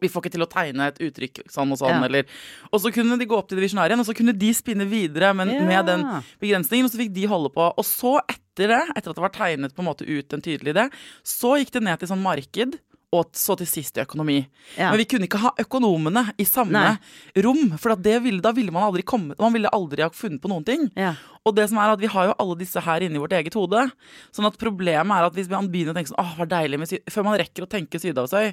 vi 0.00 0.08
får 0.10 0.24
ikke 0.24 0.34
til 0.34 0.42
å 0.42 0.48
tegne 0.50 0.88
et 0.90 0.96
uttrykk 1.06 1.44
sånn 1.52 1.70
og 1.74 1.78
sånn. 1.78 2.00
Ja. 2.00 2.06
Eller, 2.08 2.26
og 2.72 2.82
så 2.82 2.90
kunne 2.94 3.18
de 3.20 3.28
gå 3.28 3.36
opp 3.38 3.50
til 3.50 3.60
det 3.60 3.68
visjonære 3.68 3.92
igjen, 3.94 4.02
og 4.02 4.08
så 4.08 4.16
kunne 4.18 4.34
de 4.36 4.50
spinne 4.56 4.86
videre 4.90 5.32
men, 5.36 5.52
Ja. 5.54 5.62
med 5.62 5.86
den 5.86 6.02
begrensningen. 6.42 6.88
Og 6.88 6.90
så 6.90 6.98
fikk 6.98 7.14
de 7.14 7.26
holde 7.30 7.52
på. 7.54 7.68
Og 7.70 7.86
så, 7.86 8.16
etter 8.26 8.42
det, 8.64 8.80
etter 8.96 9.12
at 9.12 9.16
det 9.16 9.20
var 9.20 9.34
tegnet 9.34 9.74
på 9.76 9.84
en 9.84 9.90
måte 9.90 10.08
ut 10.08 10.32
en 10.32 10.40
tydelig 10.40 10.72
idé, 10.72 10.88
så 11.22 11.58
gikk 11.60 11.74
det 11.76 11.82
ned 11.84 12.00
til 12.00 12.08
sånn 12.08 12.24
marked. 12.24 12.78
Og 13.14 13.28
så 13.38 13.54
til 13.56 13.68
sist 13.70 13.96
i 13.96 14.02
økonomi. 14.02 14.40
Ja. 14.74 14.90
Men 14.90 14.98
vi 14.98 15.04
kunne 15.08 15.28
ikke 15.28 15.38
ha 15.38 15.52
økonomene 15.62 16.32
i 16.42 16.44
samme 16.44 16.74
Nei. 16.74 16.96
rom. 17.44 17.76
For 17.78 17.94
at 17.94 18.02
det 18.02 18.16
ville, 18.24 18.42
da 18.42 18.50
ville 18.52 18.72
man 18.74 18.82
aldri 18.82 19.04
kommet 19.06 19.38
Man 19.38 19.54
ville 19.54 19.70
aldri 19.72 20.02
ha 20.02 20.10
funnet 20.10 20.42
på 20.42 20.50
noen 20.50 20.64
ting. 20.66 20.88
Ja. 20.98 21.14
Og 21.46 21.54
det 21.54 21.68
som 21.70 21.78
er 21.78 21.94
at 21.94 22.02
vi 22.02 22.10
har 22.10 22.26
jo 22.26 22.34
alle 22.42 22.56
disse 22.58 22.82
her 22.82 23.06
inni 23.06 23.22
vårt 23.22 23.36
eget 23.38 23.54
hode. 23.54 23.86
Sånn 24.34 24.48
at 24.50 24.58
problemet 24.58 25.14
er 25.14 25.28
at 25.28 25.38
hvis 25.38 25.48
man 25.48 25.70
begynner 25.70 25.94
å 25.94 25.96
tenke 26.00 26.10
sånn 26.10 26.20
Åh, 26.20 26.34
hva 26.40 26.48
deilig 26.50 26.82
med. 26.82 26.96
Før 27.14 27.28
man 27.30 27.38
rekker 27.38 27.64
å 27.64 27.70
tenke 27.70 28.02
Sydhavsøy, 28.02 28.50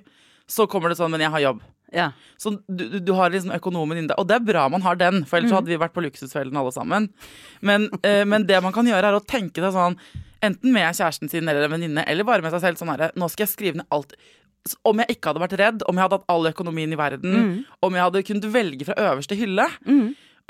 så 0.49 0.67
kommer 0.69 0.91
det 0.91 0.99
sånn 0.99 1.13
Men 1.13 1.23
jeg 1.23 1.33
har 1.33 1.43
jobb. 1.47 1.63
Ja. 1.93 2.11
Så 2.41 2.55
du, 2.67 2.99
du, 2.99 3.11
har 3.13 3.29
liksom 3.29 3.53
økonomen 3.53 3.99
inni 3.99 4.09
deg. 4.09 4.19
Og 4.19 4.27
det 4.27 4.39
er 4.39 4.45
bra 4.45 4.65
man 4.71 4.83
har 4.85 4.97
den, 4.99 5.23
for 5.29 5.37
ellers 5.37 5.53
så 5.53 5.59
hadde 5.61 5.71
vi 5.71 5.79
vært 5.79 5.93
på 5.95 6.03
luksusfellen 6.03 6.57
alle 6.57 6.73
sammen. 6.73 7.09
Men, 7.61 7.85
eh, 8.01 8.23
men 8.25 8.47
det 8.49 8.59
man 8.65 8.73
kan 8.75 8.87
gjøre, 8.89 9.11
er 9.11 9.19
å 9.19 9.25
tenke 9.25 9.63
seg 9.63 9.75
sånn 9.77 9.99
Enten 10.43 10.73
med 10.75 10.89
kjæresten 10.91 11.29
sin 11.31 11.47
eller 11.47 11.69
en 11.69 11.71
venninne, 11.71 12.03
eller 12.03 12.25
bare 12.27 12.43
med 12.43 12.51
seg 12.51 12.59
selv. 12.65 12.79
Sånn 12.81 12.89
herre 12.91 13.13
Nå 13.15 13.29
skal 13.31 13.45
jeg 13.45 13.53
skrive 13.53 13.79
ned 13.79 13.93
alt. 13.95 14.17
Om 14.83 14.99
jeg 14.99 15.15
ikke 15.15 15.31
hadde 15.31 15.43
vært 15.43 15.55
redd, 15.61 15.85
om 15.87 15.95
jeg 15.95 16.03
hadde 16.03 16.17
hatt 16.19 16.33
all 16.33 16.49
økonomien 16.49 16.91
i 16.91 16.99
verden, 16.99 17.37
om 17.79 17.95
jeg 17.95 18.03
hadde 18.03 18.25
kunnet 18.27 18.49
velge 18.51 18.87
fra 18.87 18.97
øverste 19.11 19.37
hylle 19.39 19.69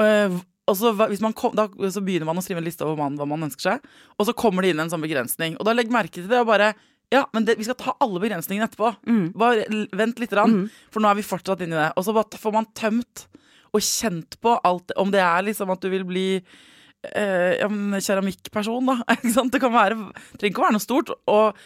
øh, 0.02 0.40
og 0.64 0.78
så, 0.80 0.94
hvis 0.96 1.22
man 1.24 1.34
kom, 1.36 1.52
da, 1.58 1.66
så 1.92 2.02
begynner 2.06 2.30
man 2.30 2.40
å 2.40 2.44
skrive 2.46 2.62
en 2.62 2.68
liste 2.68 2.86
over 2.86 2.96
man, 3.02 3.18
hva 3.20 3.28
man 3.28 3.50
ønsker 3.50 3.66
seg, 3.66 3.88
og 4.16 4.30
så 4.30 4.36
kommer 4.38 4.64
det 4.64 4.72
inn 4.72 4.80
en 4.80 4.92
sånn 4.94 5.04
begrensning. 5.04 5.58
Og 5.60 5.68
da 5.68 5.74
legg 5.76 5.92
merke 5.92 6.22
til 6.22 6.30
det 6.30 6.40
og 6.40 6.48
bare 6.48 6.72
Ja, 7.12 7.28
men 7.34 7.46
det, 7.46 7.58
vi 7.60 7.66
skal 7.68 7.78
ta 7.78 7.94
alle 8.02 8.20
begrensningene 8.24 8.66
etterpå. 8.70 8.94
Bare 9.38 9.66
vent 9.94 10.20
litt, 10.22 10.34
rann, 10.34 10.64
for 10.94 11.04
nå 11.04 11.10
er 11.12 11.20
vi 11.20 11.26
fortsatt 11.28 11.62
inni 11.62 11.78
det. 11.78 11.92
Og 12.00 12.06
så 12.08 12.14
bare 12.16 12.40
får 12.42 12.54
man 12.56 12.70
tømt 12.78 13.28
og 13.74 13.82
kjent 13.82 14.36
på 14.42 14.52
alt 14.64 14.92
Om 15.02 15.10
det 15.14 15.22
er 15.26 15.46
liksom 15.48 15.72
at 15.74 15.82
du 15.82 15.90
vil 15.90 16.04
bli 16.06 16.28
eh, 16.38 17.54
ja, 17.60 17.68
men 17.70 18.02
keramikkperson, 18.02 18.86
da. 18.86 19.16
Det 19.54 19.62
kan 19.62 19.74
være, 19.74 19.98
trenger 20.38 20.52
ikke 20.52 20.62
å 20.62 20.68
være 20.68 20.78
noe 20.78 20.84
stort. 20.84 21.14
Og 21.30 21.58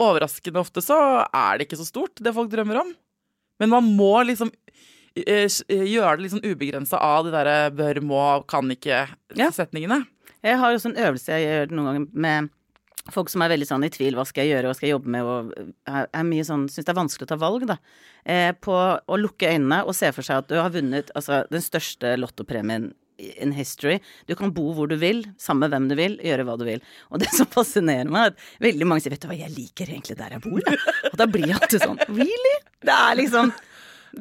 overraskende 0.00 0.60
ofte 0.62 0.84
så 0.84 0.98
er 1.26 1.58
det 1.58 1.68
ikke 1.68 1.80
så 1.80 1.88
stort, 1.88 2.20
det 2.20 2.34
folk 2.36 2.50
drømmer 2.52 2.80
om. 2.82 2.94
Men 3.60 3.72
man 3.74 3.90
må 3.96 4.14
liksom 4.24 4.48
eh, 5.16 5.44
eh, 5.44 5.84
gjøre 5.84 6.16
det 6.16 6.26
liksom 6.26 6.44
ubegrensa 6.44 7.00
av 7.04 7.26
de 7.26 7.34
derre 7.34 7.58
bør, 7.76 8.00
må, 8.04 8.22
kan 8.48 8.72
ikke-setningene. 8.72 10.02
Jeg 10.40 10.56
har 10.56 10.72
også 10.72 10.88
en 10.94 11.02
øvelse 11.04 11.36
jeg 11.36 11.44
gjør 11.44 11.74
noen 11.76 11.90
ganger 11.90 12.22
med 12.24 12.50
folk 13.08 13.30
som 13.32 13.42
er 13.44 13.52
veldig 13.54 13.68
sånn 13.68 13.86
i 13.86 13.92
tvil. 13.92 14.16
Hva 14.18 14.26
skal 14.28 14.44
jeg 14.44 14.56
gjøre, 14.56 14.70
hva 14.70 14.76
skal 14.76 14.88
jeg 14.88 14.96
jobbe 14.96 15.12
med? 15.16 15.28
Og 15.28 15.52
er, 15.88 16.08
er 16.12 16.26
mye 16.28 16.46
sånn, 16.46 16.68
syns 16.70 16.86
det 16.86 16.92
er 16.92 17.00
vanskelig 17.00 17.28
å 17.28 17.32
ta 17.32 17.40
valg, 17.40 17.66
da. 17.70 17.78
Eh, 18.24 18.50
på 18.52 18.76
å 18.76 19.20
lukke 19.20 19.52
øynene 19.54 19.82
og 19.86 19.96
se 19.96 20.10
for 20.16 20.26
seg 20.26 20.42
at 20.42 20.50
du 20.50 20.58
har 20.60 20.72
vunnet 20.74 21.12
altså, 21.16 21.44
den 21.52 21.64
største 21.64 22.16
lottopremien 22.20 22.90
in 23.20 23.52
history. 23.52 23.98
Du 24.26 24.34
kan 24.36 24.52
bo 24.54 24.70
hvor 24.76 24.88
du 24.88 24.96
vil, 25.00 25.24
sammen 25.40 25.66
med 25.66 25.74
hvem 25.74 25.88
du 25.90 25.96
vil, 25.98 26.18
gjøre 26.24 26.46
hva 26.48 26.56
du 26.60 26.66
vil. 26.68 26.84
Og 27.12 27.22
det 27.22 27.30
som 27.36 27.48
fascinerer 27.52 28.10
meg, 28.10 28.30
er 28.30 28.34
at 28.34 28.68
veldig 28.68 28.88
mange 28.88 29.04
sier 29.04 29.14
'vet 29.14 29.24
du 29.24 29.28
hva, 29.30 29.38
jeg 29.38 29.56
liker 29.56 29.92
egentlig 29.92 30.16
der 30.20 30.36
jeg 30.36 30.44
bor'. 30.46 30.86
Og 31.12 31.18
da 31.20 31.26
blir 31.26 31.48
jeg 31.48 31.58
alltid 31.60 31.84
sånn 31.84 32.00
Really? 32.08 32.56
Det 32.80 32.96
er 32.96 33.18
liksom 33.20 33.52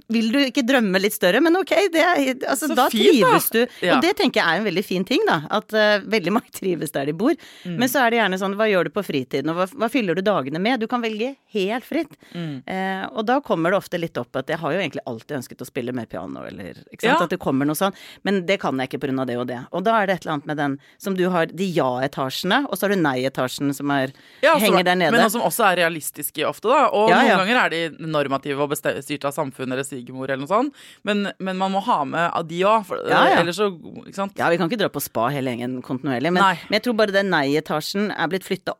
vil 0.07 0.31
du 0.33 0.39
ikke 0.43 0.63
drømme 0.67 0.99
litt 1.01 1.15
større? 1.15 1.41
Men 1.43 1.57
ok, 1.59 1.73
det 1.93 2.03
altså, 2.47 2.69
da 2.75 2.87
fint, 2.91 3.21
da. 3.21 3.31
trives 3.33 3.49
du. 3.53 3.59
Ja. 3.85 3.95
Og 3.95 4.03
det 4.05 4.13
tenker 4.19 4.41
jeg 4.41 4.45
er 4.45 4.61
en 4.61 4.67
veldig 4.67 4.83
fin 4.85 5.05
ting, 5.07 5.23
da. 5.27 5.41
At 5.59 5.73
uh, 5.73 6.05
veldig 6.09 6.33
mange 6.35 6.53
trives 6.59 6.93
der 6.95 7.09
de 7.09 7.15
bor. 7.17 7.35
Mm. 7.65 7.77
Men 7.81 7.91
så 7.91 8.03
er 8.03 8.13
det 8.13 8.21
gjerne 8.21 8.39
sånn, 8.41 8.57
hva 8.59 8.69
gjør 8.69 8.89
du 8.89 8.93
på 8.95 9.03
fritiden, 9.05 9.51
og 9.53 9.59
hva, 9.59 9.67
hva 9.81 9.89
fyller 9.91 10.17
du 10.17 10.23
dagene 10.25 10.61
med? 10.61 10.83
Du 10.83 10.87
kan 10.91 11.03
velge 11.03 11.33
helt 11.55 11.87
fritt. 11.87 12.13
Mm. 12.35 12.61
Uh, 12.69 13.05
og 13.09 13.25
da 13.29 13.39
kommer 13.45 13.73
det 13.73 13.81
ofte 13.81 14.01
litt 14.01 14.17
opp 14.21 14.39
at 14.39 14.51
jeg 14.51 14.61
har 14.61 14.75
jo 14.75 14.83
egentlig 14.83 15.05
alltid 15.09 15.39
ønsket 15.39 15.65
å 15.65 15.69
spille 15.69 15.95
mer 15.95 16.09
piano, 16.09 16.45
eller 16.45 16.83
ikke 16.91 17.03
sant. 17.07 17.09
Ja. 17.09 17.17
At 17.25 17.33
det 17.33 17.41
kommer 17.41 17.69
noe 17.69 17.79
sånn. 17.79 17.95
Men 18.27 18.43
det 18.49 18.59
kan 18.61 18.77
jeg 18.79 18.91
ikke 18.91 19.01
pga. 19.07 19.25
det 19.25 19.39
og 19.41 19.47
det. 19.49 19.59
Og 19.73 19.85
da 19.87 19.97
er 19.99 20.09
det 20.09 20.19
et 20.19 20.27
eller 20.27 20.37
annet 20.37 20.51
med 20.51 20.61
den 20.61 20.77
som 21.01 21.17
du 21.17 21.25
har, 21.33 21.49
de 21.49 21.65
ja-etasjene, 21.73 22.63
og 22.69 22.77
så 22.77 22.85
har 22.87 22.93
du 22.93 23.01
nei-etasjen 23.01 23.73
som 23.75 23.89
er, 23.95 24.13
Ja, 24.45 24.55
henger 24.61 24.83
er- 24.83 24.89
der 24.91 24.99
nede. 25.01 25.17
Men 25.17 25.29
som 25.33 25.41
også 25.45 25.65
er 25.71 25.81
realistiske 25.83 26.45
ofte, 26.47 26.69
da. 26.69 26.87
Og 26.93 27.09
noen 27.09 27.33
ganger 27.33 27.63
er 27.65 27.73
de 27.73 27.81
normative 28.05 28.63
og 28.63 28.75
styrt 28.77 29.25
av 29.25 29.33
samfunnet 29.35 29.78
eller 29.79 29.87
svigermor 29.87 30.27
eller 30.29 30.43
noe 30.43 30.51
sånt. 30.51 30.83
Men, 31.07 31.29
men 31.39 31.57
man 31.61 31.71
må 31.73 31.81
ha 31.87 32.01
med 32.07 32.35
de 32.51 32.59
òg, 32.67 32.91
Ja, 33.07 33.23
ja. 33.31 33.39
ellers 33.39 33.57
så 33.61 33.71
Ikke 34.03 34.15
sant. 34.19 34.35
Ja, 34.39 34.51
vi 34.51 34.59
kan 34.59 34.69
ikke 34.69 34.81
dra 34.83 34.91
på 34.91 35.01
spa 35.03 35.29
hele 35.33 35.55
gjengen 35.55 35.79
kontinuerlig, 35.85 36.33
men, 36.35 36.43
men 36.43 36.77
jeg 36.79 36.83
tror 36.85 36.99
bare 36.99 37.15
den 37.15 37.31
nei-etasjen 37.33 38.11
er 38.13 38.31
blitt 38.31 38.47
flytta 38.47 38.75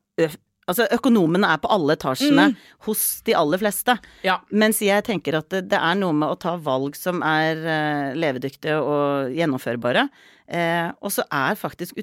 Altså, 0.70 0.86
økonomene 0.94 1.48
er 1.50 1.58
på 1.58 1.70
alle 1.74 1.96
etasjene 1.98 2.44
Mm. 2.52 2.58
hos 2.86 3.22
de 3.26 3.34
aller 3.34 3.58
fleste. 3.58 3.96
Ja. 4.22 4.36
Mens 4.54 4.78
jeg 4.86 5.02
tenker 5.08 5.40
at 5.40 5.48
det, 5.50 5.64
det 5.72 5.80
er 5.82 5.96
noe 5.98 6.14
med 6.14 6.30
å 6.30 6.38
ta 6.38 6.52
valg 6.62 6.94
som 7.00 7.24
er 7.26 7.58
uh, 7.64 8.12
levedyktige 8.14 8.76
og 8.78 9.34
gjennomførbare. 9.34 10.04
Uh, 10.46 10.92
og 11.02 11.10
så 11.16 11.26
er 11.34 11.58
faktisk 11.58 11.98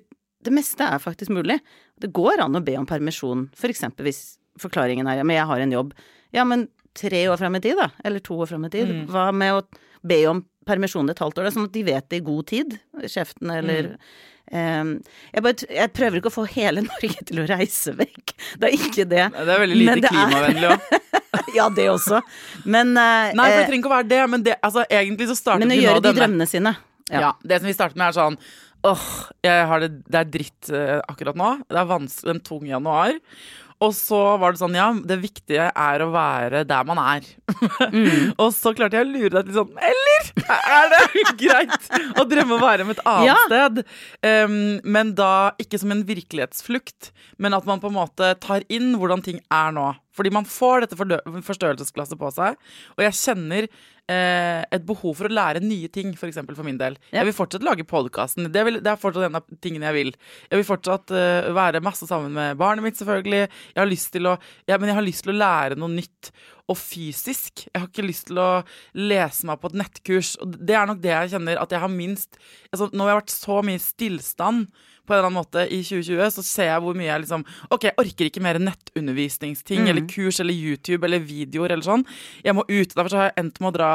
Det 0.46 0.52
meste 0.54 0.82
er 0.82 0.98
faktisk 1.02 1.30
mulig. 1.34 1.60
Det 1.98 2.10
går 2.14 2.42
an 2.42 2.58
å 2.58 2.64
be 2.66 2.74
om 2.78 2.86
permisjon, 2.86 3.46
for 3.54 3.70
eksempel 3.70 4.06
hvis 4.06 4.36
forklaringen 4.58 5.06
er 5.10 5.18
ja, 5.18 5.24
men 5.26 5.36
jeg 5.38 5.46
har 5.46 5.62
en 5.62 5.72
jobb. 5.74 5.94
Ja, 6.34 6.44
men 6.46 6.66
tre 6.96 7.24
år 7.30 7.40
fram 7.40 7.56
i 7.58 7.62
tid, 7.64 7.76
da. 7.80 7.90
Eller 8.04 8.22
to 8.24 8.36
år 8.42 8.50
fram 8.52 8.64
i 8.68 8.70
tid. 8.72 8.92
Mm. 8.92 9.02
Hva 9.12 9.26
med 9.36 9.58
å 9.58 9.64
be 10.06 10.20
om 10.30 10.44
permisjon 10.66 11.10
et 11.12 11.20
halvt 11.22 11.38
år, 11.38 11.46
Det 11.46 11.52
er 11.52 11.56
sånn 11.60 11.68
at 11.68 11.76
de 11.76 11.84
vet 11.86 12.08
det 12.10 12.18
i 12.20 12.24
god 12.26 12.46
tid? 12.50 12.78
Sjeftene 13.06 13.60
eller 13.62 13.92
Mm. 14.46 14.80
um, 14.80 14.90
jeg, 15.34 15.42
bare, 15.42 15.66
jeg 15.74 15.92
prøver 15.92 16.18
ikke 16.20 16.30
å 16.30 16.34
få 16.36 16.46
hele 16.54 16.82
Norge 16.86 17.24
til 17.26 17.40
å 17.42 17.46
reise 17.50 17.94
vekk. 17.98 18.34
Det 18.58 18.68
er 18.68 18.74
ikke 18.78 19.06
det. 19.10 19.24
Det 19.34 19.54
er 19.56 19.62
veldig 19.62 19.78
lite 19.80 19.96
det 20.00 20.10
er- 20.10 20.16
klimavennlig 20.16 20.72
òg. 20.74 20.90
Ja, 21.54 21.68
det 21.68 21.84
også. 21.90 22.18
Men 22.64 22.94
uh, 22.96 23.30
Nei, 23.36 23.44
for 23.50 23.56
det 23.56 23.62
eh, 23.62 23.66
trenger 23.68 23.82
ikke 23.82 23.90
å 23.90 23.96
være 23.96 24.08
det, 24.08 24.20
men 24.32 24.42
det, 24.44 24.54
altså, 24.64 24.84
egentlig 24.88 25.28
så 25.30 25.36
startet 25.36 25.62
Men 25.66 25.74
å 25.76 25.80
gjøre 25.80 26.02
de 26.04 26.12
drømmene 26.16 26.46
sine. 26.48 26.72
Ja. 27.12 27.34
Det 27.44 27.60
som 27.60 27.68
vi 27.68 27.74
startet 27.76 27.98
med, 28.00 28.08
er 28.08 28.16
sånn 28.16 28.38
Åh, 28.86 29.04
det, 29.42 29.88
det 30.06 30.18
er 30.20 30.28
dritt 30.30 30.68
uh, 30.70 31.00
akkurat 31.10 31.38
nå. 31.38 31.48
Det 31.66 31.78
er 31.80 31.88
vanskelig, 31.90 32.34
en 32.36 32.42
tung 32.44 32.66
januar. 32.68 33.16
Og 33.84 33.92
så 33.92 34.18
var 34.40 34.54
det 34.54 34.60
sånn, 34.62 34.76
ja, 34.78 34.86
det 35.04 35.18
viktige 35.20 35.66
er 35.68 36.00
å 36.00 36.06
være 36.14 36.62
der 36.64 36.86
man 36.88 36.96
er. 37.02 37.26
Mm. 37.92 38.30
og 38.42 38.48
så 38.56 38.72
klarte 38.76 38.96
jeg 38.96 39.04
å 39.04 39.10
lure 39.10 39.32
deg 39.34 39.50
til 39.50 39.58
sånn, 39.58 39.74
eller 39.76 40.30
er 40.56 40.88
det 40.94 41.24
greit 41.42 41.90
å 42.16 42.24
drømme 42.30 42.56
å 42.56 42.62
være 42.62 42.86
med 42.88 42.96
et 42.96 43.04
annet 43.04 43.28
Ja. 43.28 43.36
sted? 43.50 43.82
Um, 44.24 44.56
men 44.96 45.12
da 45.18 45.52
ikke 45.60 45.80
som 45.82 45.92
en 45.92 46.06
virkelighetsflukt, 46.08 47.10
men 47.42 47.56
at 47.58 47.68
man 47.68 47.82
på 47.82 47.90
en 47.92 47.98
måte 47.98 48.32
tar 48.40 48.64
inn 48.72 48.94
hvordan 48.96 49.24
ting 49.26 49.42
er 49.52 49.76
nå. 49.76 49.90
Fordi 50.16 50.32
man 50.34 50.48
får 50.48 50.86
dette 50.86 50.98
forstørrelsesglasset 50.98 52.18
på 52.20 52.32
seg, 52.34 52.56
og 52.96 53.04
jeg 53.04 53.18
kjenner 53.20 53.68
eh, 53.68 54.62
et 54.72 54.86
behov 54.86 55.16
for 55.18 55.28
å 55.28 55.36
lære 55.36 55.62
nye 55.64 55.90
ting, 55.92 56.14
for 56.18 56.30
eksempel 56.30 56.56
for 56.58 56.66
min 56.66 56.80
del. 56.80 56.98
Ja. 57.10 57.20
Jeg 57.20 57.30
vil 57.30 57.38
fortsatt 57.38 57.66
lage 57.66 57.86
podkasten. 57.88 58.50
Det, 58.54 58.64
det 58.78 58.92
er 58.92 59.00
fortsatt 59.00 59.28
en 59.28 59.40
av 59.40 59.46
tingene 59.64 59.90
jeg 59.90 59.98
vil. 59.98 60.12
Jeg 60.50 60.62
vil 60.62 60.68
fortsatt 60.68 61.14
eh, 61.16 61.52
være 61.56 61.84
masse 61.84 62.08
sammen 62.08 62.34
med 62.36 62.58
barnet 62.60 62.86
mitt, 62.86 62.98
selvfølgelig. 63.00 63.46
Jeg 63.74 63.82
har 63.82 63.90
lyst 63.90 64.12
til 64.16 64.30
å, 64.30 64.36
ja, 64.68 64.78
men 64.78 64.92
jeg 64.92 65.00
har 65.00 65.06
lyst 65.06 65.26
til 65.26 65.34
å 65.34 65.40
lære 65.40 65.80
noe 65.80 65.92
nytt 65.92 66.32
og 66.66 66.78
fysisk. 66.80 67.66
Jeg 67.68 67.78
har 67.78 67.88
ikke 67.90 68.08
lyst 68.08 68.28
til 68.30 68.40
å 68.42 68.50
lese 68.98 69.46
meg 69.46 69.60
på 69.62 69.70
et 69.70 69.80
nettkurs. 69.82 70.34
Og 70.42 70.58
det 70.58 70.76
er 70.78 70.90
nok 70.90 71.02
det 71.04 71.14
jeg 71.14 71.36
kjenner 71.36 71.62
at 71.62 71.74
jeg 71.74 71.82
har 71.82 71.92
minst 71.92 72.38
altså, 72.72 72.90
har 72.90 73.12
jeg 73.12 73.22
vært 73.22 73.34
så 73.36 73.62
mye 73.66 73.82
stillstand 73.82 74.68
på 75.06 75.14
en 75.14 75.18
eller 75.20 75.30
annen 75.30 75.38
måte 75.40 75.64
i 75.70 75.80
2020, 75.86 76.30
så 76.36 76.42
ser 76.44 76.70
jeg 76.72 76.82
hvor 76.84 76.96
mye 76.98 77.08
jeg 77.08 77.22
liksom 77.24 77.44
OK, 77.70 77.86
jeg 77.88 77.96
orker 78.02 78.28
ikke 78.30 78.42
mer 78.44 78.58
nettundervisningsting 78.58 79.84
Mm. 79.86 79.88
eller 79.92 80.06
kurs 80.08 80.40
eller 80.40 80.54
YouTube 80.54 81.04
eller 81.06 81.20
videoer 81.20 81.72
eller 81.74 81.84
sånn. 81.86 82.04
Jeg 82.44 82.54
må 82.56 82.64
ut. 82.68 82.94
Derfor 82.94 83.10
så 83.12 83.16
har 83.20 83.30
jeg 83.30 83.44
endt 83.44 83.60
med 83.60 83.68
å 83.70 83.76
dra 83.76 83.90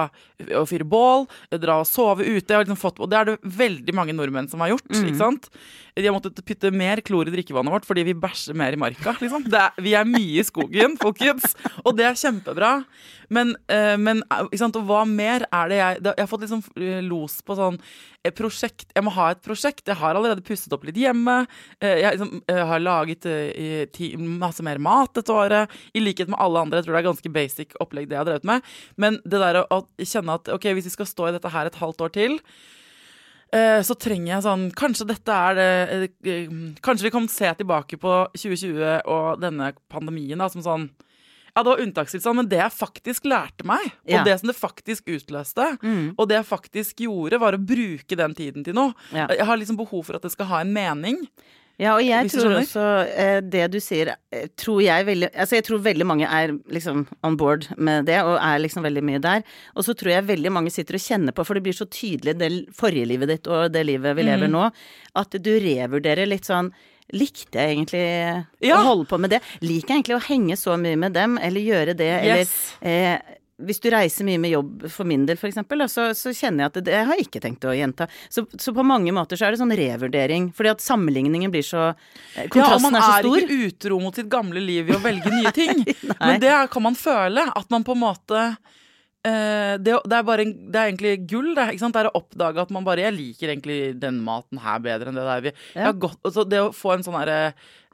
og 0.62 0.68
fyre 0.70 0.86
bål, 0.88 1.28
dra 1.62 1.80
og 1.82 1.88
sove 1.90 2.24
ute. 2.26 2.48
Jeg 2.48 2.58
har 2.58 2.66
liksom 2.66 2.80
fått, 2.80 3.00
og 3.00 3.10
det 3.12 3.18
er 3.20 3.26
det 3.32 3.38
veldig 3.44 3.94
mange 3.98 4.14
nordmenn 4.16 4.50
som 4.50 4.60
har 4.64 4.70
gjort. 4.74 4.88
Mm. 4.90 5.06
ikke 5.08 5.18
sant? 5.22 5.50
De 5.96 6.06
har 6.08 6.16
måttet 6.16 6.40
putte 6.48 6.72
mer 6.72 7.02
klor 7.04 7.28
i 7.28 7.34
drikkevannet 7.34 7.74
vårt 7.74 7.86
fordi 7.86 8.06
vi 8.08 8.14
bæsjer 8.16 8.56
mer 8.56 8.74
i 8.74 8.80
marka. 8.80 9.16
liksom. 9.20 9.44
Det 9.52 9.60
er, 9.60 9.72
vi 9.82 9.94
er 9.98 10.06
mye 10.08 10.40
i 10.40 10.46
skogen, 10.48 10.98
folkens. 11.02 11.56
Og 11.86 11.98
det 11.98 12.06
er 12.08 12.16
kjempebra. 12.20 12.84
Men, 13.32 13.56
eh, 13.72 13.98
men 13.98 14.24
eh, 14.32 14.46
ikke 14.52 14.60
sant? 14.60 14.76
og 14.80 14.88
hva 14.88 15.06
mer 15.08 15.46
er 15.52 15.70
det 15.72 15.78
jeg 15.78 16.02
Jeg 16.04 16.20
har 16.20 16.28
fått 16.28 16.42
liksom 16.46 16.64
eh, 16.78 17.02
los 17.02 17.42
på 17.42 17.56
sånn 17.56 17.78
eh, 18.24 18.34
prosjekt 18.36 18.92
Jeg 18.96 19.06
må 19.06 19.14
ha 19.16 19.32
et 19.34 19.44
prosjekt. 19.46 19.86
Jeg 19.88 20.00
har 20.00 20.18
allerede 20.18 20.46
pusset 20.46 20.74
opp 20.76 20.86
litt 20.88 21.00
hjemme. 21.00 21.42
Eh, 21.80 22.02
jeg, 22.04 22.18
liksom, 22.18 22.42
jeg 22.48 22.68
har 22.72 22.84
laget 22.84 23.30
eh, 23.30 24.18
masse 24.22 24.66
mer 24.66 24.82
mat 24.82 25.14
dette 25.18 25.34
året. 25.36 25.72
I 25.94 26.04
likhet 26.04 26.32
med 26.32 26.40
alle 26.42 26.66
andre. 26.66 26.82
Jeg 26.82 26.90
tror 26.90 26.98
det 26.98 27.02
er 27.02 27.10
ganske 27.12 27.34
basic 27.38 27.80
opplegg 27.84 28.10
det 28.10 28.18
jeg 28.18 28.24
har 28.24 28.30
drevet 28.30 28.52
med. 28.52 28.70
Men 29.02 29.22
det 29.26 29.42
der 29.42 29.64
å, 29.64 29.66
å 29.72 29.82
kjenne 30.02 30.38
at 30.40 30.52
ok, 30.52 30.72
hvis 30.76 30.92
vi 30.92 30.96
skal 30.98 31.10
stå 31.10 31.30
i 31.30 31.36
dette 31.38 31.52
her 31.54 31.70
et 31.70 31.82
halvt 31.82 32.06
år 32.06 32.14
til 32.16 32.40
eh, 33.56 33.80
så 33.86 33.96
trenger 34.00 34.34
jeg 34.36 34.46
sånn 34.46 34.66
Kanskje 34.78 35.08
dette 35.12 35.38
er 35.50 35.58
det 35.58 35.70
eh, 35.70 36.06
eh, 36.32 36.58
Kanskje 36.84 37.08
vi 37.08 37.14
kan 37.14 37.30
se 37.32 37.52
tilbake 37.62 38.00
på 38.02 38.18
2020 38.36 39.08
og 39.12 39.42
denne 39.44 39.72
pandemien 39.92 40.42
da, 40.42 40.50
som 40.52 40.64
sånn 40.66 40.90
ja, 41.56 41.64
det 41.64 41.70
var 41.72 41.82
unntakstilstand, 41.84 42.36
men 42.36 42.48
det 42.48 42.60
jeg 42.62 42.72
faktisk 42.72 43.26
lærte 43.26 43.66
meg, 43.68 43.92
Ja. 44.08 44.20
og 44.20 44.26
det 44.26 44.40
som 44.40 44.48
det 44.48 44.56
faktisk 44.58 45.04
utløste, 45.12 45.78
Mm. 45.84 46.16
og 46.18 46.28
det 46.30 46.36
jeg 46.40 46.46
faktisk 46.46 46.96
gjorde, 47.08 47.40
var 47.40 47.54
å 47.54 47.66
bruke 47.66 48.16
den 48.16 48.34
tiden 48.34 48.64
til 48.64 48.74
noe. 48.74 48.94
Ja. 49.14 49.28
Jeg 49.28 49.46
har 49.46 49.58
liksom 49.58 49.78
behov 49.78 50.06
for 50.06 50.16
at 50.16 50.22
det 50.22 50.32
skal 50.32 50.46
ha 50.48 50.62
en 50.62 50.74
mening. 50.74 51.28
Ja, 51.80 51.96
og 51.96 52.04
jeg 52.06 52.30
tror 52.30 52.60
også 52.60 53.10
eh, 53.18 53.40
det 53.42 53.72
du 53.72 53.80
sier 53.80 54.12
eh, 54.32 54.46
tror 54.56 54.84
jeg 54.84 55.04
veldig 55.08 55.30
Altså 55.34 55.56
jeg 55.58 55.64
tror 55.66 55.80
veldig 55.82 56.06
mange 56.06 56.28
er 56.30 56.52
liksom 56.70 57.08
on 57.24 57.36
board 57.38 57.66
med 57.80 58.06
det, 58.06 58.20
og 58.22 58.38
er 58.38 58.60
liksom 58.60 58.84
veldig 58.84 59.02
mye 59.02 59.20
der. 59.24 59.42
Og 59.76 59.84
så 59.84 59.96
tror 59.98 60.12
jeg 60.12 60.28
veldig 60.28 60.52
mange 60.52 60.70
sitter 60.70 60.94
og 60.94 61.02
kjenner 61.02 61.32
på, 61.34 61.44
for 61.44 61.56
det 61.56 61.64
blir 61.64 61.74
så 61.74 61.88
tydelig 61.90 62.38
det 62.38 62.52
forrige 62.78 63.08
livet 63.08 63.28
ditt 63.30 63.48
og 63.48 63.72
det 63.74 63.84
livet 63.88 64.16
vi 64.16 64.22
Mm. 64.22 64.30
lever 64.30 64.48
nå, 64.52 64.72
at 65.16 65.32
du 65.42 65.60
revurderer 65.60 66.28
litt 66.28 66.44
sånn 66.46 66.72
Likte 67.14 67.60
jeg 67.60 67.76
egentlig 67.78 68.06
Ja. 68.64 68.78
å 68.80 68.86
holde 68.88 69.10
på 69.10 69.20
med 69.20 69.34
det? 69.34 69.42
Liker 69.62 69.94
jeg 69.96 70.04
egentlig 70.04 70.18
å 70.20 70.26
henge 70.30 70.58
så 70.60 70.78
mye 70.80 70.98
med 70.98 71.14
dem, 71.18 71.38
eller 71.42 71.62
gjøre 71.62 71.96
det, 71.98 72.12
eller 72.22 72.46
eh, 72.82 73.38
hvis 73.62 73.80
du 73.84 73.90
reiser 73.94 74.26
mye 74.26 74.40
med 74.42 74.50
jobb 74.56 74.86
for 74.90 75.06
min 75.06 75.26
del, 75.30 75.38
eksempel, 75.38 75.84
så, 75.92 76.08
så 76.18 76.32
kjenner 76.34 76.64
jeg 76.64 76.72
at 76.72 76.78
det, 76.80 76.84
det 76.88 77.02
har 77.06 77.14
jeg 77.20 77.28
ikke 77.28 77.42
tenkt 77.44 77.68
å 77.70 77.76
gjenta. 77.78 78.08
Så, 78.30 78.46
så 78.58 78.74
på 78.74 78.86
mange 78.88 79.14
måter 79.14 79.38
så 79.38 79.46
er 79.46 79.54
det 79.54 79.62
sånn 79.62 79.76
revurdering, 79.78 80.48
fordi 80.58 80.72
at 80.74 80.82
sammenligningen 80.82 81.54
blir 81.54 81.66
så 81.68 81.92
Kontrasten 82.50 82.58
Ja, 82.58 82.76
og 82.80 82.82
man 82.88 82.98
er 82.98 83.06
så 83.06 83.36
er 83.36 83.44
ikke 83.44 83.60
utro 83.68 84.00
mot 84.02 84.18
sitt 84.18 84.32
gamle 84.32 84.64
liv 84.64 84.90
i 84.90 84.96
å 84.98 85.02
velge 85.04 85.30
nye 85.30 85.54
ting. 85.62 85.84
Men 86.18 86.40
det 86.42 86.56
kan 86.74 86.88
man 86.88 86.98
føle. 86.98 87.46
At 87.54 87.70
man 87.70 87.86
på 87.86 87.94
en 87.94 88.02
måte 88.02 88.46
eh, 89.28 89.74
det, 89.82 89.98
det 90.06 90.18
er 90.18 90.26
bare 90.28 90.46
en, 90.46 90.54
det 90.72 90.80
er 90.80 90.92
egentlig 90.92 91.14
gull. 91.30 91.52
Det, 91.58 91.68
ikke 91.74 91.84
sant? 91.84 91.98
det 91.98 92.04
er 92.04 92.12
å 92.12 92.22
oppdage 92.22 92.64
at 92.64 92.74
man 92.74 92.88
bare 92.88 93.06
Jeg 93.06 93.18
liker 93.18 93.54
egentlig 93.54 93.80
den 94.02 94.22
maten 94.26 94.62
her 94.64 94.82
bedre 94.84 95.12
enn 95.12 95.20
det 95.20 95.28
der. 95.28 95.46
Vi, 95.48 95.54
jeg 95.76 95.88
har 95.88 96.02
gått, 96.08 96.20
altså 96.28 96.48
det 96.48 96.64
å 96.64 96.74
få 96.76 96.96
en 96.96 97.06
sånn 97.08 97.20
herre 97.20 97.40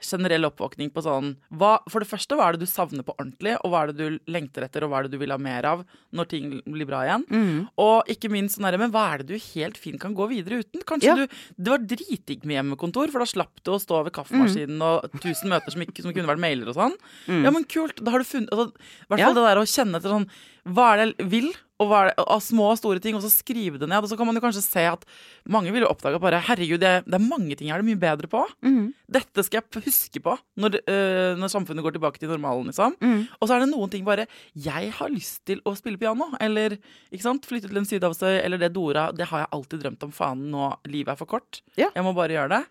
generell 0.01 0.45
oppvåkning 0.45 0.91
på 0.93 1.01
sånn 1.01 1.35
hva, 1.57 1.79
For 1.89 1.99
det 2.03 2.07
første, 2.09 2.35
hva 2.37 2.47
er 2.49 2.57
det 2.57 2.65
du 2.67 2.69
savner 2.69 3.03
på 3.03 3.15
ordentlig, 3.17 3.55
og 3.63 3.71
hva 3.71 3.83
er 3.83 3.91
det 3.93 3.97
du 3.97 4.19
lengter 4.31 4.63
etter, 4.67 4.83
og 4.85 4.91
hva 4.91 4.99
er 4.99 5.07
det 5.07 5.11
du 5.11 5.17
vil 5.17 5.31
ha 5.33 5.37
mer 5.41 5.65
av 5.65 5.83
når 6.13 6.27
ting 6.29 6.61
blir 6.65 6.85
bra 6.85 7.01
igjen? 7.07 7.25
Mm. 7.29 7.67
Og 7.81 8.05
ikke 8.13 8.29
minst 8.29 8.57
sånn 8.59 8.65
herre 8.69 8.77
Men 8.77 8.91
hva 8.93 9.05
er 9.13 9.23
det 9.23 9.27
du 9.33 9.37
helt 9.55 9.77
fint 9.77 9.99
kan 9.99 10.13
gå 10.13 10.27
videre 10.29 10.61
uten? 10.63 10.81
Kanskje 10.85 11.07
Ja. 11.07 11.15
du 11.15 11.27
Det 11.57 11.69
var 11.73 11.79
dritdigg 11.79 12.45
med 12.45 12.57
hjemmekontor, 12.61 13.09
for 13.11 13.19
da 13.19 13.25
slapp 13.25 13.63
du 13.63 13.71
å 13.71 13.79
stå 13.81 14.03
ved 14.05 14.13
kaffemaskinen 14.13 14.81
og 14.81 15.09
tusen 15.19 15.49
møter 15.49 15.71
som, 15.71 15.81
ikke, 15.81 16.01
som 16.03 16.13
kunne 16.13 16.27
vært 16.29 16.39
mailer 16.39 16.67
og 16.69 16.75
sånn. 16.75 16.95
Ja, 17.27 17.49
men 17.51 17.63
kult. 17.65 17.97
Da 18.03 18.11
har 18.11 18.19
du 18.19 18.25
funnet 18.25 18.49
altså, 18.53 18.69
I 18.77 19.07
hvert 19.09 19.19
fall 19.19 19.33
Mm. 19.33 19.33
Ja. 19.33 19.33
det 19.33 19.55
der 19.55 19.61
å 19.61 19.65
kjenne 19.65 19.95
etter 19.97 20.09
sånn 20.13 20.29
Hva 20.67 20.93
er 20.93 20.97
det 20.97 21.17
jeg 21.17 21.29
vil? 21.31 21.53
Det, 21.77 22.13
av 22.17 22.41
små 22.41 22.71
og 22.71 22.79
store 22.79 23.01
ting, 23.03 23.15
og 23.17 23.21
så 23.21 23.29
skrive 23.29 23.77
det 23.77 23.89
ned. 23.89 24.01
Og 24.01 24.09
så 24.09 24.17
kan 24.17 24.25
man 24.25 24.37
jo 24.37 24.41
kanskje 24.41 24.63
se 24.65 24.85
at 24.89 25.03
mange 25.45 25.73
vil 25.73 25.85
jo 25.85 25.91
oppdage 25.91 26.19
bare 26.21 26.41
Herregud, 26.47 26.81
det, 26.81 26.93
det 27.05 27.17
er 27.17 27.23
mange 27.23 27.57
ting 27.57 27.69
jeg 27.69 27.75
er 27.75 27.83
det 27.83 27.89
mye 27.89 28.01
bedre 28.01 28.29
på. 28.31 28.41
Mm. 28.65 28.93
Dette 29.17 29.45
skal 29.45 29.61
jeg 29.61 29.83
huske 29.85 30.21
på 30.23 30.33
når, 30.57 30.79
øh, 30.81 31.33
når 31.37 31.53
samfunnet 31.53 31.85
går 31.85 31.97
tilbake 31.97 32.21
til 32.21 32.31
normalen, 32.33 32.71
liksom. 32.71 32.97
Mm. 33.03 33.27
Og 33.37 33.45
så 33.45 33.57
er 33.57 33.63
det 33.63 33.69
noen 33.71 33.93
ting 33.93 34.07
bare 34.07 34.25
Jeg 34.57 34.91
har 34.97 35.13
lyst 35.13 35.43
til 35.49 35.61
å 35.67 35.75
spille 35.77 36.01
piano, 36.01 36.31
eller 36.41 36.79
ikke 37.11 37.25
sant, 37.25 37.45
flytte 37.47 37.69
til 37.69 37.81
en 37.81 37.89
sydhavsøy, 37.89 38.39
eller 38.39 38.61
det 38.61 38.73
Dora 38.75 39.09
Det 39.15 39.29
har 39.29 39.45
jeg 39.45 39.53
alltid 39.59 39.85
drømt 39.85 40.07
om. 40.07 40.15
Faen, 40.17 40.47
nå 40.51 40.71
livet 40.89 41.13
er 41.13 41.19
for 41.19 41.29
kort. 41.29 41.61
Ja. 41.77 41.91
Jeg 41.93 42.05
må 42.05 42.15
bare 42.17 42.33
gjøre 42.33 42.57
det. 42.57 42.63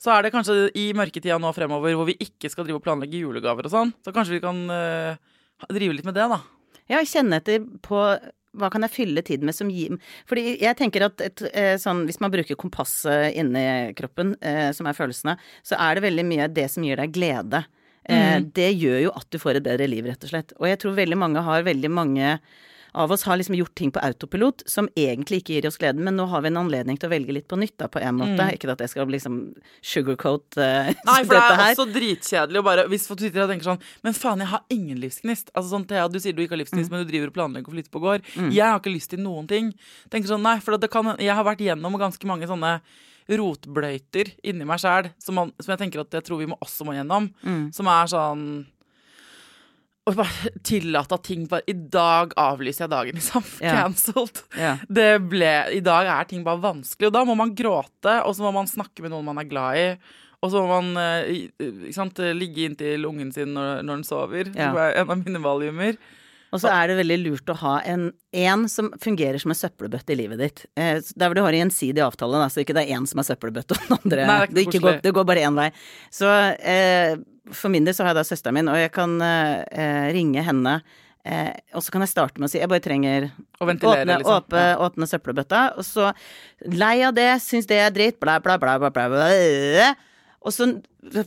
Så 0.00 0.14
er 0.14 0.24
det 0.24 0.32
kanskje 0.32 0.70
i 0.80 0.86
mørketida 0.96 1.36
nå 1.40 1.50
fremover 1.52 1.92
hvor 1.92 2.08
vi 2.08 2.16
ikke 2.24 2.48
skal 2.48 2.64
drive 2.64 2.80
og 2.80 2.86
planlegge 2.86 3.20
julegaver 3.20 3.68
og 3.68 3.74
sånn, 3.74 3.92
så 4.00 4.14
kanskje 4.16 4.38
vi 4.38 4.44
kan 4.46 4.62
øh, 4.72 5.20
drive 5.68 5.98
litt 5.98 6.08
med 6.08 6.16
det, 6.16 6.24
da. 6.32 6.40
Ja, 6.90 7.00
kjenne 7.06 7.38
etter 7.40 7.64
på 7.86 8.02
hva 8.58 8.66
kan 8.72 8.82
jeg 8.82 8.90
fylle 8.90 9.22
tiden 9.22 9.46
med 9.46 9.54
som 9.54 9.68
gir 9.70 9.94
Fordi 10.26 10.56
jeg 10.58 10.74
tenker 10.78 11.04
at 11.06 11.20
et, 11.22 11.42
eh, 11.54 11.76
sånn, 11.78 12.02
hvis 12.08 12.18
man 12.22 12.32
bruker 12.34 12.58
kompasset 12.58 13.36
inni 13.38 13.94
kroppen, 13.94 14.34
eh, 14.42 14.72
som 14.74 14.88
er 14.90 14.96
følelsene, 14.98 15.36
så 15.62 15.78
er 15.78 15.94
det 15.94 16.02
veldig 16.08 16.24
mye 16.26 16.48
det 16.52 16.66
som 16.72 16.82
gir 16.82 16.98
deg 16.98 17.12
glede. 17.14 17.64
Eh, 18.08 18.40
Det 18.40 18.72
gjør 18.74 19.02
jo 19.04 19.12
at 19.14 19.30
du 19.30 19.38
får 19.38 19.56
et 19.60 19.62
bedre 19.62 19.86
liv, 19.86 20.04
rett 20.04 20.24
og 20.24 20.30
slett. 20.32 20.52
Og 20.58 20.66
jeg 20.66 20.80
tror 20.82 20.96
veldig 20.98 21.18
mange 21.18 21.44
har 21.46 21.62
veldig 21.62 21.90
mange 21.90 22.40
av 22.92 23.12
oss 23.12 23.22
har 23.22 23.38
liksom 23.40 23.54
gjort 23.54 23.74
ting 23.74 23.90
på 23.94 24.00
autopilot 24.02 24.62
som 24.66 24.88
egentlig 24.98 25.40
ikke 25.40 25.56
gir 25.56 25.68
oss 25.68 25.78
gleden, 25.80 26.02
men 26.06 26.16
nå 26.18 26.26
har 26.30 26.42
vi 26.44 26.50
en 26.50 26.60
anledning 26.62 26.98
til 27.00 27.10
å 27.10 27.12
velge 27.12 27.34
litt 27.34 27.48
på 27.50 27.58
nytt, 27.60 27.76
da, 27.80 27.88
på 27.92 28.02
en 28.02 28.18
måte. 28.18 28.46
Ikke 28.54 28.70
at 28.72 28.82
jeg 28.84 28.92
skal 28.94 29.10
liksom 29.10 29.40
sugarcoat 29.84 30.58
uh, 30.60 30.90
Nei, 30.90 31.18
for 31.26 31.34
det 31.34 31.42
er 31.42 31.64
også 31.66 31.86
dritkjedelig 31.90 32.62
å 32.62 32.66
bare 32.66 32.86
Hvis 32.90 33.06
du 33.08 33.14
sitter 33.24 33.44
og 33.44 33.52
tenker 33.52 33.68
sånn 33.68 33.82
Men 34.06 34.16
faen, 34.16 34.42
jeg 34.42 34.50
har 34.52 34.64
ingen 34.72 34.98
livsgnist. 35.02 35.52
Altså 35.54 35.74
sånn, 35.74 35.86
Thea, 35.90 36.08
du 36.10 36.18
sier 36.22 36.36
du 36.36 36.42
ikke 36.44 36.56
har 36.56 36.62
livsgnist, 36.62 36.92
men 36.92 37.04
du 37.04 37.10
driver 37.10 37.30
og 37.32 37.36
planlegger 37.36 37.70
å 37.70 37.76
flytte 37.76 37.94
på 37.94 38.02
gård. 38.02 38.26
Jeg 38.50 38.64
har 38.64 38.80
ikke 38.80 38.94
lyst 38.94 39.12
til 39.14 39.22
noen 39.22 39.48
ting. 39.50 39.70
Tenker 40.12 40.32
sånn, 40.32 40.44
nei, 40.46 40.58
for 40.64 40.78
det 40.80 40.90
kan, 40.92 41.14
Jeg 41.20 41.36
har 41.36 41.46
vært 41.46 41.62
gjennom 41.64 41.98
ganske 42.00 42.28
mange 42.28 42.48
sånne 42.50 42.78
rotbløyter 43.30 44.32
inni 44.42 44.66
meg 44.66 44.80
sjæl 44.82 45.12
som, 45.22 45.38
som 45.60 45.70
jeg 45.70 45.80
tenker 45.84 46.02
at 46.02 46.18
jeg 46.18 46.26
tror 46.26 46.40
vi 46.40 46.48
må 46.50 46.58
også 46.64 46.86
må 46.88 46.96
gjennom. 46.96 47.30
Som 47.76 47.90
er 47.92 48.10
sånn 48.10 48.44
å 50.08 50.14
bare 50.16 50.50
tillate 50.66 51.12
at 51.18 51.22
ting 51.28 51.42
bare 51.50 51.62
I 51.68 51.74
dag 51.92 52.32
avlyser 52.40 52.86
jeg 52.86 52.92
dagen, 52.94 53.18
liksom. 53.20 53.44
Yeah. 53.60 53.82
Cancelled. 53.82 54.40
Yeah. 54.56 54.80
Det 54.88 55.10
ble 55.28 55.50
I 55.76 55.82
dag 55.84 56.08
er 56.08 56.24
ting 56.30 56.42
bare 56.46 56.62
vanskelig, 56.62 57.10
og 57.10 57.16
da 57.18 57.24
må 57.28 57.36
man 57.38 57.52
gråte, 57.54 58.16
og 58.24 58.32
så 58.34 58.46
må 58.46 58.54
man 58.56 58.70
snakke 58.70 59.04
med 59.04 59.12
noen 59.12 59.28
man 59.28 59.38
er 59.42 59.50
glad 59.50 59.76
i. 59.82 59.90
Og 60.40 60.48
så 60.54 60.62
må 60.64 60.80
man 60.80 60.96
eh, 60.96 61.28
i- 61.28 61.50
ikke 61.60 61.92
sant, 61.98 62.18
ligge 62.32 62.64
inntil 62.64 63.04
ungen 63.04 63.28
sin 63.36 63.52
når, 63.52 63.82
når 63.84 64.00
den 64.00 64.08
sover. 64.08 64.48
Ja. 64.56 64.70
Det 64.72 64.86
er 64.86 65.02
en 65.02 65.10
av 65.12 65.20
mine 65.20 65.42
valiumer. 65.44 65.98
Og 66.50 66.58
så 66.58 66.66
er 66.74 66.88
det 66.90 66.96
veldig 66.98 67.16
lurt 67.22 67.50
å 67.52 67.54
ha 67.60 67.76
en, 67.86 68.08
en 68.34 68.64
som 68.72 68.88
fungerer 68.98 69.38
som 69.38 69.52
en 69.52 69.58
søppelbøtte 69.60 70.10
i 70.10 70.16
livet 70.18 70.40
ditt. 70.42 70.62
Eh, 70.80 70.96
der 71.14 71.28
hvor 71.30 71.36
du 71.38 71.44
har 71.44 71.54
en 71.54 71.60
gjensidig 71.68 72.02
avtale, 72.02 72.40
da, 72.42 72.48
så 72.50 72.64
ikke 72.64 72.74
det 72.74 72.88
er 72.88 72.96
én 72.96 73.06
som 73.06 73.20
er 73.22 73.28
søppelbøtte 73.28 73.76
og 73.76 73.84
den 73.84 73.98
andre 74.00 74.24
Nei, 74.26 74.38
det 74.48 74.48
ikke 74.48 74.56
det, 74.56 74.64
ikke 74.64 74.80
går, 74.88 74.96
det 75.04 75.12
går 75.20 75.28
bare 75.28 75.44
én 75.46 75.60
vei. 75.60 75.68
Så 76.10 76.32
eh, 76.58 77.14
for 77.56 77.72
min 77.72 77.84
del 77.86 77.94
så 77.96 78.04
har 78.06 78.12
jeg 78.14 78.20
da 78.22 78.26
søsteren 78.28 78.58
min, 78.60 78.68
og 78.72 78.78
jeg 78.80 78.92
kan 78.94 79.14
eh, 79.22 80.10
ringe 80.16 80.42
henne. 80.46 80.80
Eh, 81.24 81.50
og 81.76 81.82
så 81.84 81.92
kan 81.92 82.00
jeg 82.00 82.14
starte 82.14 82.40
med 82.40 82.48
å 82.48 82.50
si 82.52 82.56
jeg 82.62 82.70
bare 82.72 82.80
trenger 82.80 83.26
Å 83.60 83.66
åpne, 83.66 84.04
liksom. 84.08 84.36
åpne, 84.38 84.60
Ja. 84.70 84.76
åpne 84.86 85.08
søppelbøtta. 85.10 85.64
Og 85.76 85.84
så 85.84 86.12
lei 86.72 87.02
av 87.04 87.12
det, 87.18 87.28
syns 87.44 87.68
det 87.68 87.76
er 87.84 87.90
dritt, 87.92 88.20
bla, 88.22 88.38
bla, 88.40 88.56
bla, 88.56 88.78
bla, 88.80 88.88
bla, 88.94 89.08
bla. 89.12 89.90
Og 90.40 90.54
så 90.56 90.64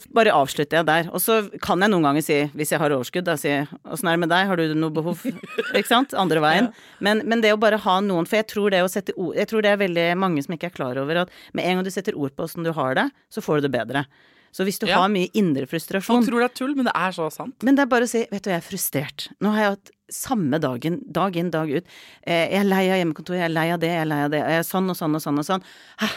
bare 0.09 0.33
avslutter 0.33 0.79
jeg 0.79 0.87
der. 0.87 1.09
Og 1.13 1.21
så 1.21 1.35
kan 1.61 1.81
jeg 1.85 1.91
noen 1.93 2.07
ganger 2.07 2.25
si, 2.25 2.39
hvis 2.57 2.71
jeg 2.73 2.81
har 2.81 2.95
overskudd, 2.95 3.27
da 3.27 3.35
si 3.37 3.51
åssen 3.85 4.09
er 4.09 4.17
det 4.17 4.23
med 4.23 4.31
deg, 4.33 4.47
har 4.49 4.57
du 4.57 4.73
noe 4.73 4.89
behov? 4.93 5.21
Ikke 5.77 5.85
sant? 5.91 6.15
Andre 6.17 6.41
veien. 6.41 6.71
Men, 6.97 7.21
men 7.29 7.41
det 7.45 7.53
å 7.53 7.59
bare 7.61 7.77
ha 7.85 7.99
noen, 8.01 8.25
for 8.25 8.41
jeg 8.41 8.49
tror 8.49 8.73
det 8.73 8.81
å 8.81 8.89
sette 8.89 9.13
ord 9.13 9.37
Jeg 9.37 9.51
tror 9.51 9.61
det 9.61 9.75
er 9.75 9.81
veldig 9.83 10.07
mange 10.17 10.41
som 10.45 10.57
ikke 10.57 10.71
er 10.71 10.77
klar 10.81 10.97
over 11.01 11.21
at 11.27 11.37
med 11.53 11.69
en 11.69 11.77
gang 11.77 11.85
du 11.85 11.93
setter 11.93 12.17
ord 12.17 12.33
på 12.33 12.47
åssen 12.49 12.65
du 12.65 12.73
har 12.73 12.97
det, 12.97 13.11
så 13.29 13.45
får 13.45 13.61
du 13.61 13.67
det 13.69 13.75
bedre. 13.77 14.07
Så 14.53 14.63
hvis 14.67 14.77
du 14.79 14.85
Ja. 14.85 14.99
har 15.01 15.09
mye 15.09 15.31
indre 15.33 15.65
frustrasjon 15.65 16.21
Folk 16.21 16.27
tror 16.29 16.43
det 16.43 16.51
er 16.51 16.55
tull, 16.59 16.75
men 16.77 16.85
det 16.85 16.93
er 16.95 17.11
så 17.11 17.31
sant. 17.33 17.55
men 17.63 17.75
det 17.75 17.81
er 17.81 17.89
bare 17.89 18.05
å 18.05 18.09
si, 18.09 18.21
vet 18.31 18.43
du, 18.45 18.51
jeg 18.51 18.61
er 18.61 18.67
frustrert. 18.67 19.27
Nå 19.41 19.51
har 19.51 19.59
jeg 19.63 19.71
hatt 19.77 19.91
samme 20.13 20.59
dagen, 20.61 21.01
dag 21.11 21.35
inn, 21.35 21.49
dag 21.49 21.71
ut. 21.71 21.85
Eh, 22.27 22.49
jeg 22.51 22.59
er 22.61 22.69
lei 22.69 22.83
av 22.91 22.99
hjemmekontor, 23.01 23.33
jeg 23.39 23.45
er 23.49 23.53
lei 23.55 23.71
av 23.73 23.79
det, 23.81 23.89
jeg 23.89 24.01
er 24.01 24.05
lei 24.05 24.21
av 24.23 24.29
det. 24.29 24.39
Jeg 24.45 24.59
er 24.59 24.67
sånn 24.69 24.89
og 24.91 24.95
sånn 24.95 25.15
og 25.15 25.21
sånn 25.25 25.39
og 25.41 25.45
sånn. 25.49 25.63
Hæ? 25.99 26.07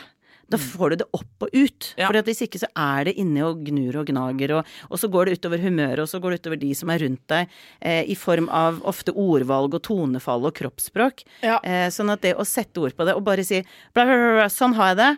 Da 0.52 0.58
får 0.62 0.92
du 0.92 0.96
det 1.00 1.06
opp 1.16 1.46
og 1.46 1.54
ut. 1.54 1.88
Ja. 1.98 2.06
For 2.06 2.18
hvis 2.28 2.44
ikke 2.44 2.60
så 2.62 2.68
er 2.78 3.08
det 3.08 3.16
inni 3.18 3.42
og 3.42 3.64
gnur 3.66 3.98
og 4.00 4.10
gnager, 4.10 4.56
og, 4.58 4.74
og 4.90 5.00
så 5.02 5.10
går 5.10 5.26
det 5.26 5.40
utover 5.40 5.62
humøret, 5.62 6.02
og 6.04 6.10
så 6.10 6.20
går 6.22 6.34
det 6.34 6.40
utover 6.44 6.60
de 6.62 6.70
som 6.78 6.92
er 6.94 7.02
rundt 7.02 7.24
deg, 7.32 7.56
eh, 7.80 8.02
i 8.06 8.16
form 8.18 8.46
av 8.54 8.78
ofte 8.86 9.14
ordvalg 9.14 9.74
og 9.74 9.82
tonefall 9.88 10.46
og 10.46 10.54
kroppsspråk. 10.58 11.26
Ja. 11.42 11.58
Eh, 11.66 11.88
sånn 11.94 12.14
at 12.14 12.22
det 12.22 12.36
å 12.38 12.46
sette 12.46 12.82
ord 12.82 12.94
på 12.96 13.08
det, 13.08 13.16
og 13.18 13.26
bare 13.26 13.46
si 13.46 13.62
bla, 13.96 14.06
bla, 14.06 14.16
bla, 14.38 14.48
sånn 14.52 14.76
har 14.78 14.94
jeg 14.94 15.02
det, 15.02 15.12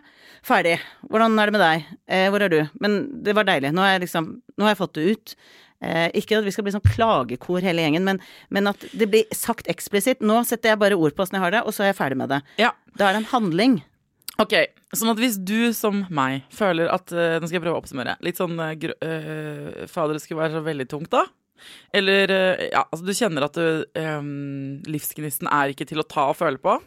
ferdig. 0.49 0.75
Hvordan 1.09 1.37
er 1.37 1.49
det 1.49 1.57
med 1.57 1.65
deg? 1.65 1.89
Eh, 2.09 2.27
hvor 2.33 2.45
er 2.45 2.53
du? 2.53 2.61
Men 2.81 3.01
det 3.25 3.37
var 3.37 3.45
deilig. 3.49 3.73
Nå 3.75 3.85
har 3.85 3.97
jeg 3.97 4.07
liksom, 4.07 4.31
nå 4.57 4.65
har 4.65 4.73
jeg 4.73 4.81
fått 4.81 4.97
det 4.97 5.09
ut. 5.13 5.35
Eh, 5.79 6.09
ikke 6.19 6.39
at 6.39 6.43
vi 6.47 6.51
skal 6.51 6.65
bli 6.65 6.73
sånn 6.75 6.83
klagekor 6.83 7.63
hele 7.63 7.85
gjengen, 7.85 8.03
men, 8.07 8.17
men 8.51 8.67
at 8.71 8.81
det 8.91 9.07
blir 9.11 9.29
sagt 9.35 9.69
eksplisitt. 9.71 10.23
Nå 10.25 10.41
setter 10.47 10.73
jeg 10.73 10.81
bare 10.81 10.97
ord 10.99 11.15
på 11.15 11.23
åssen 11.23 11.39
jeg 11.39 11.45
har 11.45 11.55
det, 11.55 11.63
og 11.63 11.75
så 11.75 11.85
er 11.85 11.93
jeg 11.93 11.99
ferdig 12.01 12.19
med 12.19 12.33
det. 12.33 12.41
Ja. 12.59 12.73
Da 12.99 13.07
er 13.07 13.15
det 13.15 13.23
en 13.23 13.31
handling. 13.31 13.79
Ok, 14.39 14.55
sånn 14.95 15.11
at 15.11 15.19
hvis 15.19 15.35
du 15.43 15.73
som 15.75 16.05
meg 16.15 16.45
føler 16.55 16.87
at 16.93 17.11
uh, 17.11 17.35
Nå 17.39 17.49
skal 17.49 17.59
jeg 17.59 17.65
prøve 17.65 17.75
å 17.75 17.81
oppsummere. 17.81 18.15
Litt 18.23 18.39
sånn 18.39 18.55
uh, 18.55 18.71
Fader, 19.91 20.15
det 20.15 20.23
skulle 20.23 20.41
være 20.43 20.55
så 20.55 20.63
veldig 20.65 20.87
tungt, 20.91 21.11
da. 21.11 21.25
Eller 21.91 22.31
ja, 22.71 22.85
altså 22.85 23.03
du 23.03 23.11
kjenner 23.11 23.43
at 23.43 23.57
du, 23.59 23.81
um, 23.99 24.77
livsgnisten 24.87 25.49
er 25.51 25.73
ikke 25.73 25.89
til 25.89 25.99
å 25.99 26.05
ta 26.07 26.29
og 26.31 26.37
føle 26.39 26.61
på. 26.63 26.77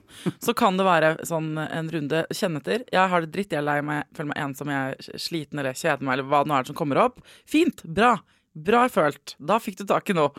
Så 0.41 0.55
kan 0.57 0.81
det 0.81 0.87
være 0.89 1.11
sånn 1.29 1.51
en 1.61 1.91
runde 1.93 2.23
kjenne 2.33 2.63
etter. 2.63 2.87
Jeg 2.89 3.13
har 3.13 3.27
det 3.27 3.35
dritt, 3.35 3.53
jeg 3.53 3.61
er 3.61 3.69
lei 3.69 3.79
meg, 3.85 4.09
føler 4.17 4.31
meg 4.33 4.41
ensom, 4.47 4.73
jeg 4.73 4.95
er 4.97 5.21
sliten 5.21 5.61
eller 5.61 5.77
kjeder 5.77 6.01
meg, 6.01 6.17
eller 6.17 6.31
hva 6.33 6.41
det 6.41 6.53
nå 6.55 6.57
er 6.57 6.71
som 6.71 6.79
kommer 6.79 7.03
opp. 7.05 7.21
Fint, 7.45 7.85
bra. 7.85 8.15
Bra 8.53 8.85
følt. 8.93 9.35
Da 9.41 9.57
fikk 9.61 9.79
du 9.81 9.87
tak 9.89 10.09
i 10.13 10.17
noe. 10.17 10.33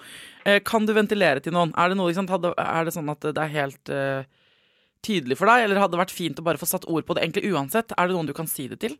Eh, 0.46 0.60
kan 0.66 0.86
du 0.86 0.94
ventilere 0.94 1.42
til 1.42 1.54
noen? 1.56 1.74
Er 1.78 1.90
det, 1.90 1.98
noe, 1.98 2.12
liksom, 2.12 2.30
er 2.30 2.86
det 2.86 2.94
sånn 2.94 3.10
at 3.14 3.26
det 3.26 3.42
er 3.42 3.54
helt 3.54 3.94
eh, 3.94 4.26
tydelig 5.06 5.38
for 5.40 5.50
deg, 5.50 5.66
eller 5.66 5.82
hadde 5.82 6.00
vært 6.00 6.14
fint 6.14 6.40
å 6.40 6.46
bare 6.46 6.60
få 6.62 6.70
satt 6.70 6.88
ord 6.90 7.06
på 7.08 7.16
det 7.16 7.26
egentlig 7.26 7.52
uansett? 7.52 7.94
Er 7.98 8.10
det 8.10 8.16
noen 8.16 8.30
du 8.30 8.34
kan 8.36 8.50
si 8.50 8.70
det 8.72 8.80
til? 8.84 8.98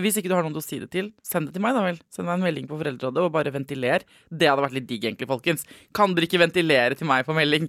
Hvis 0.00 0.16
ikke 0.16 0.30
du 0.30 0.34
har 0.34 0.44
noen 0.44 0.56
å 0.56 0.64
si 0.64 0.78
det 0.80 0.88
til, 0.94 1.10
send 1.26 1.50
det 1.50 1.54
til 1.56 1.62
meg, 1.64 1.74
da 1.76 1.82
vel. 1.84 1.98
Send 2.12 2.24
meg 2.24 2.38
en 2.38 2.46
melding 2.46 2.68
på 2.70 2.78
Foreldrerådet 2.80 3.24
og 3.26 3.32
bare 3.34 3.52
ventiler. 3.52 4.06
Det 4.32 4.48
hadde 4.48 4.64
vært 4.64 4.76
litt 4.78 4.86
digg, 4.88 5.04
egentlig, 5.04 5.28
folkens. 5.28 5.66
Kan 5.92 6.16
dere 6.16 6.28
ikke 6.28 6.40
ventilere 6.40 6.96
til 6.96 7.10
meg 7.10 7.26
på 7.28 7.36
melding? 7.36 7.68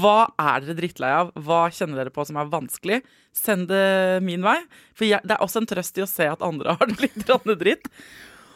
Hva 0.00 0.30
er 0.40 0.64
dere 0.64 0.78
drittlei 0.78 1.12
av? 1.18 1.34
Hva 1.36 1.66
kjenner 1.68 2.00
dere 2.00 2.14
på 2.14 2.24
som 2.24 2.40
er 2.40 2.48
vanskelig? 2.54 3.02
Send 3.36 3.68
det 3.68 3.84
min 4.24 4.46
vei. 4.46 4.56
For 4.96 5.10
jeg, 5.10 5.20
det 5.28 5.36
er 5.36 5.44
også 5.44 5.60
en 5.60 5.68
trøst 5.68 6.00
i 6.00 6.06
å 6.06 6.08
se 6.08 6.30
at 6.32 6.44
andre 6.46 6.78
har 6.80 6.88
det 6.94 7.02
litt 7.04 7.58
dritt. 7.60 7.90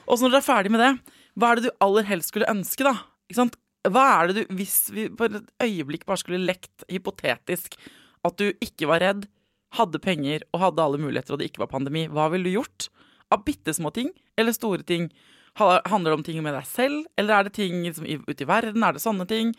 Og 0.09 0.17
så 0.17 0.25
når 0.25 0.39
dere 0.39 0.45
er 0.45 0.49
ferdig 0.49 0.73
med 0.73 0.85
det, 0.87 0.93
hva 1.37 1.53
er 1.53 1.61
det 1.61 1.69
du 1.69 1.85
aller 1.85 2.09
helst 2.09 2.33
skulle 2.33 2.49
ønske, 2.49 2.89
da? 2.89 2.97
Ikke 3.29 3.43
sant? 3.43 3.61
Hva 3.93 4.07
er 4.15 4.31
det 4.31 4.35
du, 4.41 4.55
Hvis 4.57 4.77
vi 4.95 5.11
på 5.13 5.27
et 5.27 5.43
øyeblikk 5.61 6.07
bare 6.09 6.21
skulle 6.23 6.47
lekt 6.47 6.85
hypotetisk 6.89 7.77
at 8.27 8.39
du 8.39 8.51
ikke 8.63 8.89
var 8.91 9.03
redd, 9.03 9.27
hadde 9.79 10.01
penger 10.05 10.45
og 10.53 10.61
hadde 10.67 10.85
alle 10.85 11.01
muligheter 11.01 11.35
og 11.35 11.41
det 11.41 11.51
ikke 11.51 11.65
var 11.65 11.73
pandemi, 11.73 12.05
hva 12.13 12.29
ville 12.33 12.51
du 12.51 12.59
gjort? 12.59 12.91
Av 13.33 13.41
bitte 13.47 13.73
små 13.73 13.93
ting 13.95 14.11
eller 14.39 14.55
store 14.57 14.85
ting? 14.87 15.09
Handler 15.57 16.13
det 16.13 16.19
om 16.19 16.25
ting 16.25 16.39
med 16.45 16.55
deg 16.57 16.69
selv, 16.69 17.07
eller 17.21 17.39
er 17.39 17.49
det 17.49 17.55
ting 17.57 17.83
liksom, 17.85 18.07
ute 18.09 18.45
i 18.45 18.49
verden? 18.49 18.85
Er 18.85 18.97
det 18.97 19.05
sånne 19.05 19.27
ting? 19.29 19.53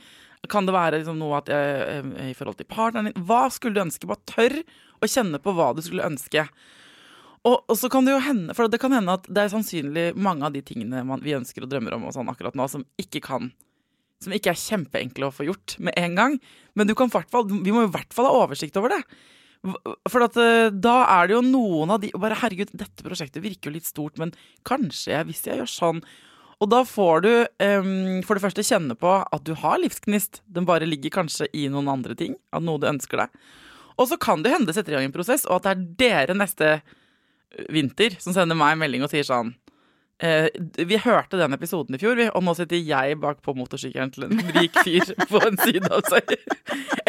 Kan 0.50 0.68
det 0.68 0.76
være 0.76 1.00
liksom, 1.02 1.20
noe 1.22 1.40
at, 1.40 1.50
eh, 1.54 2.06
i 2.30 2.38
forhold 2.38 2.58
til 2.60 2.70
partneren 2.70 3.10
din? 3.10 3.26
Hva 3.30 3.46
skulle 3.54 3.78
du 3.78 3.84
ønske? 3.86 4.10
Bare 4.10 4.26
tørr 4.30 4.58
å 5.04 5.10
kjenne 5.10 5.42
på 5.42 5.54
hva 5.56 5.72
du 5.76 5.84
skulle 5.86 6.06
ønske. 6.06 6.48
Og, 7.44 7.58
og, 7.68 7.76
så 7.76 7.90
kan 7.92 8.08
det 8.08 8.14
jo 8.14 8.24
hende, 8.24 8.56
for 8.56 8.72
det 8.72 8.80
kan 8.80 8.94
hende 8.96 9.18
at 9.18 9.26
det 9.28 9.44
er 9.44 9.52
sannsynlig 9.52 10.06
mange 10.16 10.48
av 10.48 10.56
de 10.56 10.62
tingene 10.64 11.04
man, 11.08 11.22
vi 11.24 11.36
ønsker 11.36 11.66
og 11.66 11.74
drømmer 11.74 11.98
om 11.98 12.06
og 12.08 12.16
sånn 12.16 12.32
akkurat 12.32 12.56
nå, 12.56 12.70
som 12.72 12.86
ikke 13.02 13.20
kan 13.26 13.50
Som 14.24 14.36
ikke 14.36 14.54
er 14.54 14.60
kjempeenkle 14.60 15.30
å 15.30 15.36
få 15.36 15.48
gjort 15.50 15.78
med 15.84 15.96
en 16.00 16.18
gang. 16.18 16.42
Men 16.78 16.90
du 16.90 16.96
kan 16.98 17.12
vi 17.12 17.74
må 17.76 17.86
i 17.86 17.94
hvert 17.94 18.14
fall 18.16 18.30
ha 18.30 18.44
oversikt 18.44 18.78
over 18.80 18.96
det. 18.96 19.02
For 20.12 20.26
at, 20.26 20.36
eh, 20.36 20.74
da 20.76 20.96
er 21.08 21.30
det 21.30 21.38
jo 21.38 21.44
noen 21.46 21.94
av 21.96 22.02
de 22.04 22.10
bare 22.20 22.36
Herregud, 22.36 22.74
dette 22.76 23.06
prosjektet 23.06 23.44
virker 23.44 23.70
jo 23.70 23.78
litt 23.78 23.88
stort, 23.88 24.20
men 24.20 24.34
kanskje 24.68 25.14
jeg, 25.14 25.28
hvis 25.30 25.46
jeg 25.48 25.62
gjør 25.62 25.72
sånn 25.72 26.02
Og 26.60 26.68
da 26.72 26.82
får 26.88 27.24
du 27.24 27.32
um, 27.64 28.20
for 28.24 28.36
det 28.36 28.44
første 28.44 28.64
kjenne 28.64 28.96
på 28.96 29.12
at 29.20 29.44
du 29.44 29.52
har 29.60 29.80
livsgnist. 29.82 30.42
Den 30.48 30.68
bare 30.68 30.88
ligger 30.88 31.12
kanskje 31.12 31.50
i 31.52 31.66
noen 31.72 31.90
andre 31.92 32.16
ting. 32.16 32.38
Av 32.56 32.64
noe 32.64 32.80
du 32.80 32.88
ønsker 32.88 33.20
deg. 33.20 33.34
Og 34.00 34.08
så 34.08 34.16
kan 34.22 34.46
det 34.46 34.54
hende 34.54 34.70
det 34.70 34.78
setter 34.78 34.94
i 34.94 34.96
gang 34.96 35.10
en 35.10 35.16
prosess, 35.16 35.44
og 35.50 35.60
at 35.60 35.66
det 36.00 36.08
er 36.12 36.28
dere 36.28 36.38
neste 36.38 36.70
Vinter 37.70 38.16
som 38.22 38.34
sender 38.34 38.58
meg 38.58 38.74
en 38.74 38.82
melding 38.82 39.04
og 39.06 39.12
sier 39.12 39.28
sånn 39.28 39.52
eh, 40.24 40.48
Vi 40.90 41.00
hørte 41.04 41.40
den 41.40 41.56
episoden 41.58 41.98
i 41.98 42.02
fjor, 42.02 42.22
og 42.32 42.46
nå 42.46 42.56
sitter 42.58 42.80
jeg 42.80 43.20
bak 43.22 43.44
på 43.46 43.56
motorsykkelen 43.58 44.14
til 44.16 44.28
en 44.30 44.42
rik 44.56 44.80
fyr 44.82 45.14
på 45.32 45.44
en 45.44 45.60
side 45.62 45.92
av 45.92 46.08
seg. 46.10 46.34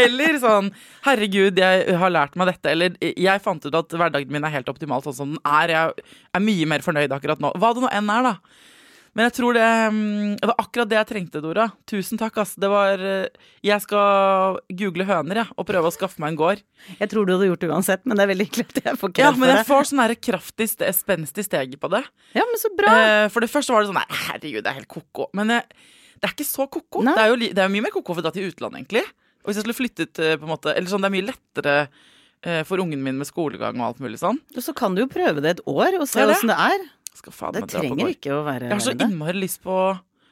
Eller 0.01 0.41
sånn 0.43 0.73
Herregud, 1.07 1.59
jeg 1.61 1.99
har 2.01 2.13
lært 2.13 2.37
meg 2.41 2.51
dette. 2.53 2.75
Eller 2.75 2.99
jeg 3.01 3.45
fant 3.45 3.65
ut 3.65 3.81
at 3.81 3.95
hverdagen 3.95 4.35
min 4.35 4.45
er 4.47 4.57
helt 4.59 4.71
optimal 4.73 5.05
sånn 5.07 5.19
som 5.19 5.35
den 5.37 5.43
er. 5.47 5.75
Jeg 5.75 6.07
er 6.35 6.45
mye 6.45 6.71
mer 6.75 6.85
fornøyd 6.85 7.15
akkurat 7.15 7.43
nå. 7.43 7.55
Hva 7.61 7.75
det 7.77 7.85
nå 7.85 7.93
enn 7.95 8.15
er, 8.15 8.33
da. 8.33 8.73
Men 9.15 9.29
jeg 9.29 9.35
tror 9.37 9.55
det, 9.55 9.65
mm, 9.95 10.31
det 10.41 10.49
var 10.51 10.57
akkurat 10.59 10.91
det 10.91 10.97
jeg 10.99 11.09
trengte, 11.13 11.41
Dora. 11.43 11.69
Tusen 11.87 12.19
takk, 12.19 12.41
ass. 12.43 12.57
Det 12.59 12.67
var 12.71 12.99
eh, 12.99 13.51
Jeg 13.63 13.83
skal 13.85 14.59
google 14.75 15.07
høner, 15.07 15.45
jeg, 15.45 15.55
og 15.55 15.67
prøve 15.69 15.91
å 15.91 15.95
skaffe 15.95 16.23
meg 16.23 16.33
en 16.33 16.39
gård. 16.41 16.63
Jeg 16.99 17.11
tror 17.13 17.27
du 17.29 17.35
hadde 17.37 17.49
gjort 17.53 17.63
det 17.63 17.71
uansett, 17.71 18.03
men 18.05 18.19
det 18.19 18.25
er 18.25 18.33
veldig 18.33 18.47
hyggelig 18.49 18.67
at 18.73 18.81
jeg 18.83 19.01
får 19.01 19.13
kred 19.15 19.25
ja, 19.25 19.33
men 19.39 19.53
jeg 19.53 19.67
får 19.69 19.91
sånn 19.91 20.15
kraftig, 20.29 20.67
spenstig 20.99 21.45
steg 21.47 21.77
på 21.81 21.91
det. 21.95 22.03
Ja, 22.35 22.43
men 22.43 22.61
så 22.61 22.73
bra. 22.75 22.95
Eh, 23.05 23.27
for 23.35 23.47
det 23.47 23.51
første 23.53 23.77
var 23.77 23.85
det 23.85 23.93
sånn 23.93 24.01
Nei, 24.01 24.23
herregud, 24.25 24.65
det 24.67 24.73
er 24.73 24.81
helt 24.81 24.91
ko-ko. 24.91 25.29
Men 25.39 25.55
jeg, 25.55 25.87
det 26.19 26.29
er 26.29 26.35
ikke 26.35 26.49
så 26.49 26.67
ko-ko. 26.67 27.05
Det, 27.07 27.15
er 27.15 27.31
jo, 27.31 27.39
det 27.45 27.63
er 27.63 27.71
mye 27.71 27.87
mer 27.87 27.95
ko-ko 27.95 28.17
for 28.17 28.25
å 28.25 28.27
dra 28.27 28.35
til 28.35 28.51
utlandet, 28.51 28.83
egentlig. 28.83 29.05
Og 29.45 29.53
hvis 29.53 29.61
jeg 29.61 29.69
skulle 29.69 29.79
flyttet 29.79 30.23
eh, 30.25 30.35
på 30.41 30.49
en 30.49 30.55
måte 30.57 30.73
Eller 30.75 30.91
sånn, 30.91 31.05
det 31.05 31.13
er 31.13 31.17
mye 31.19 31.31
lettere 31.31 31.79
for 32.69 32.77
ungen 32.77 33.01
min 33.01 33.17
med 33.17 33.25
skolegang 33.25 33.79
og 33.79 33.87
alt 33.87 34.01
mulig 34.05 34.19
sånn. 34.21 34.37
Så 34.61 34.75
kan 34.77 34.93
du 34.93 34.99
jo 35.01 35.07
prøve 35.09 35.41
det 35.41 35.55
et 35.55 35.61
år 35.65 35.95
og 35.97 36.03
se 36.05 36.21
åssen 36.29 36.51
det. 36.51 36.59
Det 37.15 37.31
gård. 37.31 37.55
det 37.61 37.69
trenger 37.71 38.11
ikke 38.11 38.35
å 38.35 38.43
være 38.47 38.69
Jeg 38.69 38.75
har 38.75 38.85
så 38.85 38.95
innmari 38.97 39.39
lyst 39.39 39.63
på 39.65 39.79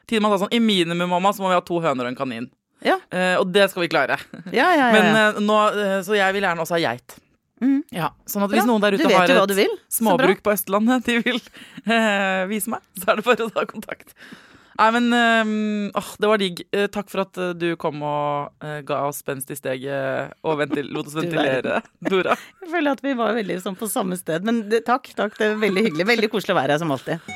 Tiden 0.08 0.24
man 0.24 0.34
sa 0.34 0.42
sånn 0.44 0.54
I 0.56 0.60
minimum, 0.62 1.08
mamma, 1.08 1.32
så 1.32 1.44
må 1.44 1.52
vi 1.52 1.56
ha 1.56 1.62
to 1.64 1.78
høner 1.80 2.08
og 2.08 2.12
en 2.12 2.18
kanin. 2.18 2.48
Ja. 2.82 2.98
Uh, 3.14 3.36
og 3.40 3.52
det 3.54 3.68
skal 3.70 3.84
vi 3.84 3.90
klare. 3.92 4.18
Ja, 4.50 4.72
ja, 4.74 4.88
Men 4.94 5.14
uh, 5.14 5.42
nå, 5.42 5.58
uh, 5.76 5.98
Så 6.02 6.16
jeg 6.18 6.34
vil 6.34 6.42
gjerne 6.42 6.64
også 6.64 6.74
ha 6.76 6.82
geit. 6.82 7.14
Mm. 7.62 7.78
Ja, 7.94 8.08
sånn 8.26 8.42
at 8.42 8.50
hvis 8.50 8.66
noen 8.66 8.82
der 8.82 8.96
ute 8.98 9.06
har 9.06 9.30
et 9.30 9.76
småbruk 9.94 10.40
på 10.42 10.50
Østlandet 10.50 11.04
de 11.08 11.20
vil 11.22 11.38
vise 12.50 12.72
meg, 12.72 12.82
så 12.98 13.12
er 13.12 13.20
det 13.20 13.26
bare 13.28 13.46
å 13.46 13.52
ta 13.54 13.62
kontakt. 13.70 14.16
Nei, 14.80 14.88
men 14.96 15.08
um, 15.12 15.90
åh, 15.98 16.10
det 16.18 16.30
var 16.30 16.40
digg. 16.40 16.62
Uh, 16.72 16.86
takk 16.92 17.10
for 17.12 17.24
at 17.26 17.38
uh, 17.40 17.52
du 17.56 17.74
kom 17.80 18.00
og 18.06 18.64
uh, 18.64 18.78
ga 18.86 19.02
oss 19.08 19.20
spenst 19.20 19.52
i 19.52 19.58
steget 19.58 20.32
og 20.46 20.60
ventil 20.62 20.88
lot 20.94 21.10
oss 21.10 21.16
ventilere, 21.18 21.82
Dora. 22.00 22.38
Jeg 22.64 22.72
føler 22.72 22.96
at 22.96 23.04
vi 23.04 23.16
var 23.18 23.36
veldig 23.36 23.60
sånn 23.64 23.78
på 23.78 23.90
samme 23.92 24.16
sted. 24.20 24.46
Men 24.48 24.64
det, 24.72 24.84
takk, 24.88 25.12
takk. 25.18 25.36
Det 25.38 25.50
er 25.50 25.60
veldig 25.60 25.88
hyggelig. 25.90 26.08
Veldig 26.14 26.32
koselig 26.32 26.56
å 26.56 26.60
være 26.62 26.76
her 26.76 26.82
som 26.82 26.94
alltid. 26.94 27.32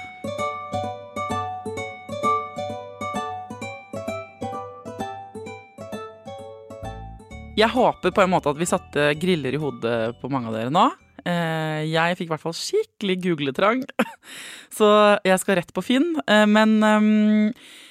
Jeg 7.56 7.72
håper 7.72 8.12
på 8.12 8.20
en 8.20 8.32
måte 8.34 8.52
at 8.52 8.58
vi 8.60 8.68
satte 8.68 9.10
griller 9.16 9.54
i 9.56 9.60
hodet 9.60 9.98
på 10.20 10.28
mange 10.28 10.50
av 10.50 10.56
dere 10.58 10.72
nå. 10.72 10.90
Eh, 11.26 11.80
jeg 11.90 12.18
fikk 12.18 12.30
i 12.30 12.34
hvert 12.34 12.44
fall 12.44 12.56
skikkelig 12.56 13.18
googletrang, 13.24 13.82
så 14.78 14.90
jeg 15.26 15.42
skal 15.42 15.60
rett 15.60 15.74
på 15.74 15.84
Finn. 15.84 16.14
Eh, 16.26 16.46
men 16.50 16.78
ehm, 16.86 17.50
Eh, 17.56 17.85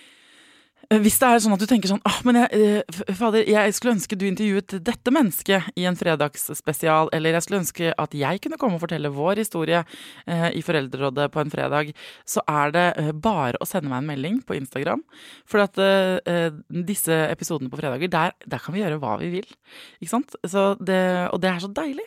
hvis 0.91 1.17
det 1.21 1.27
er 1.27 1.41
sånn 1.41 1.55
at 1.55 1.61
du 1.61 1.65
tenker 1.69 1.89
sånn 1.89 2.03
ah, 2.05 2.19
men 2.27 2.37
jeg, 2.43 2.59
eh, 2.85 3.13
fader, 3.17 3.45
jeg 3.49 3.73
skulle 3.73 3.95
ønske 3.95 4.17
du 4.19 4.25
intervjuet 4.27 4.75
dette 4.85 5.13
mennesket 5.13 5.71
i 5.79 5.85
en 5.89 5.97
fredagsspesial, 5.97 7.09
eller 7.15 7.35
jeg 7.35 7.45
skulle 7.45 7.61
ønske 7.63 7.93
at 8.01 8.15
jeg 8.17 8.41
kunne 8.43 8.59
komme 8.61 8.77
og 8.77 8.83
fortelle 8.83 9.11
vår 9.13 9.41
historie 9.41 9.81
eh, 9.81 10.49
i 10.53 10.61
Foreldrerådet 10.65 11.27
på 11.33 11.41
en 11.41 11.53
fredag, 11.53 11.91
så 12.29 12.43
er 12.45 12.75
det 12.75 12.85
eh, 13.01 13.11
bare 13.13 13.61
å 13.61 13.69
sende 13.69 13.89
meg 13.91 14.03
en 14.03 14.11
melding 14.11 14.39
på 14.45 14.57
Instagram. 14.59 15.01
For 15.49 15.63
at 15.63 15.79
eh, 15.81 16.53
disse 16.69 17.17
episodene 17.31 17.71
på 17.71 17.79
fredager, 17.81 18.11
der, 18.11 18.35
der, 18.45 18.61
kan 18.61 18.75
vi 18.75 18.83
gjøre 18.83 18.99
hva 19.01 19.15
vi 19.21 19.31
vil. 19.33 19.49
Ikke 19.99 20.13
sant? 20.13 20.37
Det, 20.45 21.01
og 21.31 21.41
det 21.41 21.51
er 21.51 21.63
så 21.63 21.71
deilig. 21.71 22.05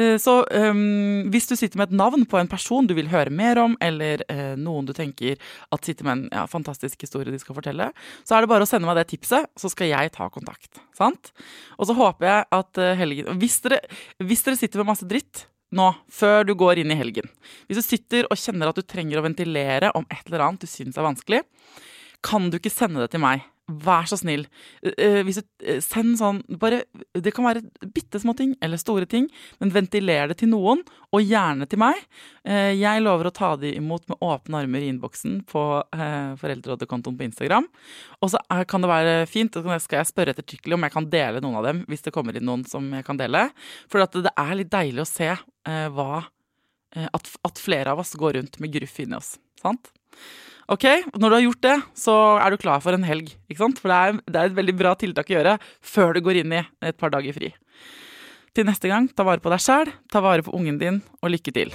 Eh, 0.00 0.16
så 0.22 0.40
um, 0.48 1.28
hvis 1.32 1.48
du 1.50 1.56
sitter 1.58 1.80
med 1.80 1.92
et 1.92 1.98
navn 2.00 2.24
på 2.28 2.40
en 2.40 2.50
person 2.50 2.88
du 2.88 2.96
vil 2.96 3.12
høre 3.12 3.32
mer 3.32 3.60
om, 3.60 3.76
eller 3.84 4.22
noen 4.58 4.86
du 4.88 4.92
tenker 4.96 5.38
at 5.74 5.86
sitter 5.86 6.06
med 6.06 6.16
en 6.16 6.24
ja, 6.32 6.44
fantastisk 6.50 7.04
historie 7.04 7.32
de 7.32 7.40
skal 7.40 7.56
fortelle, 7.56 7.90
så 8.22 8.36
er 8.36 8.44
det 8.44 8.50
bare 8.52 8.66
å 8.66 8.68
sende 8.68 8.88
meg 8.88 8.98
det 9.00 9.08
tipset, 9.10 9.48
så 9.58 9.70
skal 9.72 9.90
jeg 9.90 10.12
ta 10.14 10.28
kontakt. 10.32 10.82
Sant? 10.96 11.32
Og 11.78 11.88
så 11.88 11.96
håper 11.98 12.30
jeg 12.30 12.46
at 12.58 12.80
eh, 12.82 12.94
helgen 12.98 13.40
hvis 13.40 13.58
dere, 13.64 13.80
hvis 14.22 14.44
dere 14.46 14.60
sitter 14.60 14.82
med 14.82 14.92
masse 14.92 15.08
dritt 15.08 15.46
nå, 15.74 15.88
før 16.12 16.46
du 16.46 16.54
går 16.58 16.82
inn 16.82 16.92
i 16.94 16.98
helgen 16.98 17.26
Hvis 17.66 17.80
du 17.80 17.82
sitter 17.82 18.28
og 18.28 18.38
kjenner 18.38 18.70
at 18.70 18.78
du 18.78 18.84
trenger 18.86 19.18
å 19.18 19.24
ventilere 19.24 19.90
om 19.98 20.06
et 20.06 20.22
eller 20.28 20.44
annet 20.46 20.62
du 20.62 20.70
syns 20.70 20.98
er 21.00 21.06
vanskelig, 21.06 21.40
kan 22.24 22.46
du 22.50 22.60
ikke 22.60 22.72
sende 22.72 23.02
det 23.02 23.10
til 23.14 23.24
meg 23.24 23.42
Vær 23.64 24.04
så 24.04 24.18
snill. 24.20 24.42
Uh, 24.84 25.22
hvis 25.24 25.38
du, 25.40 25.46
uh, 25.64 25.78
send 25.80 26.18
sånn 26.20 26.42
bare, 26.60 26.82
Det 27.16 27.32
kan 27.32 27.46
være 27.46 27.62
bitte 27.94 28.20
små 28.20 28.34
ting 28.36 28.52
eller 28.64 28.80
store 28.80 29.08
ting, 29.08 29.30
men 29.62 29.72
ventiler 29.72 30.28
det 30.28 30.36
til 30.42 30.50
noen, 30.52 30.82
og 31.14 31.24
gjerne 31.24 31.68
til 31.70 31.78
meg. 31.80 32.00
Jeg 32.44 33.00
lover 33.00 33.28
å 33.28 33.32
ta 33.32 33.52
de 33.56 33.70
imot 33.78 34.02
med 34.10 34.18
åpne 34.24 34.58
armer 34.58 34.82
i 34.82 34.88
innboksen 34.90 35.36
på 35.48 35.62
Foreldrerådekontoen 36.40 37.14
på 37.16 37.24
Instagram. 37.28 37.68
Og 38.18 38.32
så 38.32 38.40
kan 38.68 38.82
det 38.82 38.90
være 38.90 39.14
fint, 39.30 39.54
så 39.54 39.78
skal 39.78 40.00
jeg 40.00 40.10
spørre 40.10 40.34
ettertrykkelig 40.34 40.76
om 40.76 40.86
jeg 40.86 40.94
kan 40.96 41.08
dele 41.12 41.42
noen 41.44 41.60
av 41.60 41.68
dem, 41.68 41.84
hvis 41.88 42.02
det 42.04 42.12
kommer 42.16 42.36
inn 42.36 42.44
noen 42.48 42.66
som 42.68 42.90
jeg 42.98 43.06
kan 43.06 43.20
dele. 43.20 43.46
For 43.86 44.02
det 44.02 44.34
er 44.34 44.58
litt 44.58 44.72
deilig 44.74 45.04
å 45.04 45.08
se 45.08 45.30
hva 45.94 46.24
at, 46.90 47.32
at 47.46 47.62
flere 47.62 47.94
av 47.94 48.02
oss 48.02 48.16
går 48.18 48.40
rundt 48.40 48.58
med 48.60 48.74
gruff 48.74 48.98
inni 49.04 49.16
oss. 49.20 49.36
Sant? 49.62 49.94
Ok, 50.72 50.84
Når 51.12 51.28
du 51.28 51.34
har 51.36 51.44
gjort 51.44 51.62
det, 51.66 51.74
så 51.92 52.14
er 52.40 52.50
du 52.50 52.56
klar 52.56 52.80
for 52.80 52.96
en 52.96 53.04
helg. 53.04 53.34
ikke 53.50 53.60
sant? 53.60 53.80
For 53.82 53.92
det 53.92 53.98
er, 53.98 54.20
det 54.24 54.40
er 54.40 54.48
et 54.48 54.56
veldig 54.56 54.76
bra 54.78 54.94
tiltak 54.96 55.28
å 55.28 55.36
gjøre 55.36 55.58
før 55.84 56.16
du 56.16 56.24
går 56.24 56.40
inn 56.40 56.56
i 56.56 56.62
et 56.80 56.96
par 56.96 57.12
dager 57.12 57.36
fri. 57.36 57.52
Til 58.54 58.64
neste 58.64 58.88
gang, 58.88 59.10
ta 59.10 59.26
vare 59.26 59.42
på 59.44 59.52
deg 59.52 59.60
sjæl, 59.60 59.92
ta 60.08 60.24
vare 60.24 60.46
på 60.46 60.54
ungen 60.56 60.78
din, 60.80 61.02
og 61.20 61.34
lykke 61.34 61.52
til. 61.52 61.74